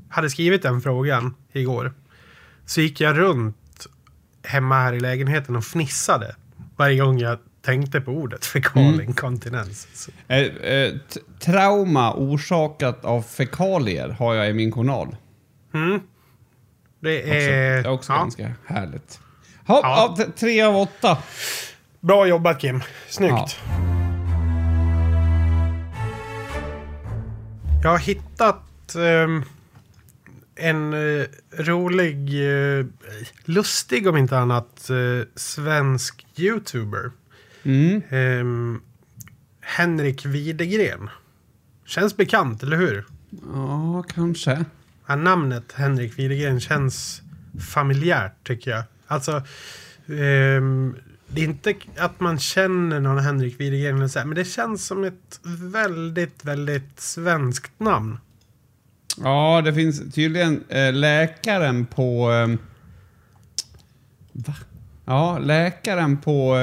hade 0.09 0.31
skrivit 0.31 0.63
den 0.63 0.81
frågan 0.81 1.35
igår 1.53 1.93
så 2.67 2.81
gick 2.81 3.01
jag 3.01 3.19
runt 3.19 3.87
hemma 4.45 4.81
här 4.81 4.93
i 4.93 5.01
lägenheten 5.01 5.57
och 5.57 5.65
fnissade 5.65 6.35
varje 6.77 7.01
gång 7.01 7.19
jag 7.19 7.39
tänkte 7.63 8.01
på 8.01 8.13
ordet 8.13 8.45
fekal 8.45 8.83
Mm. 10.29 10.51
Eh, 10.63 10.73
eh, 10.73 10.95
trauma 11.41 12.15
orsakat 12.15 13.05
av 13.05 13.23
fekalier 13.23 14.09
har 14.09 14.35
jag 14.35 14.51
i 14.51 14.53
min 14.53 14.73
journal. 14.73 15.17
mm. 15.75 16.01
Det 17.01 17.19
Också. 17.23 17.33
är... 17.35 17.51
Det 17.83 17.89
är 17.89 17.89
också 17.89 18.13
ja. 18.13 18.19
ganska 18.19 18.53
härligt. 18.67 19.21
Ha, 19.67 19.81
Ja. 20.19 20.27
tre 20.39 20.63
av 20.63 20.77
åtta. 20.77 21.19
Bra 22.09 22.27
jobbat 22.27 22.61
Kim. 22.61 22.83
Snyggt. 23.09 23.33
Ja. 23.33 23.49
Jag 27.83 27.91
har 27.91 27.99
hittat 27.99 28.95
ehm, 28.95 29.45
en 30.55 30.93
eh, 30.93 31.27
rolig, 31.59 32.51
eh, 32.79 32.87
lustig 33.45 34.09
om 34.09 34.17
inte 34.17 34.39
annat, 34.39 34.91
eh, 34.91 35.27
svensk 35.35 36.27
YouTuber. 36.37 37.11
Mm. 37.63 38.03
Ehm, 38.11 38.81
Henrik 39.61 40.27
Widegren. 40.27 41.11
Känns 41.85 42.17
bekant, 42.17 42.63
eller 42.63 42.77
hur? 42.77 43.05
Ja, 43.55 44.05
kanske. 44.15 44.65
Ja, 45.07 45.17
namnet 45.17 45.73
Henrik 45.73 46.19
Widegren 46.19 46.61
känns 46.61 47.23
familjärt 47.73 48.47
tycker 48.47 48.71
jag. 48.71 48.85
Alltså, 49.07 49.43
ehm, 50.07 50.97
det 51.29 51.41
är 51.41 51.45
inte 51.45 51.75
att 51.97 52.21
man 52.21 52.39
känner 52.39 53.01
någon 53.01 53.19
Henrik 53.19 53.61
Widegren, 53.61 53.97
eller 53.97 54.09
så 54.09 54.19
här, 54.19 54.27
men 54.27 54.35
det 54.37 54.45
känns 54.45 54.87
som 54.87 55.05
ett 55.05 55.41
väldigt, 55.73 56.45
väldigt 56.45 57.01
svenskt 57.01 57.81
namn. 57.81 58.19
Ja, 59.23 59.63
det 59.65 59.75
finns 59.75 60.15
tydligen 60.15 60.65
eh, 60.69 60.93
läkaren 60.93 61.87
på... 61.87 62.33
Eh, 62.33 62.57
va? 64.33 64.55
Ja, 65.05 65.39
läkaren 65.39 66.17
på 66.17 66.57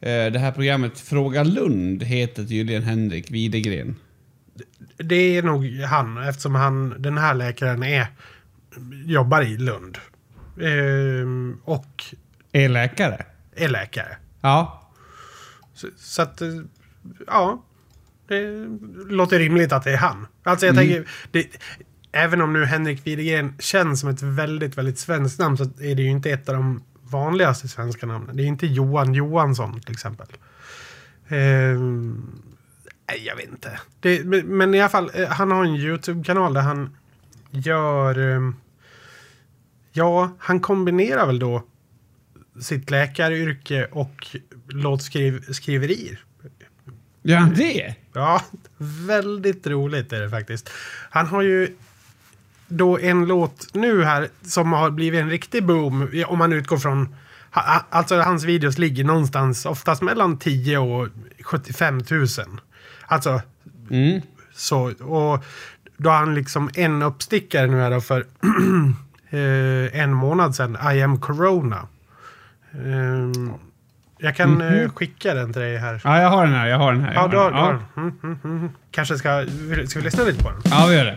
eh, 0.00 0.26
det 0.32 0.38
här 0.38 0.52
programmet 0.52 1.00
Fråga 1.00 1.44
Lund 1.44 2.02
heter 2.02 2.44
tydligen 2.44 2.82
Henrik 2.82 3.30
Widegren. 3.30 3.96
Det 4.96 5.36
är 5.36 5.42
nog 5.42 5.80
han, 5.80 6.18
eftersom 6.18 6.54
han, 6.54 7.02
den 7.02 7.18
här 7.18 7.34
läkaren 7.34 7.82
är, 7.82 8.06
jobbar 9.04 9.42
i 9.42 9.56
Lund. 9.56 9.98
Ehm, 10.60 11.58
och 11.64 12.04
Är 12.52 12.68
läkare? 12.68 13.24
Är 13.56 13.68
läkare. 13.68 14.16
Ja. 14.40 14.90
Så, 15.74 15.88
så 15.96 16.22
att, 16.22 16.40
eh, 16.42 16.48
ja. 17.26 17.62
Det 18.28 18.66
låter 19.08 19.38
rimligt 19.38 19.72
att 19.72 19.84
det 19.84 19.92
är 19.92 19.96
han. 19.96 20.26
Alltså 20.42 20.66
jag 20.66 20.72
Mm. 20.76 20.86
tänker, 20.88 21.10
det, 21.30 21.46
även 22.12 22.40
om 22.40 22.52
nu 22.52 22.64
Henrik 22.64 23.06
Widegren 23.06 23.54
känns 23.58 24.00
som 24.00 24.08
ett 24.08 24.22
väldigt, 24.22 24.78
väldigt 24.78 24.98
svenskt 24.98 25.38
namn 25.38 25.56
så 25.56 25.64
är 25.64 25.94
det 25.94 26.02
ju 26.02 26.08
inte 26.10 26.30
ett 26.30 26.48
av 26.48 26.54
de 26.54 26.82
vanligaste 27.02 27.68
svenska 27.68 28.06
namnen. 28.06 28.36
Det 28.36 28.42
är 28.42 28.46
inte 28.46 28.66
Johan 28.66 29.14
Johansson 29.14 29.80
till 29.80 29.92
exempel. 29.92 30.26
Ehm, 31.28 32.42
nej, 33.08 33.24
jag 33.26 33.36
vet 33.36 33.48
inte. 33.48 33.80
Det, 34.00 34.24
men, 34.44 34.74
i 34.74 34.80
alla 34.80 34.88
fall, 34.88 35.10
eh, 35.14 35.28
han 35.28 35.50
har 35.50 35.64
en 35.64 35.74
YouTube-kanal 35.76 36.54
där 36.54 36.60
han 36.60 36.96
gör... 37.50 38.18
ehm, 38.18 38.56
ja, 39.92 40.30
han 40.38 40.60
kombinerar 40.60 41.26
väl 41.26 41.38
då 41.38 41.62
sitt 42.60 42.90
läkaryrke 42.90 43.88
och 43.92 44.26
låtskriverier. 44.68 46.18
Gör 47.22 47.36
han 47.36 47.54
det? 47.54 47.94
Ja, 48.12 48.42
väldigt 49.06 49.66
roligt 49.66 50.12
är 50.12 50.20
det 50.20 50.30
faktiskt. 50.30 50.70
Han 51.10 51.26
har 51.26 51.42
ju 51.42 51.76
då 52.68 52.98
en 52.98 53.26
låt 53.26 53.74
nu 53.74 54.04
här 54.04 54.28
som 54.42 54.72
har 54.72 54.90
blivit 54.90 55.20
en 55.20 55.30
riktig 55.30 55.64
boom. 55.64 56.08
Om 56.26 56.38
man 56.38 56.52
utgår 56.52 56.78
från... 56.78 57.14
Alltså 57.90 58.20
hans 58.20 58.44
videos 58.44 58.78
ligger 58.78 59.04
någonstans 59.04 59.66
oftast 59.66 60.02
mellan 60.02 60.38
10 60.38 60.78
och 60.78 61.08
75 61.42 62.02
000. 62.10 62.26
Alltså 63.06 63.40
Mm. 63.90 64.20
så. 64.54 64.82
Och 64.90 65.44
då 65.96 66.10
har 66.10 66.16
han 66.16 66.34
liksom 66.34 66.70
en 66.74 67.02
uppstickare 67.02 67.66
nu 67.66 67.76
här 67.80 67.90
då 67.90 68.00
för 68.00 68.20
eh, 69.30 70.00
en 70.00 70.12
månad 70.12 70.54
sedan. 70.54 70.78
I 70.94 71.02
am 71.02 71.20
corona. 71.20 71.88
Ehm, 72.84 73.52
jag 74.18 74.36
kan 74.36 74.60
eh, 74.60 74.90
skicka 74.90 75.34
den 75.34 75.52
till 75.52 75.62
dig 75.62 75.76
här. 75.76 76.00
Ja, 76.04 76.20
jag 76.20 76.30
har 76.30 76.44
den 76.44 76.54
här. 76.54 76.66
Jag 76.66 76.78
har 76.78 76.92
den 76.92 77.02
här. 77.04 77.14
Ja, 77.14 77.28
du 77.28 77.36
har, 77.36 77.44
den. 77.44 77.54
du 77.54 77.60
har. 77.60 77.72
ja. 77.72 78.02
Mm, 78.02 78.18
mm, 78.22 78.38
mm. 78.44 78.70
Kanske 78.90 79.18
ska, 79.18 79.44
ska 79.88 79.98
vi 79.98 80.04
lyssna 80.04 80.24
lite 80.24 80.42
på 80.42 80.50
den? 80.50 80.60
ja, 80.64 80.86
vi 80.88 80.96
gör 80.96 81.04
det. 81.04 81.16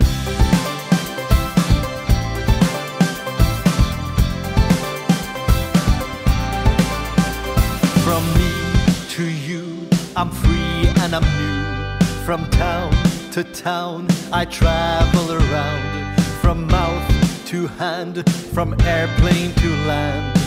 From 8.03 8.23
me 8.33 8.51
to 9.09 9.21
you, 9.21 9.87
I'm 10.15 10.31
free 10.31 10.89
and 11.03 11.13
I'm 11.13 11.21
new. 11.21 11.99
From 12.25 12.45
town 12.51 12.91
to 13.31 13.43
town, 13.43 14.07
I 14.33 14.45
travel 14.45 15.31
around. 15.31 16.21
From 16.41 16.67
mouth 16.67 17.45
to 17.47 17.67
hand, 17.67 18.29
from 18.53 18.73
airplane 18.81 19.51
to 19.53 19.69
land. 19.87 20.38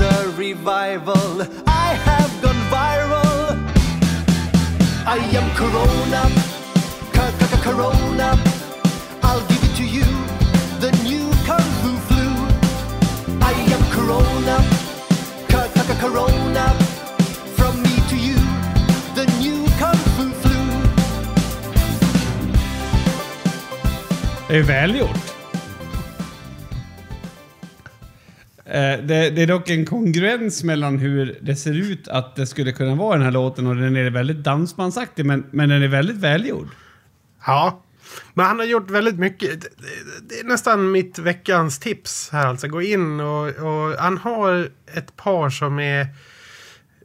A 0.00 0.28
revival, 0.36 1.42
I 1.66 1.94
have 2.08 2.32
gone 2.42 2.62
viral. 2.72 3.58
I 5.06 5.18
am 5.38 5.46
Corona, 5.54 6.22
Corona. 7.62 8.38
I'll 9.22 9.46
give 9.48 9.62
it 9.62 9.74
to 9.76 9.84
you, 9.84 10.08
the 10.80 10.90
new 11.04 11.30
Kung 11.46 11.68
Fu 11.80 11.90
flu. 12.08 12.28
I 13.40 13.52
am 13.74 13.82
Corona. 13.92 14.80
Corona 16.00 16.66
From 17.56 17.82
me 17.82 17.94
to 18.08 18.16
you 18.16 18.40
The 19.14 19.26
new 19.38 19.66
Kung 19.78 20.00
Fu 20.16 20.24
flu 20.40 20.56
välgjort. 24.64 25.29
Eh, 28.70 28.98
det, 29.04 29.30
det 29.30 29.42
är 29.42 29.46
dock 29.46 29.70
en 29.70 29.86
kongruens 29.86 30.64
mellan 30.64 30.98
hur 30.98 31.38
det 31.42 31.56
ser 31.56 31.74
ut 31.74 32.08
att 32.08 32.36
det 32.36 32.46
skulle 32.46 32.72
kunna 32.72 32.94
vara 32.94 33.16
den 33.16 33.24
här 33.24 33.32
låten 33.32 33.66
och 33.66 33.76
den 33.76 33.96
är 33.96 34.10
väldigt 34.10 34.36
dansbandsaktig 34.44 35.26
men, 35.26 35.44
men 35.50 35.68
den 35.68 35.82
är 35.82 35.88
väldigt 35.88 36.16
välgjord. 36.16 36.68
Ja. 37.46 37.82
Men 38.34 38.46
han 38.46 38.58
har 38.58 38.66
gjort 38.66 38.90
väldigt 38.90 39.18
mycket. 39.18 39.60
Det- 40.28 40.40
är 40.40 40.44
nästan 40.44 40.90
mitt 40.90 41.18
veckans 41.18 41.78
tips 41.78 42.30
här 42.32 42.46
alltså. 42.46 42.68
Gå 42.68 42.82
in 42.82 43.20
och, 43.20 43.46
och 43.46 43.96
han 43.98 44.18
har 44.18 44.68
ett 44.94 45.16
par 45.16 45.50
som 45.50 45.78
är 45.78 46.06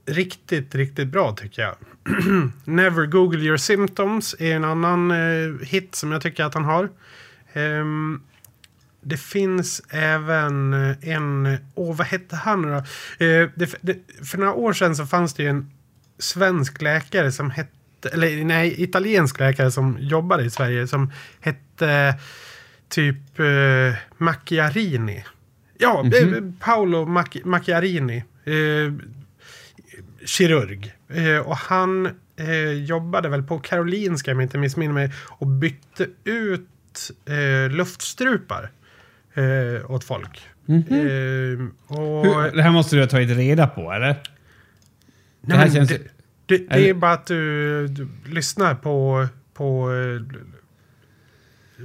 riktigt, 0.05 0.75
riktigt 0.75 1.07
bra 1.07 1.31
tycker 1.35 1.61
jag. 1.61 1.75
Never 2.65 3.05
Google 3.05 3.39
Your 3.39 3.57
Symptoms 3.57 4.35
är 4.39 4.55
en 4.55 4.63
annan 4.65 5.11
eh, 5.11 5.67
hit 5.67 5.95
som 5.95 6.11
jag 6.11 6.21
tycker 6.21 6.43
att 6.43 6.53
han 6.53 6.65
har. 6.65 6.89
Um, 7.53 8.21
det 9.05 9.17
finns 9.17 9.81
även 9.89 10.73
eh, 10.73 11.09
en, 11.09 11.57
åh 11.75 11.95
vad 11.95 12.07
hette 12.07 12.35
han 12.35 12.61
då? 12.61 12.75
Eh, 13.25 13.49
det, 13.55 13.75
det, 13.81 13.97
för 14.23 14.37
några 14.37 14.53
år 14.53 14.73
sedan 14.73 14.95
så 14.95 15.05
fanns 15.05 15.33
det 15.33 15.43
ju 15.43 15.49
en 15.49 15.71
svensk 16.19 16.81
läkare 16.81 17.31
som 17.31 17.51
hette, 17.51 18.09
eller 18.13 18.45
nej, 18.45 18.83
italiensk 18.83 19.39
läkare 19.39 19.71
som 19.71 19.97
jobbade 19.99 20.43
i 20.43 20.49
Sverige 20.49 20.87
som 20.87 21.11
hette 21.39 22.15
typ 22.89 23.39
eh, 23.39 23.97
Macchiarini. 24.17 25.23
Ja, 25.77 26.05
eh, 26.05 26.27
Paolo 26.59 27.05
Mac- 27.05 27.41
Macchiarini. 27.45 28.23
Eh, 28.43 28.93
kirurg. 30.25 30.93
Eh, 31.09 31.37
och 31.37 31.57
han 31.57 32.05
eh, 32.37 32.71
jobbade 32.71 33.29
väl 33.29 33.43
på 33.43 33.59
Karolinska, 33.59 34.31
om 34.31 34.39
jag 34.39 34.45
inte 34.45 34.57
missminner 34.57 34.93
mig, 34.93 35.11
och 35.17 35.47
bytte 35.47 36.07
ut 36.23 37.11
eh, 37.25 37.71
luftstrupar 37.71 38.71
eh, 39.35 39.91
åt 39.91 40.03
folk. 40.03 40.47
Eh, 40.67 40.75
och, 41.97 42.25
Hur, 42.25 42.55
det 42.55 42.61
här 42.63 42.71
måste 42.71 42.95
du 42.95 43.01
ha 43.01 43.07
tagit 43.07 43.37
reda 43.37 43.67
på, 43.67 43.91
eller? 43.91 44.15
Nej, 45.41 45.57
här 45.57 45.65
men 45.65 45.73
känns- 45.75 45.89
det, 45.89 45.97
det, 46.45 46.57
det 46.57 46.73
Eller- 46.75 46.89
är 46.89 46.93
bara 46.93 47.11
att 47.13 47.27
du, 47.27 47.87
du 47.87 48.07
lyssnar 48.25 48.75
på, 48.75 49.27
på, 49.53 49.91
eh, 49.93 50.37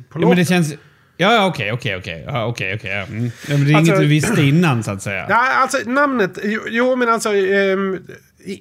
på 0.08 0.20
Ja, 0.22 0.28
men 0.28 0.36
det 0.36 0.44
känns... 0.44 0.74
Ja, 1.16 1.46
okej, 1.46 1.72
okej, 1.72 1.96
okej. 1.96 2.26
Okej, 2.28 2.74
okej. 2.74 2.90
ja. 2.90 3.02
Mm. 3.02 3.30
Men 3.48 3.64
det 3.64 3.72
är 3.72 3.76
Alltså- 3.76 3.92
inget 3.92 4.00
du 4.00 4.06
visste 4.06 4.42
innan, 4.42 4.82
så 4.82 4.90
att 4.90 5.02
säga. 5.02 5.26
Ja, 5.28 5.52
alltså 5.54 5.90
namnet, 5.90 6.38
jo, 6.44 6.60
jo 6.68 6.96
men 6.96 7.08
alltså 7.08 7.34
i- 7.34 8.00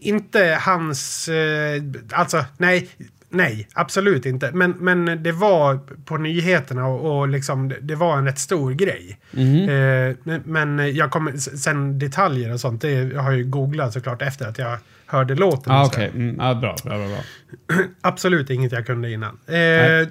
inte 0.01 0.57
hans, 0.61 1.27
eh, 1.29 1.81
alltså 2.11 2.45
nej, 2.57 2.89
nej, 3.29 3.67
absolut 3.73 4.25
inte. 4.25 4.51
Men, 4.51 4.71
men 4.71 5.23
det 5.23 5.31
var 5.31 5.79
på 6.05 6.17
nyheterna 6.17 6.87
och, 6.87 7.19
och 7.19 7.27
liksom, 7.27 7.73
det, 7.81 7.95
var 7.95 8.17
en 8.17 8.25
rätt 8.25 8.39
stor 8.39 8.71
grej. 8.71 9.19
Eh, 9.69 10.15
men, 10.43 10.95
jag 10.95 11.11
kommer, 11.11 11.37
sen 11.37 11.99
detaljer 11.99 12.53
och 12.53 12.59
sånt, 12.59 12.81
det 12.81 13.15
har 13.15 13.31
jag 13.31 13.37
ju 13.37 13.43
googlat 13.43 13.93
såklart 13.93 14.21
efter 14.21 14.47
att 14.47 14.57
jag 14.57 14.77
hörde 15.05 15.35
låten. 15.35 15.73
Så. 15.73 15.85
okej. 15.85 16.11
Mm, 16.15 16.35
ja, 16.39 16.55
bra, 16.55 16.75
bra, 16.83 16.97
bra. 16.97 17.07
bra. 17.07 17.23
Absolut 18.01 18.49
inget 18.49 18.71
jag 18.71 18.85
kunde 18.85 19.11
innan. 19.11 19.39
Eh, 19.47 20.07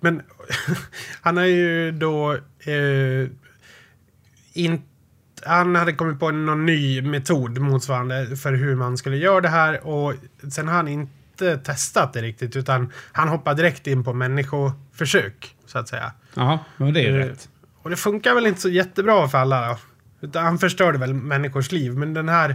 men 0.00 0.22
han 1.20 1.36
har 1.36 1.44
ju 1.44 1.92
då 1.92 2.32
eh, 2.60 3.28
in, 4.52 4.82
han 5.44 5.76
hade 5.76 5.92
kommit 5.92 6.20
på 6.20 6.30
någon 6.30 6.66
ny 6.66 7.02
metod 7.02 7.58
motsvarande 7.58 8.36
för 8.36 8.52
hur 8.52 8.76
man 8.76 8.96
skulle 8.96 9.16
göra 9.16 9.40
det 9.40 9.48
här 9.48 9.86
och 9.86 10.14
sen 10.50 10.68
har 10.68 10.74
han 10.74 10.88
inte 10.88 11.15
testat 11.64 12.12
det 12.12 12.22
riktigt 12.22 12.56
utan 12.56 12.92
han 13.12 13.28
hoppar 13.28 13.54
direkt 13.54 13.86
in 13.86 14.04
på 14.04 14.12
människoförsök 14.12 15.56
så 15.66 15.78
att 15.78 15.88
säga. 15.88 16.12
Jaha, 16.34 16.58
men 16.76 16.94
det 16.94 17.00
är 17.00 17.20
Eh, 17.20 17.26
rätt. 17.26 17.48
Och 17.82 17.90
det 17.90 17.96
funkar 17.96 18.34
väl 18.34 18.46
inte 18.46 18.60
så 18.60 18.68
jättebra 18.68 19.28
för 19.28 19.38
alla 19.38 19.68
då. 19.68 19.78
Utan 20.20 20.44
han 20.44 20.58
förstörde 20.58 20.98
väl 20.98 21.14
människors 21.14 21.72
liv. 21.72 21.92
Men 21.92 22.14
den 22.14 22.28
här... 22.28 22.50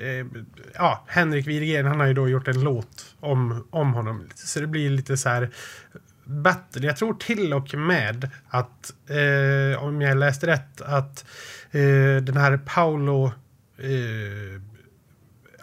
Eh, 0.00 0.26
ja, 0.74 1.04
Henrik 1.06 1.46
Widegren 1.46 1.86
han 1.86 2.00
har 2.00 2.06
ju 2.06 2.14
då 2.14 2.28
gjort 2.28 2.48
en 2.48 2.60
låt 2.60 3.14
om, 3.20 3.66
om 3.70 3.94
honom. 3.94 4.28
Så 4.34 4.60
det 4.60 4.66
blir 4.66 4.90
lite 4.90 5.16
så 5.16 5.28
här 5.28 5.50
battle. 6.24 6.86
Jag 6.86 6.96
tror 6.96 7.14
till 7.14 7.52
och 7.52 7.74
med 7.74 8.30
att, 8.48 8.92
eh, 9.08 9.84
om 9.84 10.00
jag 10.00 10.16
läste 10.16 10.46
rätt, 10.46 10.80
att 10.80 11.24
eh, 11.70 12.22
den 12.22 12.36
här 12.36 12.56
Paolo... 12.56 13.32
Eh, 13.78 14.62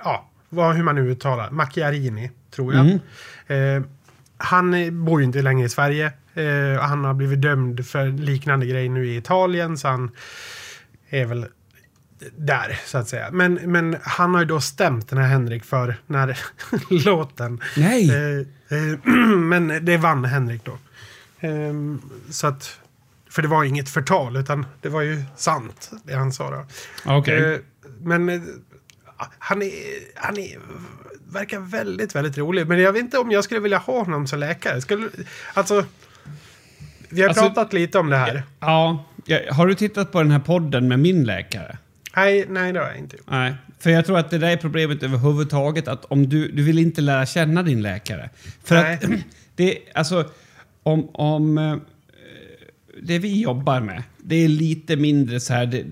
ja, 0.03 0.29
vad, 0.49 0.75
hur 0.75 0.83
man 0.83 0.95
nu 0.95 1.11
uttalar. 1.11 1.51
Macchiarini, 1.51 2.31
tror 2.51 2.73
jag. 2.73 2.99
Mm. 3.47 3.77
Eh, 3.77 3.89
han 4.37 4.75
bor 5.05 5.19
ju 5.19 5.25
inte 5.25 5.41
längre 5.41 5.65
i 5.65 5.69
Sverige. 5.69 6.11
Eh, 6.33 6.81
han 6.81 7.03
har 7.03 7.13
blivit 7.13 7.41
dömd 7.41 7.87
för 7.87 8.07
liknande 8.07 8.65
grej 8.65 8.89
nu 8.89 9.07
i 9.07 9.17
Italien. 9.17 9.77
Så 9.77 9.87
han 9.87 10.11
är 11.09 11.25
väl 11.25 11.45
där, 12.35 12.79
så 12.85 12.97
att 12.97 13.09
säga. 13.09 13.31
Men, 13.31 13.53
men 13.53 13.97
han 14.01 14.33
har 14.33 14.41
ju 14.41 14.47
då 14.47 14.61
stämt 14.61 15.09
den 15.09 15.19
här 15.19 15.27
Henrik 15.27 15.63
för 15.63 15.95
den 16.07 16.17
här 16.17 16.39
låten. 17.05 17.61
Nej! 17.77 18.09
Eh, 18.09 18.77
eh, 18.77 18.99
men 19.37 19.85
det 19.85 19.97
vann 19.97 20.25
Henrik 20.25 20.65
då. 20.65 20.77
Ehm, 21.39 22.01
så 22.29 22.47
att... 22.47 22.79
För 23.29 23.41
det 23.41 23.47
var 23.47 23.63
inget 23.63 23.89
förtal, 23.89 24.37
utan 24.37 24.65
det 24.81 24.89
var 24.89 25.01
ju 25.01 25.23
sant, 25.35 25.91
det 26.03 26.13
han 26.13 26.33
sa 26.33 26.49
då. 26.49 26.65
Okej. 27.05 27.53
Eh, 27.53 27.59
men 27.99 28.29
eh, 28.29 28.41
han, 29.39 29.61
är, 29.61 29.71
han 30.15 30.37
är, 30.37 30.57
verkar 31.31 31.59
väldigt, 31.59 32.15
väldigt 32.15 32.37
rolig. 32.37 32.67
Men 32.67 32.79
jag 32.79 32.93
vet 32.93 33.01
inte 33.01 33.17
om 33.17 33.31
jag 33.31 33.43
skulle 33.43 33.59
vilja 33.59 33.77
ha 33.77 33.99
honom 34.03 34.27
som 34.27 34.39
läkare. 34.39 34.81
Skulle, 34.81 35.09
alltså, 35.53 35.85
vi 37.09 37.21
har 37.21 37.29
Alltså- 37.29 37.43
pratat 37.43 37.73
lite 37.73 37.99
om 37.99 38.09
det 38.09 38.17
här. 38.17 38.43
Ja, 38.59 39.05
ja, 39.25 39.39
har 39.51 39.67
du 39.67 39.75
tittat 39.75 40.11
på 40.11 40.21
den 40.23 40.31
här 40.31 40.39
podden 40.39 40.87
med 40.87 40.99
min 40.99 41.23
läkare? 41.23 41.77
Nej, 42.15 42.45
nej, 42.49 42.73
det 42.73 42.79
har 42.79 42.87
jag 42.87 42.97
inte 42.97 43.17
gjort. 43.17 43.25
Nej, 43.29 43.53
för 43.79 43.89
jag 43.89 44.05
tror 44.05 44.17
att 44.17 44.29
det 44.29 44.37
där 44.37 44.49
är 44.49 44.57
problemet 44.57 45.03
överhuvudtaget. 45.03 45.87
Att 45.87 46.05
om 46.05 46.29
du, 46.29 46.51
du 46.51 46.63
vill 46.63 46.79
inte 46.79 47.01
lära 47.01 47.25
känna 47.25 47.63
din 47.63 47.81
läkare. 47.81 48.29
För 48.63 48.75
Nej. 48.75 48.93
att 48.93 49.09
det, 49.55 49.77
alltså, 49.93 50.29
om, 50.83 51.09
om 51.15 51.57
eh, 51.57 51.75
det 53.01 53.19
vi 53.19 53.41
jobbar 53.41 53.79
med, 53.81 54.03
det 54.17 54.35
är 54.35 54.47
lite 54.47 54.95
mindre 54.95 55.39
så 55.39 55.53
här, 55.53 55.65
det, 55.65 55.85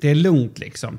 det 0.00 0.10
är 0.10 0.14
lugnt 0.14 0.58
liksom. 0.58 0.98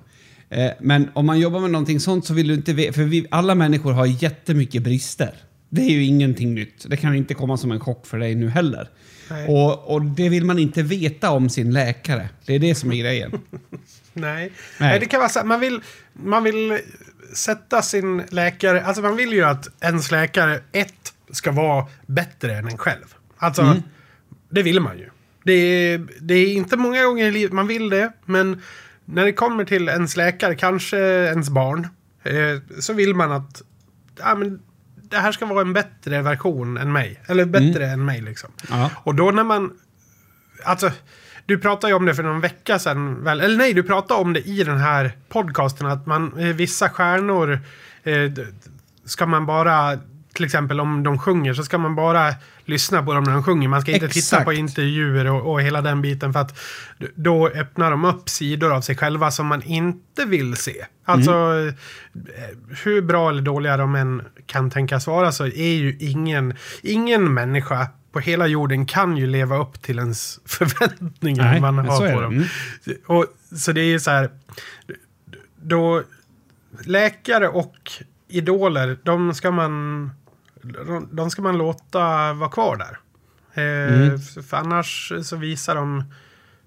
Eh, 0.50 0.72
Men 0.82 1.10
om 1.14 1.26
man 1.26 1.39
jobbar 1.39 1.60
med 1.60 1.72
någonting 1.72 2.00
sånt 2.00 2.26
så 2.26 2.34
vill 2.34 2.48
du 2.48 2.54
inte 2.54 2.74
veta, 2.74 2.93
för 2.93 3.04
vi, 3.04 3.28
alla 3.32 3.56
människor 3.56 3.91
har 3.93 4.06
jättemycket 4.06 4.84
brister. 4.84 5.34
Det 5.70 5.82
är 5.82 5.89
ju 5.91 6.04
ingenting 6.04 6.54
nytt. 6.54 6.86
Det 6.89 6.98
kan 6.98 7.16
inte 7.16 7.34
komma 7.34 7.58
som 7.58 7.72
en 7.72 7.80
chock 7.80 8.06
för 8.08 8.18
dig 8.20 8.36
nu 8.36 8.50
heller. 8.50 8.89
Nej. 9.30 9.48
Och, 9.48 9.91
och 9.93 10.02
det 10.02 10.30
vill 10.30 10.46
man 10.46 10.60
inte 10.60 10.84
veta 10.84 11.32
om 11.32 11.50
sin 11.50 11.74
läkare. 11.74 12.30
Det 12.46 12.54
är 12.56 12.60
det 12.60 12.76
som 12.76 12.91
är 12.91 12.96
grejen. 12.96 13.32
Nej. 14.14 14.52
Nej. 14.80 15.00
Det 15.00 15.06
kan 15.06 15.20
vara 15.20 15.30
så 15.30 15.43
man 15.46 15.60
vill, 15.60 15.82
man 16.14 16.43
vill 16.43 16.78
sätta 17.36 17.82
sin 17.82 18.24
läkare, 18.30 18.84
alltså 18.84 19.02
man 19.02 19.16
vill 19.16 19.34
ju 19.34 19.43
att 19.43 19.84
ens 19.84 20.12
läkare, 20.12 20.60
ett, 20.72 21.14
ska 21.32 21.52
vara 21.52 21.86
bättre 22.06 22.56
än 22.56 22.68
en 22.68 22.78
själv. 22.78 23.16
Alltså, 23.38 23.62
Mm. 23.62 23.82
det 24.50 24.64
vill 24.64 24.80
man 24.80 24.98
ju. 24.98 25.10
Det 25.43 25.54
är, 25.54 26.08
det 26.22 26.34
är 26.34 26.54
inte 26.54 26.78
många 26.78 27.04
gånger 27.04 27.26
i 27.26 27.32
livet 27.32 27.54
man 27.54 27.68
vill 27.68 27.89
det, 27.89 28.12
men 28.26 28.62
när 29.06 29.26
det 29.26 29.34
kommer 29.34 29.66
till 29.66 29.89
ens 29.89 30.18
läkare, 30.18 30.56
kanske 30.56 30.97
ens 30.97 31.49
barn, 31.49 31.88
eh, 32.24 32.80
så 32.80 32.93
vill 32.93 33.16
man 33.16 33.32
att 33.32 33.62
ja, 34.20 34.36
men, 34.36 34.60
det 35.10 35.18
här 35.18 35.32
ska 35.32 35.45
vara 35.45 35.62
en 35.62 35.74
bättre 35.74 36.22
version 36.22 36.78
än 36.78 36.91
mig. 36.91 37.22
Eller 37.28 37.45
bättre 37.45 37.86
än 37.86 38.06
mig 38.06 38.22
liksom. 38.22 38.49
Mm. 38.70 38.80
Ja. 38.80 38.91
Och 38.95 39.16
då 39.16 39.32
när 39.32 39.43
man... 39.43 39.72
Alltså, 40.64 40.91
du 41.45 41.58
pratade 41.58 41.91
ju 41.91 41.97
om 41.97 42.06
det 42.06 42.16
för 42.16 42.24
någon 42.24 42.41
vecka 42.41 42.80
sedan. 42.80 43.24
Väl, 43.24 43.41
eller 43.41 43.58
nej, 43.58 43.74
du 43.74 43.84
pratade 43.84 44.22
om 44.22 44.34
det 44.34 44.39
i 44.39 44.64
den 44.64 44.78
här 44.78 45.12
podcasten. 45.30 45.88
Att 45.88 46.06
man, 46.06 46.39
eh, 46.39 46.56
vissa 46.56 46.89
stjärnor 46.89 47.60
eh, 48.03 48.32
ska 49.06 49.26
man 49.26 49.45
bara... 49.45 49.99
Till 50.34 50.45
exempel 50.45 50.80
om 50.80 51.03
de 51.03 51.20
sjunger 51.20 51.53
så 51.53 51.64
ska 51.64 51.78
man 51.78 51.95
bara 51.95 52.34
lyssna 52.66 53.03
på 53.03 53.13
dem 53.13 53.24
när 53.24 53.32
de 53.32 53.43
sjunger. 53.43 53.68
Man 53.68 53.82
ska 53.82 53.91
inte 53.91 54.07
titta 54.07 54.20
Exakt. 54.20 54.45
på 54.45 54.53
intervjuer 54.53 55.26
och, 55.26 55.51
och 55.51 55.61
hela 55.61 55.82
den 55.82 56.01
biten. 56.01 56.34
För 56.34 56.39
att 56.39 56.59
då 57.16 57.47
öppnar 57.47 57.91
de 57.91 58.05
upp 58.05 58.30
sidor 58.30 58.74
av 58.74 58.82
sig 58.82 58.97
själva 58.97 59.32
som 59.32 59.47
man 59.47 59.63
inte 59.63 60.26
vill 60.26 60.55
se. 60.55 60.86
Alltså, 61.05 61.32
Mm. 61.34 61.76
hur 62.84 63.01
bra 63.01 63.30
eller 63.30 63.41
dåliga 63.41 63.78
de 63.78 63.95
än 63.95 64.22
kan 64.45 64.70
tänkas 64.70 65.07
vara 65.07 65.32
så 65.32 65.45
är 65.45 65.74
ju 65.76 65.97
ingen, 65.99 66.53
ingen 66.82 67.34
människa 67.34 67.88
på 68.11 68.20
hela 68.20 68.47
jorden 68.47 68.86
kan 68.86 69.18
ju 69.18 69.28
leva 69.28 69.57
upp 69.57 69.82
till 69.82 69.99
ens 69.99 70.39
förväntningar 70.45 71.51
Nej, 71.51 71.61
man 71.61 71.78
har 71.78 72.13
på 72.13 72.22
dem. 72.22 72.34
Mm. 72.34 72.47
Och, 73.05 73.26
så 73.57 73.72
det 73.72 73.82
är 73.82 73.86
ju 73.86 73.99
så 73.99 74.11
här, 74.11 74.30
då 75.61 76.03
läkare 76.86 77.47
och 77.47 77.91
idoler, 78.28 78.97
de 79.03 79.34
ska 79.34 79.51
man, 79.51 80.11
de, 81.11 81.30
ska 81.30 81.41
man 81.41 81.57
låta 81.57 82.34
vara 82.34 82.49
kvar 82.49 82.76
där. 82.78 82.99
Eh, 83.53 84.05
Mm. 84.05 84.20
för, 84.20 84.57
annars 84.57 85.13
så 85.24 85.36
visar 85.36 85.76
de 85.76 86.03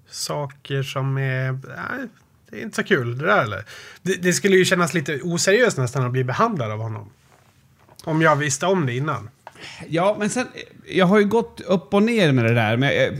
saker 0.09 0.83
som 0.83 1.17
är, 1.17 1.51
nej, 1.51 2.07
det 2.49 2.57
är 2.59 2.63
inte 2.63 2.75
så 2.75 2.83
kul 2.83 3.17
det 3.17 3.25
där 3.25 3.43
eller. 3.43 3.65
Det, 4.01 4.13
det 4.13 4.33
skulle 4.33 4.57
ju 4.57 4.65
kännas 4.65 4.93
lite 4.93 5.19
oseriöst 5.23 5.77
nästan 5.77 6.05
att 6.05 6.11
bli 6.11 6.23
behandlad 6.23 6.71
av 6.71 6.79
honom. 6.79 7.09
Om 8.03 8.21
jag 8.21 8.35
visste 8.35 8.65
om 8.65 8.85
det 8.85 8.95
innan. 8.95 9.29
Ja, 9.87 10.15
men 10.19 10.29
sen... 10.29 10.47
Jag 10.87 11.05
har 11.05 11.19
ju 11.19 11.25
gått 11.25 11.61
upp 11.61 11.93
och 11.93 12.03
ner 12.03 12.31
med 12.31 12.45
det 12.45 12.53
där. 12.53 12.77
Men 12.77 12.95
jag, 12.95 13.17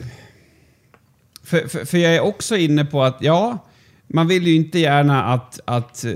för, 1.43 1.67
för, 1.67 1.85
för 1.85 1.97
jag 1.97 2.15
är 2.15 2.19
också 2.21 2.57
inne 2.57 2.85
på 2.85 3.03
att, 3.03 3.17
ja, 3.19 3.65
man 4.07 4.27
vill 4.27 4.47
ju 4.47 4.55
inte 4.55 4.79
gärna 4.79 5.23
att... 5.23 5.59
att 5.65 6.03
eh, 6.05 6.13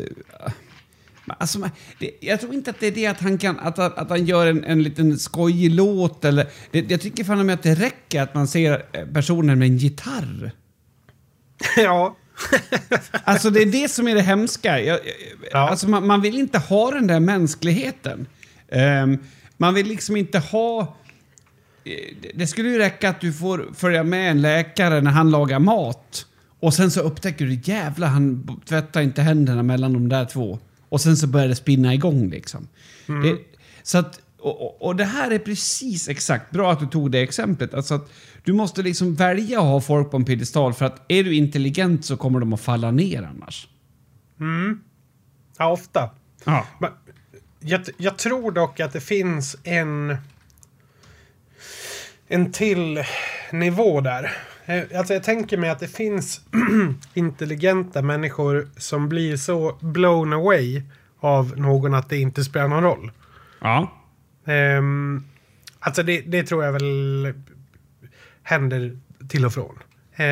Alltså, 1.28 1.70
det, 2.00 2.12
jag 2.20 2.40
tror 2.42 2.54
inte 2.54 2.70
att 2.70 2.80
det 2.80 2.88
är 2.88 2.92
det 2.92 3.08
att 3.08 3.20
han, 3.22 3.38
kan, 3.38 3.60
att, 3.60 3.80
att 3.80 4.10
han 4.10 4.26
gör 4.26 4.48
en, 4.48 4.64
en 4.64 4.84
liten 4.84 5.20
skojig 5.20 5.72
låt 5.72 6.26
eller... 6.26 6.48
Det, 6.72 6.92
jag 6.92 7.02
tycker 7.02 7.24
fan 7.24 7.50
att 7.50 7.64
det 7.64 7.76
räcker 7.76 8.22
att 8.22 8.34
man 8.36 8.48
ser 8.48 8.86
eh, 8.92 9.06
personen 9.06 9.60
med 9.60 9.68
en 9.68 9.78
gitarr. 9.78 10.52
ja. 11.78 12.18
Alltså 13.24 13.50
det 13.50 13.62
är 13.62 13.66
det 13.66 13.90
som 13.92 14.08
är 14.08 14.16
det 14.16 14.22
hemska. 14.22 14.80
Jag, 14.82 15.00
Ja. 15.52 15.70
Alltså 15.70 15.90
man, 15.90 16.08
man 16.08 16.22
vill 16.22 16.38
inte 16.40 16.60
ha 16.60 16.92
den 16.92 17.08
där 17.08 17.20
mänskligheten. 17.20 18.28
Ehm, 18.70 19.18
man 19.58 19.74
vill 19.74 19.88
liksom 19.88 20.18
inte 20.18 20.40
ha... 20.40 20.82
eh, 21.84 22.16
det- 22.34 22.48
skulle 22.48 22.70
ju 22.70 22.78
räcka 22.78 23.10
att 23.10 23.22
du 23.22 23.34
får 23.34 23.66
följa 23.76 24.04
med 24.04 24.32
en 24.32 24.42
läkare 24.42 25.02
när 25.02 25.12
han 25.12 25.32
lagar 25.32 25.60
mat. 25.60 26.26
Och 26.60 26.74
sen 26.74 26.92
så 26.92 27.02
upptäcker 27.02 27.46
du, 27.46 27.60
jävlar 27.64 28.08
han 28.08 28.48
tvättar 28.66 29.02
inte 29.02 29.22
händerna 29.22 29.64
mellan 29.64 29.94
de 29.94 30.10
där 30.10 30.26
två. 30.26 30.60
Och 30.94 31.02
sen 31.02 31.18
så 31.18 31.28
börjar 31.28 31.48
det 31.48 31.56
spinna 31.56 31.94
igång 31.94 32.30
liksom. 32.30 32.68
Det, 33.08 33.38
så 33.84 33.98
att, 33.98 34.22
och, 34.40 34.82
och, 34.82 34.96
det 34.96 35.06
här 35.06 35.32
är 35.32 35.40
precis 35.40 36.10
exakt, 36.10 36.52
bra 36.52 36.72
att 36.72 36.80
du 36.80 36.88
tog 36.88 37.12
det 37.12 37.20
exemplet. 37.20 37.74
Alltså 37.74 37.94
att 37.94 38.12
du 38.44 38.54
måste 38.54 38.82
liksom 38.82 39.16
välja 39.16 39.60
att 39.60 39.66
ha 39.66 39.82
folk 39.82 40.12
på 40.12 40.18
en 40.18 40.26
piedestal 40.26 40.74
för 40.74 40.86
att 40.86 41.06
är 41.08 41.24
du 41.24 41.36
intelligent 41.36 42.06
så 42.06 42.18
kommer 42.18 42.40
de 42.40 42.54
att 42.54 42.62
falla 42.62 42.92
ner 42.92 43.24
annars. 43.24 43.68
ja, 45.58 45.72
ofta. 45.72 46.10
Ja. 46.44 46.68
Men 46.80 46.92
Jag, 47.60 47.82
jag 47.98 48.18
tror 48.18 48.52
dock 48.52 48.80
att 48.80 48.94
det 48.94 49.02
finns 49.02 49.56
en... 49.64 50.18
En 52.28 52.52
till 52.52 53.04
nivå 53.52 54.02
där. 54.02 54.32
Eh, 54.66 54.84
Alltså 54.98 55.14
jag 55.14 55.24
tänker 55.24 55.58
mig 55.58 55.70
att 55.70 55.80
det 55.80 55.88
finns 55.88 56.42
intelligenta 57.14 58.02
människor 58.02 58.68
som 58.78 59.10
blir 59.10 59.38
så 59.38 59.78
blown 59.82 60.34
away 60.34 60.82
av 61.20 61.54
någon 61.58 61.94
att 61.94 62.10
det 62.10 62.18
inte 62.18 62.44
spelar 62.44 62.68
någon 62.68 62.84
roll. 62.84 63.12
Ja. 63.60 63.92
Um, 64.46 65.24
alltså 65.80 66.04
det, 66.04 66.22
det 66.22 66.44
tror 66.44 66.64
jag 66.66 66.72
väl... 66.74 67.34
händer 68.44 68.98
till 69.30 69.46
och 69.46 69.54
från. 69.54 69.80
Eh, 70.16 70.26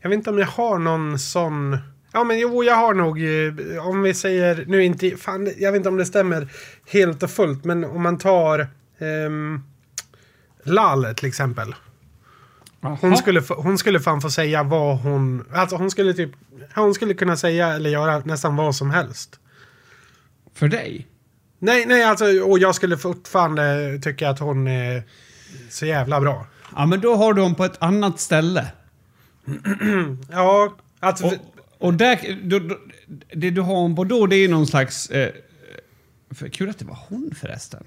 jag 0.00 0.08
vet 0.08 0.12
inte 0.12 0.30
om 0.30 0.38
jag 0.38 0.46
har 0.46 0.78
någon 0.78 1.18
sån... 1.18 1.78
Ja, 2.12 2.24
men 2.24 2.38
jo, 2.38 2.64
jag 2.64 2.74
har 2.76 2.94
nog... 2.94 3.18
eh, 3.78 3.86
Om 3.86 4.02
vi 4.02 4.14
säger... 4.14 4.64
Nu 4.66 4.84
inte... 4.84 5.16
Fan, 5.16 5.48
jag 5.58 5.72
vet 5.72 5.76
inte 5.78 5.88
om 5.88 5.96
det 5.96 6.06
stämmer 6.06 6.48
helt 6.86 7.22
och 7.22 7.30
fullt, 7.30 7.64
men 7.64 7.84
om 7.84 8.02
man 8.02 8.18
tar... 8.18 8.68
ehm, 8.98 9.62
Lale 10.62 11.14
till 11.14 11.28
exempel. 11.28 11.74
Hon 12.82 13.16
skulle, 13.16 13.42
hon 13.48 13.78
skulle 13.78 14.00
fan 14.00 14.20
få 14.20 14.30
säga 14.30 14.62
vad 14.62 14.98
hon... 14.98 15.44
Alltså 15.52 15.76
hon 15.76 15.90
skulle 15.90 16.14
typ... 16.14 16.30
Hon 16.74 16.94
skulle 16.94 17.14
kunna 17.14 17.36
säga 17.36 17.68
eller 17.68 17.90
göra 17.90 18.18
nästan 18.24 18.56
vad 18.56 18.74
som 18.74 18.90
helst. 18.90 19.38
För 20.54 20.68
dig? 20.68 21.06
Nej, 21.58 21.86
nej, 21.86 22.04
alltså... 22.04 22.24
Och 22.24 22.58
jag 22.58 22.74
skulle 22.74 22.96
fortfarande 22.96 23.98
tycka 24.02 24.30
att 24.30 24.38
hon 24.38 24.68
är 24.68 25.02
så 25.70 25.86
jävla 25.86 26.20
bra. 26.20 26.46
Ja, 26.76 26.86
men 26.86 27.00
då 27.00 27.14
har 27.14 27.34
du 27.34 27.42
dem 27.42 27.54
på 27.54 27.64
ett 27.64 27.82
annat 27.82 28.20
ställe. 28.20 28.66
Ja, 30.30 30.76
alltså... 31.00 31.26
Och, 31.26 31.32
och 31.78 31.94
där, 31.94 32.38
då, 32.42 32.58
då, 32.58 32.78
det 33.34 33.50
du 33.50 33.60
har 33.60 33.74
hon 33.74 33.96
på 33.96 34.04
då, 34.04 34.26
det 34.26 34.36
är 34.36 34.48
någon 34.48 34.66
slags... 34.66 35.10
Eh, 35.10 35.32
för, 36.30 36.48
kul 36.48 36.70
att 36.70 36.78
det 36.78 36.84
var 36.84 36.98
hon 37.08 37.34
förresten. 37.40 37.84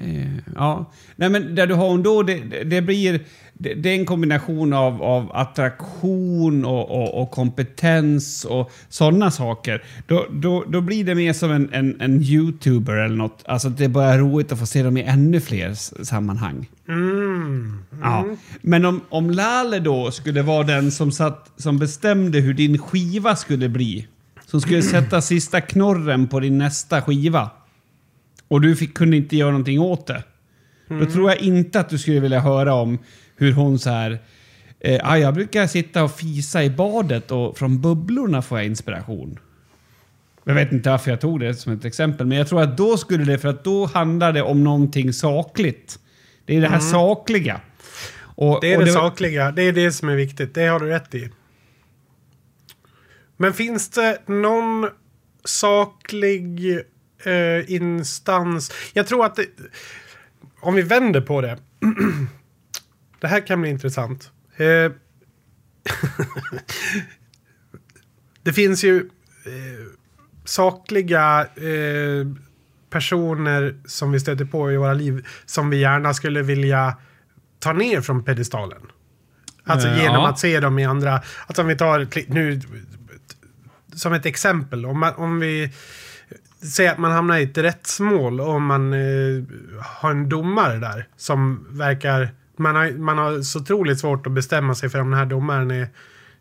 Eh, 0.00 0.38
ja. 0.54 0.92
Nej, 1.16 1.28
men 1.28 1.54
där 1.54 1.66
du 1.66 1.74
har 1.74 1.88
hon 1.88 2.02
då, 2.02 2.22
det, 2.22 2.64
det, 2.64 2.82
blir... 2.82 3.20
Det, 3.60 3.74
det 3.74 3.88
är 3.88 3.94
en 3.94 4.06
kombination 4.06 4.72
av, 4.72 5.02
av 5.02 5.30
attraktion 5.32 6.64
och, 6.64 6.90
och, 6.90 7.22
och 7.22 7.30
kompetens 7.30 8.44
och 8.44 8.70
sådana 8.88 9.30
saker. 9.30 9.84
Då, 10.06 10.26
då, 10.32 10.64
då 10.68 10.80
blir 10.80 11.04
det 11.04 11.14
mer 11.14 11.32
som 11.32 11.52
en, 11.52 11.72
en, 11.72 12.00
en 12.00 12.22
youtuber 12.22 12.96
eller 12.96 13.16
något. 13.16 13.42
Alltså 13.46 13.68
det 13.68 13.84
är 13.84 13.88
bara 13.88 14.18
roligt 14.18 14.52
att 14.52 14.58
få 14.58 14.66
se 14.66 14.82
dem 14.82 14.96
i 14.96 15.02
ännu 15.02 15.40
fler 15.40 15.74
sammanhang. 16.04 16.68
Mm. 16.88 17.78
Ja. 18.02 18.26
Men 18.62 18.84
om, 18.84 19.00
om 19.08 19.30
Lale 19.30 19.78
då 19.78 20.10
skulle 20.10 20.42
vara 20.42 20.62
den 20.62 20.90
som, 20.90 21.12
satt, 21.12 21.52
som 21.56 21.78
bestämde 21.78 22.40
hur 22.40 22.54
din 22.54 22.78
skiva 22.78 23.36
skulle 23.36 23.68
bli. 23.68 24.06
Som 24.46 24.60
skulle 24.60 24.82
sätta 24.94 25.20
sista 25.20 25.60
knorren 25.60 26.28
på 26.28 26.40
din 26.40 26.58
nästa 26.58 27.02
skiva. 27.02 27.50
Och 28.48 28.60
du 28.60 28.76
fick, 28.76 28.94
kunde 28.94 29.16
inte 29.16 29.36
göra 29.36 29.50
någonting 29.50 29.80
åt 29.80 30.06
det. 30.06 30.22
Då 30.88 31.06
tror 31.06 31.30
jag 31.30 31.38
inte 31.38 31.80
att 31.80 31.88
du 31.88 31.98
skulle 31.98 32.20
vilja 32.20 32.40
höra 32.40 32.74
om 32.74 32.98
hur 33.36 33.52
hon 33.52 33.78
så 33.78 33.90
här... 33.90 34.18
Eh, 34.80 35.10
ah, 35.10 35.16
jag 35.16 35.34
brukar 35.34 35.66
sitta 35.66 36.04
och 36.04 36.12
fisa 36.12 36.64
i 36.64 36.70
badet 36.70 37.30
och 37.30 37.58
från 37.58 37.80
bubblorna 37.80 38.42
får 38.42 38.58
jag 38.58 38.66
inspiration. 38.66 39.38
Jag 40.44 40.54
vet 40.54 40.72
inte 40.72 40.90
varför 40.90 41.10
jag 41.10 41.20
tog 41.20 41.40
det 41.40 41.54
som 41.54 41.72
ett 41.72 41.84
exempel, 41.84 42.26
men 42.26 42.38
jag 42.38 42.48
tror 42.48 42.62
att 42.62 42.76
då 42.76 42.96
skulle 42.96 43.24
det, 43.24 43.38
för 43.38 43.48
att 43.48 43.64
då 43.64 43.86
handlar 43.86 44.32
det 44.32 44.42
om 44.42 44.64
någonting 44.64 45.12
sakligt. 45.12 45.98
Det 46.44 46.56
är 46.56 46.60
det 46.60 46.68
här 46.68 46.80
sakliga. 46.80 47.60
Och, 48.20 48.58
Det 48.60 48.72
är 48.72 48.78
och 48.78 48.84
det, 48.84 48.92
sakliga. 48.92 49.52
Det 49.52 49.62
är 49.62 49.72
det 49.72 49.92
som 49.92 50.08
är 50.08 50.16
viktigt. 50.16 50.54
Det 50.54 50.66
har 50.66 50.80
du 50.80 50.86
rätt 50.86 51.14
i. 51.14 51.30
Men 53.36 53.52
finns 53.52 53.88
det 53.88 54.18
någon 54.26 54.88
saklig 55.44 56.80
eh, 57.24 57.72
instans? 57.72 58.72
Jag 58.92 59.06
tror 59.06 59.24
att 59.24 59.36
det, 59.36 59.46
om 60.60 60.74
vi 60.74 60.82
vänder 60.82 61.20
på 61.20 61.40
det. 61.40 61.58
det 63.20 63.26
här 63.26 63.46
kan 63.46 63.60
bli 63.60 63.70
intressant. 63.70 64.30
Eh, 64.56 64.92
det 68.42 68.52
finns 68.52 68.84
ju 68.84 68.96
eh, 69.44 69.86
sakliga 70.44 71.46
eh, 71.56 72.26
personer 72.90 73.80
som 73.86 74.12
vi 74.12 74.20
stöter 74.20 74.44
på 74.44 74.72
i 74.72 74.76
våra 74.76 74.94
liv 74.94 75.26
som 75.46 75.70
vi 75.70 75.76
gärna 75.76 76.14
skulle 76.14 76.42
vilja 76.42 76.96
ta 77.58 77.72
ner 77.72 78.00
från 78.00 78.24
pedestalen. 78.24 78.82
Alltså 79.64 79.88
Eh, 79.88 80.02
genom 80.02 80.22
ja. 80.22 80.28
att 80.28 80.38
se 80.38 80.60
dem 80.60 80.78
i 80.78 80.84
andra... 80.84 81.22
Alltså 81.46 81.62
om 81.62 81.68
vi 81.68 81.76
tar 81.76 82.06
nu 82.32 82.60
som 83.94 84.12
ett 84.12 84.26
exempel. 84.26 84.86
Om, 84.86 85.12
om 85.16 85.40
vi 85.40 85.72
säger 86.62 86.92
att 86.92 86.98
man 86.98 87.12
hamnar 87.12 87.38
i 87.38 87.42
ett 87.42 87.58
rättsmål 87.58 88.40
och 88.40 88.62
man 88.62 88.92
eh, 88.92 89.42
har 89.82 90.10
en 90.10 90.28
domare 90.28 90.78
där 90.78 91.06
som 91.16 91.66
verkar... 91.70 92.30
Man 92.56 92.76
har, 92.76 92.90
man 92.90 93.18
har 93.18 93.42
så 93.42 93.60
otroligt 93.60 93.98
svårt 94.00 94.26
att 94.26 94.32
bestämma 94.32 94.74
sig 94.74 94.88
för 94.88 95.00
om 95.00 95.10
den 95.10 95.18
här 95.18 95.26
domaren 95.26 95.70
är 95.70 95.82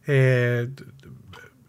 eh, 0.05 0.69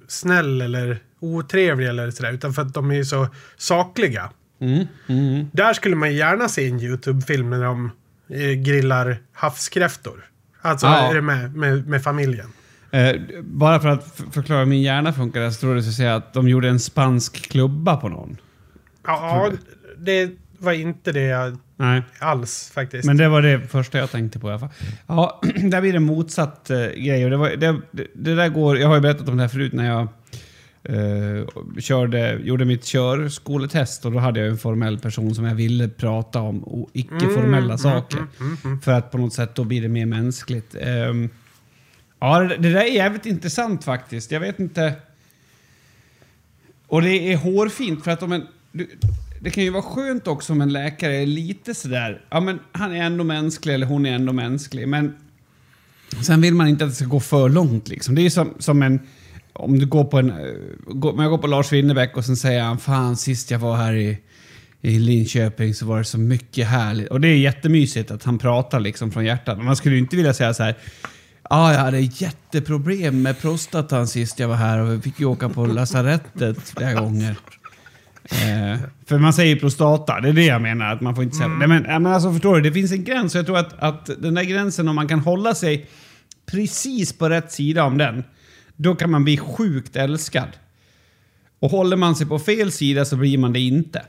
snäll 0.09 0.62
eller 0.62 0.99
otrevlig 1.20 1.88
eller 1.88 2.11
sådär. 2.11 2.32
Utan 2.32 2.53
för 2.53 2.62
att 2.62 2.74
de 2.74 2.90
är 2.90 3.03
så 3.03 3.28
sakliga. 3.57 4.30
Mm, 4.61 4.86
mm. 5.07 5.46
Där 5.53 5.72
skulle 5.72 5.96
man 5.96 6.14
gärna 6.14 6.49
se 6.49 6.68
en 6.68 6.80
YouTube-film 6.80 7.51
när 7.51 7.64
de 7.64 7.90
eh, 8.30 8.51
grillar 8.53 9.18
havskräftor. 9.32 10.24
Alltså 10.61 10.86
Ja. 10.86 11.11
är 11.11 11.14
det 11.14 11.22
med, 11.22 11.57
med, 11.57 11.88
med 11.88 12.03
familjen. 12.03 12.53
Eh, 12.91 13.16
bara 13.43 13.80
för 13.80 13.89
att 13.89 14.22
förklara 14.30 14.59
hur 14.59 14.66
min 14.66 14.82
hjärna 14.82 15.12
funkar 15.12 15.51
så 15.51 15.61
tror 15.61 15.72
jag 15.72 15.78
att 15.78 15.93
säga 15.93 16.14
att 16.14 16.32
de 16.32 16.49
gjorde 16.49 16.68
en 16.68 16.80
spansk 16.80 17.51
klubba 17.51 17.97
på 17.97 18.09
någon. 18.09 18.36
Ja, 19.07 19.51
det 19.99 20.30
var 20.59 20.72
inte 20.72 21.12
det 21.12 21.22
jag 21.22 21.57
Nej. 21.76 22.03
alls 22.18 22.70
faktiskt. 22.74 23.05
Men 23.05 23.16
det 23.16 23.28
var 23.28 23.43
det 23.43 23.61
första 23.61 23.99
jag 23.99 24.11
tänkte 24.11 24.39
på 24.39 24.49
i 24.49 24.51
alla 24.51 24.59
fall. 24.59 24.68
Ja, 25.07 25.41
där 25.62 25.80
blir 25.80 25.93
det 25.93 26.01
motsatt 26.01 26.70
eh, 26.70 26.78
grej. 26.78 27.24
Och 27.24 27.30
det, 27.30 27.36
var, 27.36 27.51
det, 27.51 27.76
det, 28.14 28.34
där 28.34 28.49
går... 28.49 28.78
Jag 28.78 28.89
har 28.89 28.95
ju 28.95 29.01
berättat 29.01 29.28
om 29.28 29.36
det 29.36 29.43
här 29.43 29.49
förut 29.49 29.72
när 29.72 29.86
jag 29.86 30.09
eh, 30.82 31.47
körde, 31.78 32.39
gjorde 32.43 32.64
mitt 32.64 32.84
körskoletest 32.84 34.05
och 34.05 34.12
då 34.12 34.18
hade 34.18 34.41
jag 34.41 34.49
en 34.49 34.59
formell 34.59 34.99
person 34.99 35.34
som 35.34 35.45
jag 35.45 35.55
ville 35.55 35.89
prata 35.89 36.41
om 36.41 36.86
icke-formella 36.93 37.78
saker. 37.78 38.26
För 38.82 38.93
att 38.93 39.11
på 39.11 39.18
något 39.18 39.32
sätt 39.32 39.55
då 39.55 39.64
blir 39.64 39.82
det 39.82 39.89
mer 39.89 40.07
mänskligt. 40.07 40.76
Ehm, 40.80 41.30
ja, 42.20 42.40
det, 42.40 42.56
det 42.56 42.72
där 42.72 42.80
är 42.80 42.92
jävligt 42.92 43.26
intressant 43.26 43.84
faktiskt. 43.84 44.30
Jag 44.30 44.40
vet 44.40 44.60
inte... 44.60 44.92
Och 46.86 47.02
det 47.02 47.32
är 47.32 47.36
hårfint 47.36 48.04
för 48.04 48.10
att 48.10 48.22
om 48.22 48.32
en... 48.32 48.46
Du, 48.72 48.88
det 49.40 49.50
kan 49.50 49.64
ju 49.64 49.70
vara 49.70 49.82
skönt 49.82 50.26
också 50.26 50.52
om 50.52 50.60
en 50.60 50.72
läkare 50.72 51.16
är 51.16 51.26
lite 51.26 51.74
sådär, 51.74 52.24
ja 52.30 52.40
men 52.40 52.58
han 52.72 52.92
är 52.92 53.02
ändå 53.02 53.24
mänsklig 53.24 53.74
eller 53.74 53.86
hon 53.86 54.06
är 54.06 54.12
ändå 54.12 54.32
mänsklig. 54.32 54.88
Men 54.88 55.14
sen 56.22 56.40
vill 56.40 56.54
man 56.54 56.68
inte 56.68 56.84
att 56.84 56.90
det 56.90 56.96
ska 56.96 57.04
gå 57.04 57.20
för 57.20 57.48
långt 57.48 57.88
liksom. 57.88 58.14
Det 58.14 58.22
är 58.22 58.30
som, 58.30 58.54
som 58.58 58.82
en... 58.82 59.00
Om 59.52 59.78
du 59.78 59.86
går 59.86 60.04
på 60.04 60.18
en... 60.18 60.32
Går, 60.86 61.12
om 61.12 61.22
jag 61.22 61.30
går 61.30 61.38
på 61.38 61.46
Lars 61.46 61.72
Winnerbäck 61.72 62.16
och 62.16 62.24
sen 62.24 62.36
säger 62.36 62.62
han 62.62 62.78
fan 62.78 63.16
sist 63.16 63.50
jag 63.50 63.58
var 63.58 63.76
här 63.76 63.94
i, 63.94 64.18
i 64.80 64.98
Linköping 64.98 65.74
så 65.74 65.86
var 65.86 65.98
det 65.98 66.04
så 66.04 66.18
mycket 66.18 66.66
härligt. 66.66 67.08
Och 67.08 67.20
det 67.20 67.28
är 67.28 67.36
jättemysigt 67.36 68.10
att 68.10 68.24
han 68.24 68.38
pratar 68.38 68.80
liksom 68.80 69.10
från 69.12 69.24
hjärtat. 69.24 69.56
Men 69.56 69.66
man 69.66 69.76
skulle 69.76 69.94
ju 69.94 70.00
inte 70.00 70.16
vilja 70.16 70.34
säga 70.34 70.54
så 70.54 70.62
här. 70.62 70.74
Ja, 71.51 71.72
jag 71.72 71.80
hade 71.80 72.01
jätteproblem 72.01 73.22
med 73.22 73.40
prostatan 73.40 74.09
sist 74.09 74.38
jag 74.38 74.49
var 74.49 74.57
här 74.57 74.78
och 74.78 74.92
vi 74.92 75.01
fick 75.01 75.20
ju 75.20 75.26
åka 75.26 75.49
på 75.49 75.66
lasarettet 75.66 76.68
flera 76.68 77.01
gånger. 77.01 77.36
Eh, 78.30 78.80
för 79.07 79.18
man 79.18 79.32
säger 79.32 79.57
prostata, 79.57 80.20
det 80.20 80.28
är 80.28 80.32
det 80.32 80.44
jag 80.44 80.62
menar. 80.62 80.92
Att 80.92 81.01
man 81.01 81.14
får 81.14 81.24
inte 81.24 81.36
säga... 81.36 81.49
Nej, 81.49 81.68
men, 81.68 81.82
men 81.82 82.07
alltså, 82.07 82.32
förstår 82.32 82.57
du? 82.57 82.61
Det 82.61 82.72
finns 82.72 82.92
en 82.92 83.05
gräns. 83.05 83.34
och 83.34 83.38
Jag 83.38 83.46
tror 83.46 83.59
att, 83.59 83.78
att 83.78 84.07
den 84.18 84.34
där 84.34 84.42
gränsen, 84.42 84.88
om 84.88 84.96
man 84.96 85.09
kan 85.09 85.20
hålla 85.20 85.55
sig 85.55 85.88
precis 86.46 87.12
på 87.12 87.28
rätt 87.28 87.53
sida 87.53 87.84
om 87.84 87.99
den, 87.99 88.24
då 88.76 88.94
kan 88.94 89.11
man 89.11 89.24
bli 89.24 89.36
sjukt 89.36 89.96
älskad. 89.96 90.49
Och 91.61 91.70
håller 91.70 91.96
man 91.96 92.16
sig 92.16 92.26
på 92.26 92.38
fel 92.38 92.72
sida 92.72 93.05
så 93.05 93.16
blir 93.16 93.38
man 93.38 93.53
det 93.53 93.61
inte. 93.61 94.03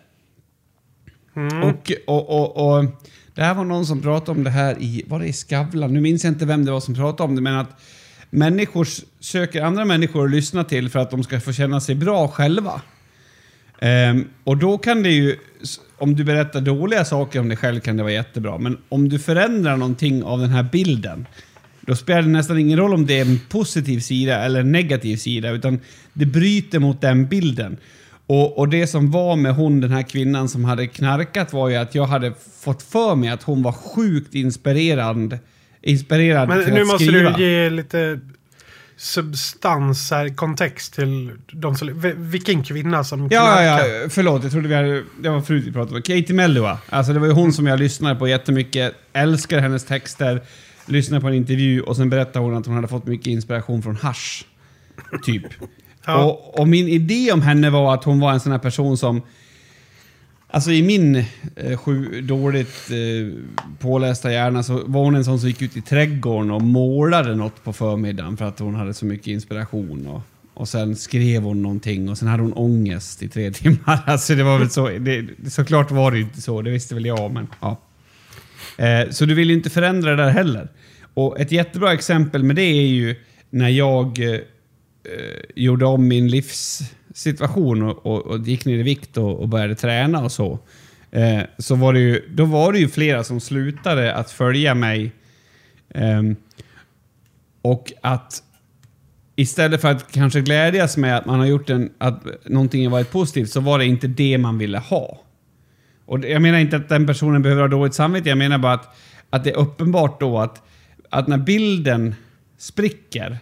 Och, 1.64 1.92
och, 2.08 2.30
och, 2.30 2.78
och 2.78 2.86
det 3.36 3.42
här 3.42 3.54
var 3.54 3.66
någon 3.66 3.86
som 3.86 4.02
pratade 4.02 4.38
om 4.38 4.44
det 4.44 4.50
här 4.50 4.76
i, 4.80 5.04
var 5.08 5.20
det 5.20 5.28
i 5.28 5.34
Skavlan? 5.34 5.94
Nu 5.94 6.02
minns 6.02 6.24
jag 6.24 6.34
inte 6.34 6.46
vem 6.46 6.66
det 6.66 6.72
var 6.72 6.80
som 6.80 6.96
pratade 6.96 7.30
om 7.30 7.36
det, 7.36 7.42
men 7.42 7.58
att 7.58 7.82
människor 8.30 8.88
söker 9.20 9.62
andra 9.62 9.86
människor 9.86 10.26
att 10.26 10.32
lyssna 10.32 10.64
till 10.64 10.90
för 10.90 11.00
att 11.00 11.12
de 11.12 11.24
ska 11.24 11.40
få 11.40 11.54
känna 11.54 11.82
sig 11.82 11.96
bra 11.96 12.28
själva. 12.28 12.82
Um, 13.82 14.28
och 14.44 14.58
då 14.58 14.78
kan 14.78 15.04
det 15.04 15.10
ju, 15.10 15.36
om 15.98 16.16
du 16.16 16.24
berättar 16.24 16.62
dåliga 16.62 17.06
saker 17.06 17.40
om 17.40 17.48
dig 17.48 17.58
själv 17.58 17.80
kan 17.80 17.98
det 17.98 18.04
vara 18.04 18.14
jättebra, 18.14 18.58
men 18.58 18.78
om 18.90 19.10
du 19.10 19.20
förändrar 19.20 19.78
någonting 19.78 20.24
av 20.24 20.40
den 20.40 20.50
här 20.50 20.64
bilden, 20.64 21.26
då 21.82 21.96
spelar 21.96 22.22
det 22.22 22.28
nästan 22.28 22.60
ingen 22.60 22.80
roll 22.80 22.94
om 22.94 23.06
det 23.06 23.20
är 23.20 23.26
en 23.26 23.40
positiv 23.50 24.00
sida 24.00 24.46
eller 24.46 24.60
en 24.60 24.72
negativ 24.72 25.18
sida, 25.18 25.50
utan 25.50 25.80
det 26.14 26.26
bryter 26.26 26.80
mot 26.80 27.02
den 27.02 27.28
bilden. 27.28 27.78
Och, 28.30 28.58
och 28.58 28.70
det 28.70 28.88
som 28.88 29.12
var 29.12 29.36
med 29.36 29.56
hon, 29.56 29.82
den 29.82 29.92
här 29.92 30.02
kvinnan 30.02 30.50
som 30.50 30.66
hade 30.66 30.88
knarkat 30.88 31.54
var 31.54 31.70
ju 31.70 31.76
att 31.76 31.96
jag 31.96 32.06
hade 32.06 32.34
fått 32.62 32.84
för 32.84 33.16
mig 33.16 33.30
att 33.30 33.44
hon 33.44 33.64
var 33.64 33.72
sjukt 33.72 34.36
inspirerande. 34.36 35.40
Inspirerad 35.82 36.50
Men 36.50 36.64
till 36.64 36.74
nu 36.74 36.82
att 36.82 36.88
måste 36.88 37.06
skriva. 37.06 37.38
du 37.38 37.44
ge 37.44 37.70
lite 37.70 38.20
substans 38.98 40.12
här, 40.12 40.30
kontext 40.36 40.94
till 40.94 41.32
de 41.52 41.76
som... 41.76 42.14
Vilken 42.18 42.64
kvinna 42.64 43.04
som 43.04 43.30
knarkar. 43.30 43.64
ja, 43.64 43.86
ja, 43.86 44.10
förlåt. 44.10 44.44
Jag 44.44 44.52
trodde 44.52 44.68
vi 44.68 44.76
hade... 44.76 45.04
Det 45.22 45.30
var 45.30 45.42
förut 45.42 45.64
vi 45.68 45.72
pratade 45.72 45.96
om. 45.96 46.02
Katie 46.02 46.34
Melua. 46.36 46.78
Alltså 46.90 47.14
det 47.14 47.20
var 47.20 47.28
ju 47.28 47.34
hon 47.34 47.54
som 47.54 47.68
jag 47.68 47.80
lyssnade 47.80 48.16
på 48.16 48.28
jättemycket. 48.28 48.94
Älskar 49.14 49.60
hennes 49.60 49.86
texter. 49.86 50.42
Lyssnade 50.86 51.22
på 51.22 51.28
en 51.28 51.34
intervju 51.34 51.82
och 51.82 51.96
sen 51.96 52.10
berättade 52.10 52.46
hon 52.46 52.58
att 52.58 52.66
hon 52.66 52.76
hade 52.76 52.88
fått 52.88 53.06
mycket 53.08 53.28
inspiration 53.28 53.82
från 53.82 53.96
hasch. 53.96 54.46
Typ. 55.24 55.44
Ja. 56.12 56.24
och, 56.24 56.60
och 56.60 56.68
min 56.68 56.88
idé 56.88 57.32
om 57.32 57.42
henne 57.42 57.70
var 57.70 57.94
att 57.94 58.04
hon 58.04 58.20
var 58.20 58.32
en 58.32 58.40
sån 58.40 58.52
här 58.52 58.60
person 58.60 58.98
som 58.98 59.22
Alltså 60.52 60.72
i 60.72 60.84
min 60.84 61.16
eh, 61.56 61.78
sju, 61.78 62.22
dåligt 62.22 62.90
eh, 62.90 63.34
pålästa 63.80 64.32
hjärna 64.32 64.64
så 64.64 64.84
var 64.86 65.04
hon 65.04 65.16
en 65.16 65.26
sån 65.26 65.40
som 65.40 65.50
gick 65.50 65.62
ut 65.62 65.78
i 65.78 65.82
trädgården 65.82 66.52
och 66.52 66.62
målade 66.62 67.36
något 67.36 67.64
på 67.64 67.74
förmiddagen 67.74 68.38
för 68.38 68.46
att 68.46 68.60
hon 68.60 68.76
hade 68.76 68.94
så 68.94 69.06
mycket 69.06 69.28
inspiration. 69.28 70.08
Och, 70.08 70.22
och 70.54 70.68
sen 70.68 70.96
skrev 70.96 71.44
hon 71.44 71.62
någonting 71.62 72.10
och 72.10 72.18
sen 72.18 72.28
hade 72.28 72.44
hon 72.44 72.54
ångest 72.54 73.24
i 73.24 73.30
tre 73.30 73.52
timmar. 73.54 74.00
Alltså 74.06 74.36
det 74.36 74.44
var 74.44 74.58
väl 74.58 74.70
så. 74.70 74.90
Det, 74.90 75.28
såklart 75.52 75.92
var 75.92 76.12
det 76.12 76.20
inte 76.20 76.42
så, 76.42 76.62
det 76.62 76.72
visste 76.72 76.96
väl 76.96 77.06
jag, 77.06 77.32
men 77.32 77.48
ja. 77.60 77.78
Eh, 78.78 79.10
så 79.10 79.26
du 79.26 79.34
vill 79.34 79.50
ju 79.50 79.56
inte 79.56 79.70
förändra 79.70 80.16
det 80.16 80.24
där 80.24 80.30
heller. 80.30 80.68
Och 81.14 81.40
ett 81.40 81.52
jättebra 81.52 81.94
exempel 81.94 82.44
med 82.44 82.56
det 82.56 82.62
är 82.62 82.88
ju 82.88 83.16
när 83.50 83.70
jag 83.70 84.34
eh, 84.34 84.40
eh, 85.04 85.42
gjorde 85.56 85.86
om 85.86 86.08
min 86.08 86.28
livssituation 86.28 87.82
och, 87.82 88.06
och, 88.06 88.26
och 88.26 88.40
gick 88.48 88.66
ner 88.66 88.78
i 88.78 88.84
vikt 88.84 89.18
och, 89.18 89.40
och 89.40 89.50
började 89.50 89.76
träna 89.76 90.24
och 90.24 90.32
så. 90.32 90.60
Eh, 91.12 91.42
så 91.58 91.76
var 91.76 91.94
det 91.94 92.00
ju, 92.00 92.30
då 92.30 92.46
var 92.46 92.74
det 92.74 92.80
ju 92.80 92.88
flera 92.88 93.24
som 93.24 93.40
slutade 93.40 94.14
att 94.14 94.32
följa 94.32 94.76
mig. 94.76 95.12
Eh, 95.90 96.22
och 97.62 97.94
att 98.02 98.44
istället 99.36 99.82
för 99.82 99.92
att 99.92 100.12
kanske 100.12 100.42
glädjas 100.42 100.98
med 100.98 101.18
att 101.18 101.26
man 101.26 101.40
har 101.40 101.46
gjort 101.46 101.70
en, 101.70 101.90
att 101.98 102.24
någonting 102.46 102.84
har 102.86 102.92
varit 102.92 103.12
positivt 103.12 103.50
så 103.50 103.60
var 103.60 103.80
det 103.80 103.86
inte 103.86 104.08
det 104.08 104.38
man 104.38 104.58
ville 104.58 104.78
ha. 104.78 105.22
Och 106.06 106.26
jag 106.26 106.42
menar 106.42 106.60
inte 106.60 106.76
att 106.76 106.90
den 106.90 107.08
personen 107.08 107.42
behöver 107.42 107.62
ha 107.62 107.68
dåligt 107.68 107.94
samvete, 107.94 108.30
jag 108.30 108.38
menar 108.38 108.58
bara 108.58 108.74
att, 108.74 108.98
att 109.30 109.44
det 109.44 109.50
är 109.50 109.58
uppenbart 109.58 110.20
då 110.20 110.40
att, 110.40 110.64
att 111.10 111.28
när 111.28 111.38
bilden 111.38 112.16
spricker, 112.58 113.38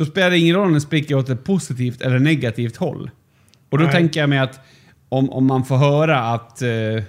då 0.00 0.06
spelar 0.06 0.30
det 0.30 0.38
ingen 0.38 0.56
roll 0.56 0.66
om 0.66 0.72
den 0.72 0.80
spricker 0.80 1.14
åt 1.14 1.28
ett 1.28 1.44
positivt 1.44 2.00
eller 2.00 2.18
negativt 2.18 2.76
håll. 2.76 3.10
Och 3.70 3.78
då 3.78 3.84
Nej. 3.84 3.92
tänker 3.92 4.20
jag 4.20 4.28
mig 4.28 4.38
att 4.38 4.60
om, 5.08 5.30
om 5.30 5.46
man 5.46 5.64
får 5.64 5.76
höra 5.76 6.20
att, 6.20 6.62
eh, 6.62 6.70
eh, 6.70 7.02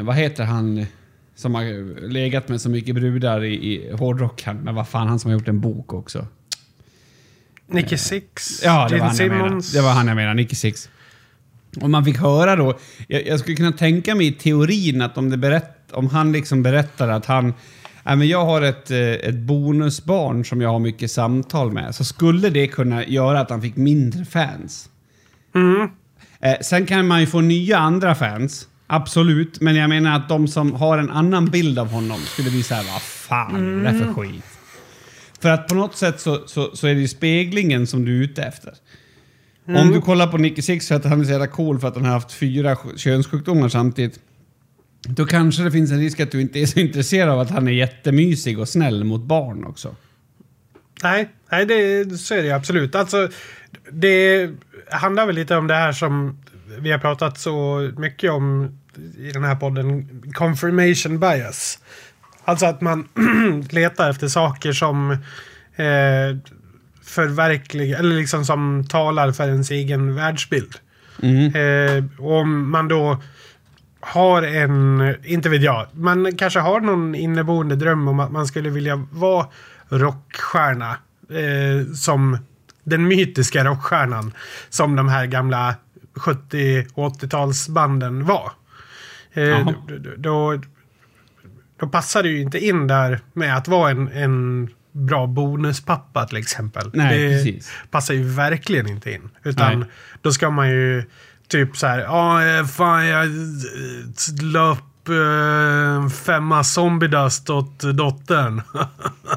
vad 0.00 0.16
heter 0.16 0.44
han 0.44 0.86
som 1.34 1.54
har 1.54 1.64
legat 2.08 2.48
med 2.48 2.60
så 2.60 2.70
mycket 2.70 2.94
brudar 2.94 3.44
i, 3.44 3.54
i 3.54 3.92
hårdrock, 3.92 4.46
men 4.46 4.74
vad 4.74 4.88
fan, 4.88 5.08
han 5.08 5.18
som 5.18 5.30
har 5.30 5.38
gjort 5.38 5.48
en 5.48 5.60
bok 5.60 5.92
också. 5.92 6.26
Nicky 7.66 7.96
Six, 7.96 8.62
Ja, 8.64 8.88
det 8.88 8.98
var, 8.98 9.06
han 9.06 9.08
jag. 9.08 9.16
Simmons. 9.16 9.72
det 9.72 9.80
var 9.80 9.90
han 9.90 10.08
jag 10.08 10.16
menade. 10.16 10.34
Nicky 10.34 10.56
Six. 10.56 10.88
Om 11.80 11.90
man 11.90 12.04
fick 12.04 12.18
höra 12.18 12.56
då, 12.56 12.78
jag, 13.08 13.26
jag 13.26 13.40
skulle 13.40 13.56
kunna 13.56 13.72
tänka 13.72 14.14
mig 14.14 14.26
i 14.26 14.32
teorin 14.32 15.02
att 15.02 15.18
om, 15.18 15.30
det 15.30 15.36
berätt, 15.36 15.92
om 15.92 16.06
han 16.06 16.32
liksom 16.32 16.62
berättar 16.62 17.08
att 17.08 17.26
han, 17.26 17.54
men 18.04 18.28
jag 18.28 18.44
har 18.44 18.62
ett, 18.62 18.90
eh, 18.90 18.98
ett 18.98 19.34
bonusbarn 19.34 20.44
som 20.44 20.60
jag 20.60 20.68
har 20.68 20.78
mycket 20.78 21.10
samtal 21.10 21.72
med, 21.72 21.94
så 21.94 22.04
skulle 22.04 22.50
det 22.50 22.66
kunna 22.66 23.06
göra 23.06 23.40
att 23.40 23.50
han 23.50 23.62
fick 23.62 23.76
mindre 23.76 24.24
fans. 24.24 24.88
Mm. 25.54 25.88
Eh, 26.40 26.54
sen 26.62 26.86
kan 26.86 27.06
man 27.06 27.20
ju 27.20 27.26
få 27.26 27.40
nya 27.40 27.78
andra 27.78 28.14
fans, 28.14 28.68
absolut, 28.86 29.60
men 29.60 29.76
jag 29.76 29.88
menar 29.88 30.16
att 30.16 30.28
de 30.28 30.48
som 30.48 30.72
har 30.72 30.98
en 30.98 31.10
annan 31.10 31.46
bild 31.46 31.78
av 31.78 31.88
honom 31.88 32.18
skulle 32.20 32.50
bli 32.50 32.62
såhär, 32.62 32.84
vad 32.92 33.02
fan 33.02 33.86
är 33.86 33.92
det 33.92 33.98
för 33.98 34.12
skit? 34.14 34.44
För 35.40 35.48
att 35.48 35.68
på 35.68 35.74
något 35.74 35.96
sätt 35.96 36.20
så, 36.20 36.42
så, 36.46 36.76
så 36.76 36.86
är 36.86 36.94
det 36.94 37.00
ju 37.00 37.08
speglingen 37.08 37.86
som 37.86 38.04
du 38.04 38.18
är 38.18 38.22
ute 38.24 38.42
efter. 38.42 38.72
Om 39.66 39.92
du 39.92 40.00
kollar 40.00 40.26
på 40.26 40.38
Nicky 40.38 40.62
Six 40.62 40.86
så 40.86 40.94
att 40.94 41.04
han 41.04 41.20
är 41.20 41.24
så 41.24 41.30
jävla 41.30 41.46
cool 41.46 41.80
för 41.80 41.88
att 41.88 41.94
han 41.94 42.04
har 42.04 42.12
haft 42.12 42.32
fyra 42.32 42.74
sj- 42.74 42.96
könssjukdomar 42.96 43.68
samtidigt. 43.68 44.18
Då 45.08 45.26
kanske 45.26 45.62
det 45.62 45.70
finns 45.70 45.90
en 45.90 45.98
risk 45.98 46.20
att 46.20 46.30
du 46.30 46.40
inte 46.40 46.58
är 46.58 46.66
så 46.66 46.80
intresserad 46.80 47.28
av 47.28 47.40
att 47.40 47.50
han 47.50 47.68
är 47.68 47.72
jättemysig 47.72 48.58
och 48.58 48.68
snäll 48.68 49.04
mot 49.04 49.22
barn 49.22 49.64
också. 49.64 49.96
Nej, 51.02 51.28
nej 51.50 51.66
det, 51.66 52.04
så 52.18 52.34
är 52.34 52.42
det 52.42 52.50
absolut. 52.50 52.94
Alltså, 52.94 53.28
det 53.90 54.50
handlar 54.90 55.26
väl 55.26 55.34
lite 55.34 55.56
om 55.56 55.66
det 55.66 55.74
här 55.74 55.92
som 55.92 56.38
vi 56.78 56.92
har 56.92 56.98
pratat 56.98 57.38
så 57.38 57.90
mycket 57.96 58.30
om 58.30 58.78
i 59.18 59.30
den 59.32 59.44
här 59.44 59.54
podden. 59.54 60.22
Confirmation 60.34 61.20
bias. 61.20 61.78
Alltså 62.44 62.66
att 62.66 62.80
man 62.80 63.08
letar 63.70 64.10
efter 64.10 64.28
saker 64.28 64.72
som 64.72 65.10
eh, 65.76 66.36
förverkligar, 67.02 67.98
eller 67.98 68.16
liksom 68.16 68.44
som 68.44 68.86
talar 68.88 69.32
för 69.32 69.48
ens 69.48 69.70
egen 69.70 70.14
världsbild. 70.14 70.74
Eh, 71.54 72.04
och 72.18 72.32
om 72.40 72.70
man 72.70 72.88
då 72.88 73.22
har 74.02 74.42
en, 74.42 75.14
inte 75.24 75.48
vet 75.48 75.62
jag, 75.62 75.86
man 75.92 76.36
kanske 76.36 76.60
har 76.60 76.80
någon 76.80 77.14
inneboende 77.14 77.76
dröm 77.76 78.08
om 78.08 78.20
att 78.20 78.32
man 78.32 78.46
skulle 78.46 78.70
vilja 78.70 79.06
vara 79.10 79.46
rockstjärna. 79.88 80.96
Eh, 81.30 81.92
som 81.94 82.38
den 82.84 83.08
mytiska 83.08 83.64
rockstjärnan. 83.64 84.32
Som 84.68 84.96
de 84.96 85.08
här 85.08 85.26
gamla 85.26 85.74
70 86.14 86.86
och 86.94 87.12
80-talsbanden 87.12 88.22
var. 88.22 88.52
Eh, 89.32 89.66
då, 89.66 89.98
då, 90.16 90.60
då 91.80 91.88
passar 91.88 92.22
det 92.22 92.28
ju 92.28 92.40
inte 92.40 92.58
in 92.58 92.86
där 92.86 93.20
med 93.32 93.56
att 93.56 93.68
vara 93.68 93.90
en, 93.90 94.08
en 94.08 94.68
bra 94.92 95.26
bonuspappa 95.26 96.26
till 96.26 96.36
exempel. 96.36 96.90
Nej, 96.94 97.18
det 97.18 97.28
precis. 97.28 97.72
passar 97.90 98.14
ju 98.14 98.22
verkligen 98.22 98.88
inte 98.88 99.12
in. 99.12 99.30
Utan 99.42 99.78
Nej. 99.80 99.88
då 100.20 100.32
ska 100.32 100.50
man 100.50 100.70
ju 100.70 101.04
typ 101.52 101.76
så 101.76 101.86
här, 101.86 101.98
ja 101.98 102.44
eh, 102.46 102.64
fan 102.66 103.06
jag 103.06 103.24
eh, 103.24 103.32
la 104.42 104.72
upp 104.72 105.08
eh, 105.08 106.08
femma 106.08 106.64
zombiedust 106.64 107.50
åt 107.50 107.80
dottern. 107.80 108.62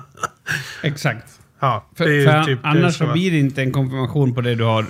Exakt. 0.84 1.40
ja, 1.60 1.86
För, 1.96 2.26
för 2.26 2.44
typ 2.44 2.60
annars 2.64 2.98
så. 2.98 3.06
så 3.06 3.12
blir 3.12 3.32
det 3.32 3.38
inte 3.40 3.62
en 3.62 3.72
konfirmation 3.72 4.36
på 4.36 4.42
det 4.42 4.56
du 4.56 4.64
har 4.64 4.86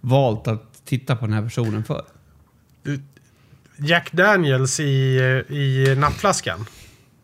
valt 0.00 0.48
att 0.48 0.82
titta 0.84 1.16
på 1.16 1.26
den 1.26 1.34
här 1.34 1.42
personen 1.42 1.84
för. 1.84 2.02
Jack 3.76 4.12
Daniels 4.12 4.80
i, 4.80 5.16
eh, 5.16 5.56
i 5.56 5.94
nappflaskan. 5.98 6.66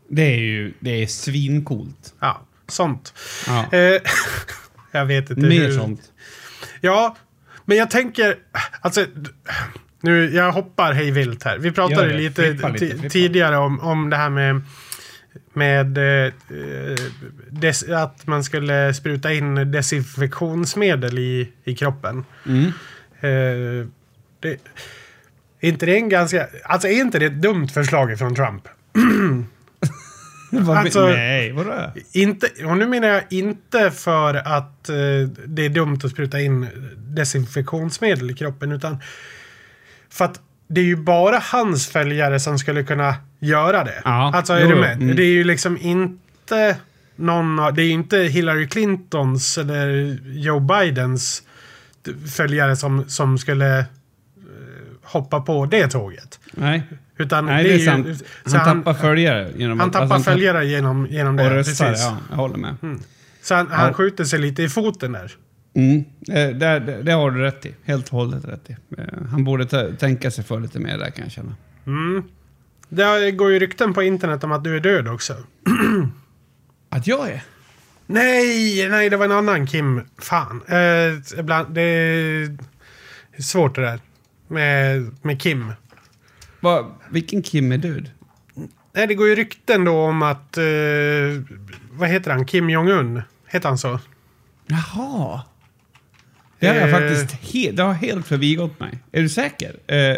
Det 0.08 0.22
är 0.22 0.38
ju 0.38 0.74
det 0.80 1.02
är 1.02 1.06
svincoolt. 1.06 2.14
Ja, 2.20 2.40
sånt. 2.68 3.14
Ja. 3.46 3.72
Eh, 3.72 4.00
jag 4.92 5.06
vet 5.06 5.30
inte 5.30 5.42
Mer 5.42 5.66
hur. 5.66 5.78
sånt. 5.78 6.00
Ja, 6.80 7.16
men 7.64 7.76
jag 7.76 7.90
tänker... 7.90 8.36
Alltså, 8.80 9.06
nu, 10.00 10.34
jag 10.34 10.52
hoppar 10.52 10.92
hej 10.92 11.10
vilt 11.10 11.44
här. 11.44 11.58
Vi 11.58 11.72
pratade 11.72 12.08
det. 12.08 12.16
lite, 12.16 12.42
Flippa 12.42 12.68
lite, 12.68 12.86
flippa. 12.86 13.08
tidigare 13.08 13.56
om, 13.56 13.80
om 13.80 14.10
det 14.10 14.16
här 14.16 14.30
med, 14.30 14.62
med 15.52 15.98
eh, 15.98 16.32
des, 17.50 17.88
att 17.88 18.26
man 18.26 18.44
skulle 18.44 18.94
spruta 18.94 19.32
in 19.32 19.54
desinfektionsmedel 19.72 21.18
i, 21.18 21.52
i 21.64 21.74
kroppen. 21.74 22.24
Mm. 22.46 22.66
Eh, 23.20 23.86
det, 24.40 24.58
är 25.60 25.68
inte 25.68 25.86
det 25.86 25.96
en 25.96 26.08
ganska... 26.08 26.46
Alltså 26.64 26.88
är 26.88 27.00
inte 27.00 27.18
det 27.18 27.26
ett 27.26 27.42
dumt 27.42 27.68
förslag 27.68 28.18
från 28.18 28.34
Trump? 28.34 28.68
Alltså- 30.58 31.06
nej, 31.06 31.52
vadå? 31.52 31.92
Inte, 32.12 32.48
och 32.64 32.76
nu 32.76 32.86
menar 32.86 33.08
jag 33.08 33.22
inte 33.30 33.90
för 33.90 34.34
att 34.34 34.88
eh, 34.88 34.94
det 35.46 35.64
är 35.64 35.68
dumt 35.68 35.98
att 36.04 36.10
spruta 36.10 36.40
in 36.40 36.66
desinfektionsmedel 36.96 38.30
i 38.30 38.34
kroppen. 38.34 38.72
Utan 38.72 38.98
för 40.10 40.24
att 40.24 40.40
det 40.68 40.80
är 40.80 40.84
ju 40.84 40.96
bara 40.96 41.38
hans 41.38 41.88
följare 41.88 42.40
som 42.40 42.58
skulle 42.58 42.82
kunna 42.82 43.14
göra 43.38 43.84
det. 43.84 44.02
Ja, 44.04 44.32
alltså 44.34 44.52
är 44.52 44.60
jo, 44.60 44.68
du 44.68 44.74
med? 44.74 45.02
mm. 45.02 45.16
Det 45.16 45.22
är 45.22 45.32
ju 45.32 45.44
liksom 45.44 45.78
inte 45.80 46.76
någon 47.16 47.74
Det 47.74 47.82
är 47.82 47.86
ju 47.86 47.90
inte 47.90 48.18
Hillary 48.18 48.68
Clintons 48.68 49.58
eller 49.58 50.18
Joe 50.24 50.60
Bidens 50.60 51.42
följare 52.36 52.76
som, 52.76 53.08
som 53.08 53.38
skulle 53.38 53.78
eh, 53.78 53.84
hoppa 55.02 55.40
på 55.40 55.66
det 55.66 55.88
tåget. 55.88 56.40
Nej, 56.52 56.82
Utan 57.22 57.46
nej 57.46 57.64
det 57.64 57.72
är 57.74 57.78
ju- 57.78 57.84
sant. 57.84 58.22
så 58.46 58.56
Han, 58.56 58.82
tappar 58.84 58.94
följare 59.00 59.52
genom 59.56 59.80
Han 59.80 59.90
tappar 59.90 60.14
alltså, 60.14 60.30
följare 60.30 60.66
genom, 60.66 61.06
genom 61.06 61.36
det. 61.36 61.44
Och 61.44 61.50
röstar, 61.50 61.86
precis. 61.90 62.04
ja. 62.06 62.16
Jag 62.30 62.36
håller 62.36 62.56
med. 62.56 62.76
Så 63.42 63.54
han, 63.54 63.66
han 63.70 63.86
Ja. 63.86 63.92
skjuter 63.94 64.24
sig 64.24 64.38
lite 64.38 64.62
i 64.62 64.68
foten 64.68 65.12
där. 65.12 65.32
Mm. 65.74 65.98
Eh, 66.28 66.56
Det, 66.56 66.78
det, 66.78 67.02
det 67.02 67.12
har 67.12 67.30
du 67.30 67.40
rätt 67.40 67.66
i. 67.66 67.74
Helt 67.84 68.06
och 68.08 68.12
hållet 68.18 68.44
rätt 68.44 68.70
i. 68.70 68.72
Eh, 68.98 69.04
Han 69.30 69.44
borde 69.44 69.96
tänka 69.96 70.30
sig 70.30 70.44
för 70.44 70.60
lite 70.60 70.78
mer 70.78 70.98
där 70.98 71.10
kan 71.10 71.24
jag 71.24 71.32
känna. 71.32 71.54
Mm. 71.86 72.22
Det 72.88 73.30
går 73.30 73.52
ju 73.52 73.58
rykten 73.58 73.94
på 73.94 74.02
internet 74.02 74.44
om 74.44 74.52
att 74.52 74.64
du 74.64 74.76
är 74.76 74.80
död 74.80 75.08
också. 75.08 75.36
Att 76.88 77.06
jag 77.06 77.28
är? 77.28 77.42
Nej, 78.06 78.88
nej, 78.88 79.10
det 79.10 79.16
var 79.16 79.24
en 79.24 79.32
annan 79.32 79.66
Kim. 79.66 80.00
Fan. 80.18 80.62
Eh, 80.68 81.38
ibland, 81.40 81.74
det 81.74 81.82
är 81.82 82.56
svårt 83.42 83.74
det 83.74 83.80
där. 83.82 84.00
Med, 84.48 85.10
med 85.22 85.40
Kim. 85.40 85.72
Va, 86.62 86.90
vilken 87.10 87.42
Kim 87.42 87.72
är 87.72 87.78
död? 87.78 88.10
Nej, 88.92 89.06
det 89.06 89.14
går 89.14 89.28
ju 89.28 89.34
rykten 89.34 89.84
då 89.84 90.00
om 90.00 90.22
att... 90.22 90.56
Eh, 90.58 90.64
vad 91.92 92.08
heter 92.08 92.30
han? 92.30 92.46
Kim 92.46 92.70
Jong-Un? 92.70 93.22
Heter 93.46 93.68
han 93.68 93.78
så? 93.78 94.00
Jaha. 94.66 95.42
Det 96.58 96.66
har 96.66 96.74
jag 96.74 96.88
Eh. 96.88 96.98
faktiskt 96.98 97.52
he, 97.54 97.70
det 97.72 97.82
har 97.82 97.92
helt 97.92 98.26
förbigått 98.26 98.80
mig. 98.80 98.98
Är 99.12 99.22
du 99.22 99.28
säker? 99.28 99.76
Eh, 99.86 100.16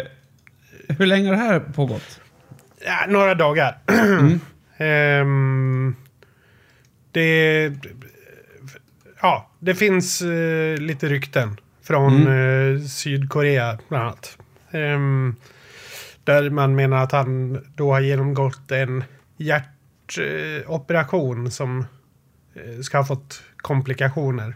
hur 0.97 1.05
länge 1.05 1.27
har 1.27 1.35
det 1.35 1.41
här 1.41 1.59
pågått? 1.59 2.19
Ja, 2.85 3.05
några 3.07 3.35
dagar. 3.35 3.77
Mm. 3.87 4.39
Ehm, 4.77 5.95
det... 7.11 7.71
Ja, 9.21 9.49
det 9.59 9.75
finns 9.75 10.21
eh, 10.21 10.77
lite 10.77 11.07
rykten. 11.07 11.57
Från 11.83 12.27
Mm. 12.27 12.75
eh, 12.77 12.81
Sydkorea 12.87 13.79
bland 13.89 14.03
annat. 14.03 14.37
Där 16.25 16.49
man 16.49 16.75
menar 16.75 17.03
att 17.03 17.11
han 17.11 17.63
då 17.75 17.93
har 17.93 18.01
genomgått 18.01 18.71
en 18.71 19.03
hjärtoperation 19.37 21.51
som 21.51 21.85
eh, 22.53 22.79
ska 22.81 22.97
ha 22.97 23.05
fått 23.05 23.43
komplikationer. 23.57 24.55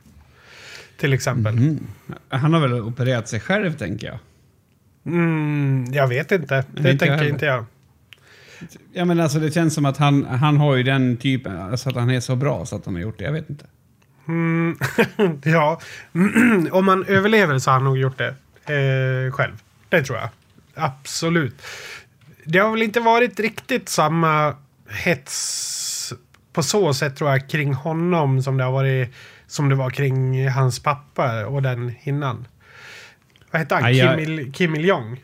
Till 0.98 1.14
exempel. 1.14 1.58
Mm. 1.58 1.88
Han 2.30 2.54
har 2.54 2.62
väl 2.62 2.74
opererat 2.74 3.28
sig 3.28 3.40
själv, 3.40 3.78
tänker 3.78 4.08
jag. 4.08 4.20
Mm, 5.06 5.86
jag 5.92 6.08
vet 6.08 6.32
inte. 6.32 6.64
Det 6.72 6.90
jag 6.90 7.00
tänker 7.00 7.16
heller. 7.16 7.30
inte 7.30 7.46
jag. 7.46 7.66
Ja, 8.94 9.06
men 9.06 9.20
alltså 9.20 9.40
det 9.40 9.52
känns 9.52 9.74
som 9.74 9.86
att 9.86 9.98
han, 9.98 10.26
han 10.26 10.58
har 10.58 10.76
ju 10.76 10.84
den 10.84 11.18
typen, 11.18 11.62
alltså 11.62 11.90
att 11.90 11.96
han 11.96 12.10
är 12.10 12.20
så 12.20 12.36
bra 12.36 12.66
så 12.66 12.76
att 12.76 12.86
han 12.86 12.94
har 12.94 13.02
gjort 13.02 13.18
det. 13.18 13.24
Jag 13.24 13.32
vet 13.32 13.50
inte. 13.50 13.66
Mm, 14.28 14.78
ja, 15.44 15.82
om 16.72 16.86
man 16.86 17.06
överlever 17.06 17.60
så 17.60 17.70
har 17.70 17.74
han 17.74 17.84
nog 17.84 17.98
gjort 17.98 18.18
det 18.18 18.36
eh, 18.74 19.32
själv. 19.32 19.54
Det 19.90 20.04
tror 20.04 20.18
jag. 20.18 20.30
Absolut. 20.80 21.62
Det 22.46 22.60
har 22.60 22.72
väl 22.72 22.82
inte 22.84 23.00
varit 23.00 23.40
riktigt 23.40 23.90
samma 23.90 24.56
hets 24.90 26.14
på 26.54 26.64
så 26.64 26.94
sätt 26.94 27.16
tror 27.16 27.30
jag 27.30 27.50
kring 27.50 27.74
honom 27.74 28.44
som 28.44 28.58
det 28.58 28.64
har 28.64 28.72
varit 28.72 29.10
som 29.48 29.70
det 29.70 29.76
var 29.76 29.90
kring 29.90 30.50
hans 30.50 30.80
pappa 30.80 31.46
och 31.46 31.62
den 31.62 31.94
innan. 32.04 32.48
Vad 33.52 33.60
hette 33.62 33.76
han? 33.76 33.84
Ja, 33.84 33.90
jag- 33.92 34.20
Kim, 34.26 34.40
Il, 34.40 34.52
Kim 34.54 34.76
Il-Jong? 34.76 35.24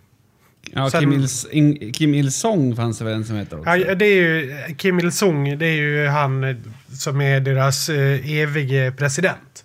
Ja, 0.71 0.89
Sen- 0.89 0.99
Kim, 1.01 1.13
Il, 1.13 1.27
In, 1.51 1.93
Kim 1.93 2.13
Il-Song 2.13 2.75
fanns 2.75 2.97
det 2.99 3.05
väl 3.05 3.13
en 3.13 3.25
som 3.25 3.35
heter 3.35 3.59
också. 3.59 3.75
Ja, 3.75 3.95
det 3.95 4.05
är 4.05 4.15
ju 4.15 4.53
Kim 4.77 4.99
Il-Sung. 4.99 5.57
Det 5.57 5.65
är 5.65 5.75
ju 5.75 6.07
han 6.07 6.63
som 6.93 7.21
är 7.21 7.39
deras 7.39 7.89
eh, 7.89 8.31
evige 8.31 8.91
president. 8.97 9.64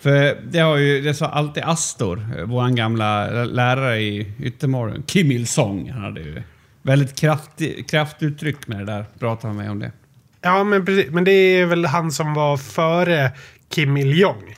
För 0.00 0.40
det 0.50 0.58
har 0.58 0.76
ju, 0.76 1.00
det 1.00 1.14
sa 1.14 1.26
alltid 1.26 1.62
Astor, 1.62 2.44
vår 2.44 2.68
gamla 2.68 3.26
lärare 3.44 4.00
i 4.00 4.32
Yttermorgon. 4.40 5.02
Kim 5.02 5.30
Il-Song, 5.30 5.90
han 5.90 6.02
hade 6.02 6.20
ju 6.20 6.42
väldigt 6.82 7.14
kraftig, 7.14 7.88
kraftuttryck 7.90 8.66
med 8.66 8.78
det 8.78 8.84
där. 8.84 9.04
Pratade 9.18 9.48
han 9.48 9.56
med 9.56 9.70
om 9.70 9.78
det. 9.78 9.92
Ja, 10.40 10.64
men 10.64 10.84
precis. 10.84 11.10
Men 11.10 11.24
det 11.24 11.30
är 11.30 11.66
väl 11.66 11.84
han 11.84 12.12
som 12.12 12.34
var 12.34 12.56
före 12.56 13.32
Kim 13.68 13.96
Il-Jong. 13.96 14.56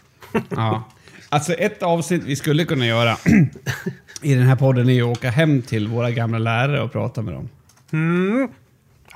Ja. 0.48 0.84
Alltså 1.28 1.52
ett 1.52 1.82
avsnitt 1.82 2.22
vi 2.24 2.36
skulle 2.36 2.64
kunna 2.64 2.86
göra 2.86 3.16
i 4.22 4.34
den 4.34 4.46
här 4.46 4.56
podden 4.56 4.88
är 4.88 4.92
ju 4.92 5.02
att 5.02 5.18
åka 5.18 5.30
hem 5.30 5.62
till 5.62 5.88
våra 5.88 6.10
gamla 6.10 6.38
lärare 6.38 6.82
och 6.82 6.92
prata 6.92 7.22
med 7.22 7.34
dem. 7.34 7.48
Mm. 7.92 8.48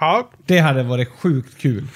Ja, 0.01 0.31
Det 0.47 0.59
hade 0.59 0.83
varit 0.83 1.09
sjukt 1.09 1.59
kul. 1.59 1.87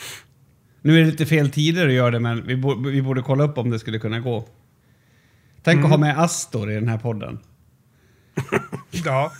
Nu 0.87 0.95
är 0.95 1.05
det 1.05 1.11
lite 1.11 1.27
fel 1.27 1.51
tider 1.51 1.87
att 1.87 1.93
göra 1.93 2.11
det, 2.11 2.21
men 2.21 2.47
vi, 2.47 2.57
bo, 2.57 2.89
vi 2.89 3.03
borde 3.03 3.23
kolla 3.23 3.45
upp 3.45 3.59
om 3.59 3.71
det 3.71 3.79
skulle 3.79 3.99
kunna 3.99 4.21
gå. 4.21 4.49
Tänk 5.63 5.85
att 5.85 5.91
ha 5.91 5.97
med 5.97 6.19
Astor 6.19 6.71
i 6.71 6.75
den 6.75 6.89
här 6.89 6.99
podden. 6.99 7.39
ja. 8.91 9.33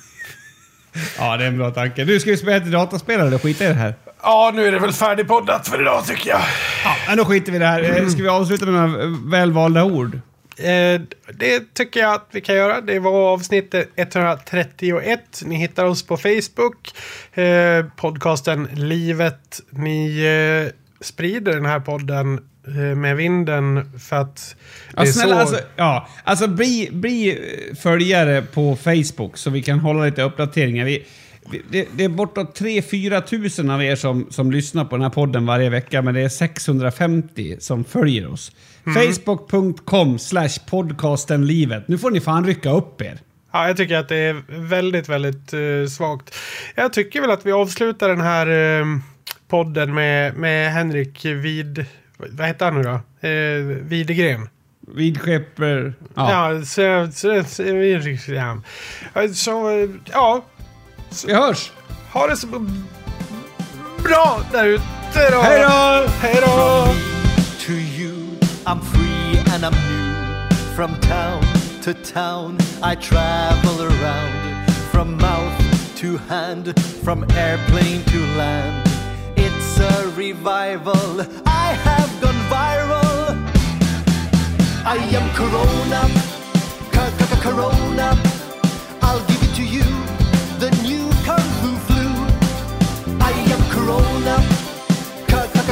Ja, 1.19 1.37
det 1.37 1.45
är 1.45 1.49
en 1.49 1.59
bra 1.59 1.71
tanke. 1.71 2.05
Nu 2.05 2.21
ska 2.21 2.31
vi 2.31 2.37
spela 2.37 2.61
till 2.61 2.71
dataspelare 2.71 3.35
och 3.35 3.43
skita 3.43 3.65
i 3.65 3.69
det 3.69 3.75
här. 3.75 3.95
Ja, 4.23 4.53
nu 4.55 4.67
är 4.67 4.73
det 4.73 4.79
väl 4.79 4.93
färdigpoddat 4.93 5.69
för 5.69 5.81
idag 5.81 6.07
tycker 6.07 6.31
jag. 6.31 6.41
Ja, 6.85 6.97
men 7.09 7.17
då 7.17 7.25
skiter 7.25 7.53
vi 7.53 7.57
i 7.57 7.59
det 7.59 7.67
här. 7.67 8.01
Eh, 8.03 8.09
Ska 8.09 8.23
vi 8.23 8.29
avsluta 8.29 8.67
med 8.67 8.75
några 8.75 9.07
välvalda 9.31 9.85
ord? 9.85 10.15
Eh, 10.59 11.01
det 11.35 11.75
tycker 11.75 12.01
jag 12.01 12.15
att 12.15 12.29
vi 12.31 12.41
kan 12.41 12.55
göra. 12.55 12.81
Det 12.81 12.99
var 12.99 13.33
avsnitt 13.33 13.75
131. 13.97 15.43
Ni 15.45 15.57
hittar 15.57 15.85
oss 15.85 16.07
på 16.07 16.17
Facebook. 16.17 16.95
Eh, 17.33 17.85
podcasten 17.97 18.69
Livet. 18.73 19.61
Ni 19.71 20.25
eh, 20.67 20.86
sprider 21.01 21.53
den 21.53 21.67
här 21.67 21.81
podden 21.81 22.41
eh, 22.67 22.75
med 22.75 23.17
vinden 23.17 23.91
för 23.99 24.17
att 24.17 24.57
det 24.91 24.97
Ja, 24.97 25.03
är 25.03 25.07
snälla, 25.07 25.35
så... 25.35 25.41
alltså, 25.41 25.61
ja, 25.77 26.09
alltså 26.25 26.49
bli, 26.49 26.89
bli 26.93 27.29
eh, 27.31 27.77
följare 27.77 28.43
på 28.43 28.77
Facebook 28.77 29.37
så 29.37 29.51
vi 29.51 29.63
kan 29.63 29.79
hålla 29.79 30.05
lite 30.05 30.23
uppdateringar. 30.23 30.85
Vi, 30.85 31.07
vi, 31.51 31.63
det, 31.71 31.89
det 31.93 32.05
är 32.05 32.09
bortåt 32.09 32.61
3-4 32.61 33.21
tusen 33.21 33.71
av 33.71 33.83
er 33.83 33.97
som, 33.97 34.27
som 34.31 34.51
lyssnar 34.51 34.85
på 34.85 34.97
den 34.97 35.03
här 35.03 35.11
podden 35.11 35.47
varje 35.47 35.71
vecka, 35.71 36.03
men 36.03 36.15
det 36.15 36.21
är 36.21 36.29
650 36.29 37.57
som 37.61 37.85
följer 37.85 38.33
oss. 38.33 38.53
Facebook.com 38.95 40.19
slash 40.19 40.49
podcastenlivet. 40.71 41.89
Nu 41.89 41.99
får 41.99 42.11
ni 42.11 42.21
fan 42.21 42.47
rycka 42.47 42.71
upp 42.71 43.03
er. 43.03 43.21
Ja, 43.53 43.67
jag 43.67 43.77
tycker 43.77 43.97
att 43.97 44.09
det 44.09 44.17
är 44.17 44.43
väldigt, 44.49 45.09
väldigt 45.09 45.55
uh, 45.55 45.87
svagt. 45.87 46.35
Jag 46.75 46.93
tycker 46.93 47.21
väl 47.21 47.31
att 47.31 47.47
vi 47.47 47.53
avslutar 47.53 48.09
den 48.09 48.21
här 48.21 48.47
eh, 48.81 48.87
podden 49.49 49.95
med, 49.95 50.35
med 50.35 50.73
Henrik 50.73 51.25
Vid... 51.25 51.85
Vad 52.17 52.47
heter 52.47 52.65
han 52.65 52.75
nu 52.75 52.83
då? 52.83 53.29
Uh, 53.29 53.67
Widegren. 53.83 54.49
Vidskepper... 54.97 55.95
Ja. 56.15 56.53
Ja, 56.53 56.65
så... 56.65 57.09
så, 57.13 57.45
så 57.45 57.63
ja. 58.33 58.59
Så, 59.35 59.71
eh, 59.71 59.89
ja. 60.13 60.45
Vi 61.27 61.35
hörs! 61.35 61.73
Ha 62.13 62.27
det 62.27 62.37
så 62.37 62.47
bra 64.05 64.41
där 64.53 64.65
ute 64.65 65.31
då! 65.31 65.41
Hej 65.41 65.61
då! 65.61 66.11
Hej 66.21 66.43
då! 66.47 66.87
to 67.67 67.73
you. 67.73 68.39
I'm 68.65 68.81
free 68.81 69.39
and 69.53 69.65
I'm 69.65 69.73
new. 69.73 70.57
From 70.77 70.95
town 71.01 71.43
to 71.83 71.95
town, 71.95 72.59
I 72.81 72.95
travel 72.95 73.83
around. 73.83 74.73
From 74.93 75.17
mouth 75.17 75.97
to 75.97 76.17
hand, 76.17 76.81
from 77.03 77.25
airplane 77.31 78.05
to 78.05 78.19
land. 78.39 78.96
A 79.79 80.09
revival. 80.17 81.21
I 81.45 81.75
have 81.85 82.11
gone 82.23 82.41
viral. 82.49 83.37
I 84.87 84.97
am 85.19 85.29
Corona, 85.35 86.09
Corona. 87.43 88.17
I'll 89.03 89.25
give 89.27 89.43
it 89.43 89.55
to 89.57 89.65
you, 89.65 89.85
the 90.59 90.71
new 90.83 91.11
Kung 91.27 91.49
Fu 91.61 91.77
flu. 91.87 92.09
I 93.21 93.33
am 93.53 93.63
Corona, 93.71 94.37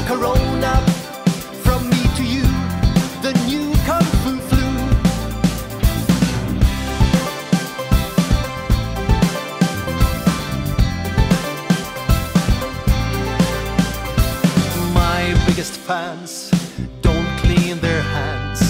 Corona. 0.07 0.84
Fans 15.87 16.51
don't 17.03 17.27
clean 17.41 17.79
their 17.81 18.01
hands. 18.01 18.61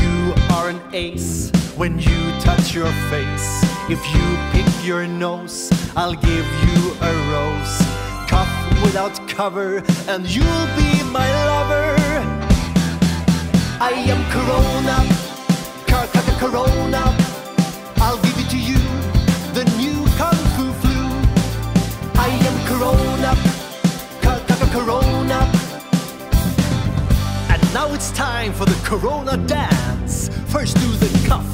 You 0.00 0.34
are 0.54 0.68
an 0.68 0.80
ace 0.92 1.50
when 1.76 1.98
you 1.98 2.20
touch 2.40 2.74
your 2.74 2.92
face. 3.08 3.48
If 3.88 4.00
you 4.14 4.26
pick 4.52 4.68
your 4.84 5.06
nose, 5.06 5.70
I'll 5.96 6.14
give 6.14 6.46
you 6.66 6.80
a 7.00 7.12
rose. 7.32 7.74
Cough 8.28 8.52
without 8.82 9.16
cover, 9.28 9.82
and 10.08 10.26
you'll 10.28 10.68
be 10.76 11.02
my 11.10 11.28
lover. 11.46 11.96
I 13.80 13.92
am 14.12 14.20
Corona, 14.34 14.96
ca- 15.86 16.08
ca- 16.12 16.22
ca- 16.26 16.38
Corona. 16.38 17.27
Corona 28.88 29.36
dance. 29.36 30.30
First 30.46 30.74
do 30.78 30.86
the 30.86 31.28
cough, 31.28 31.44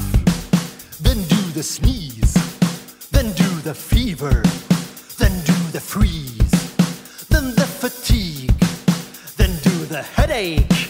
then 1.01 1.17
do 1.23 1.41
the 1.51 1.63
sneeze, 1.63 2.33
then 3.11 3.33
do 3.33 3.49
the 3.59 3.73
fever, 3.75 4.41
then 5.17 5.33
do 5.43 5.57
the 5.73 5.81
freeze, 5.81 6.55
then 7.27 7.53
the 7.55 7.67
fatigue, 7.67 8.57
then 9.35 9.51
do 9.63 9.85
the 9.87 10.01
headache, 10.01 10.89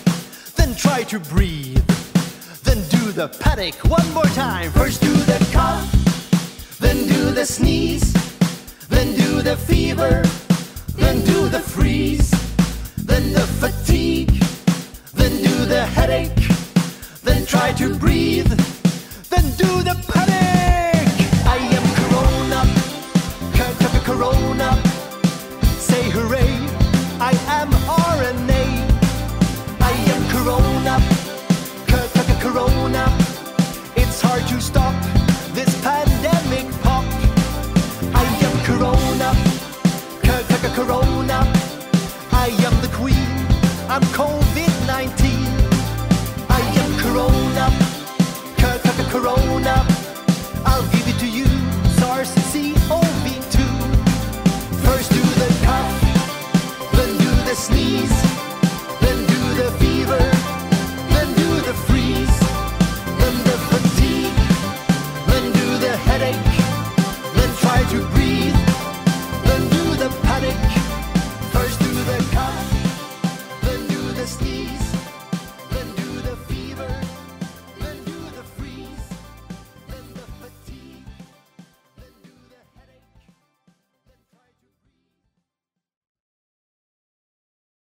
then 0.55 0.75
try 0.75 1.01
to 1.05 1.19
breathe, 1.19 1.83
then 2.63 2.77
do 2.89 3.11
the 3.11 3.27
panic 3.39 3.73
one 3.85 4.07
more 4.13 4.24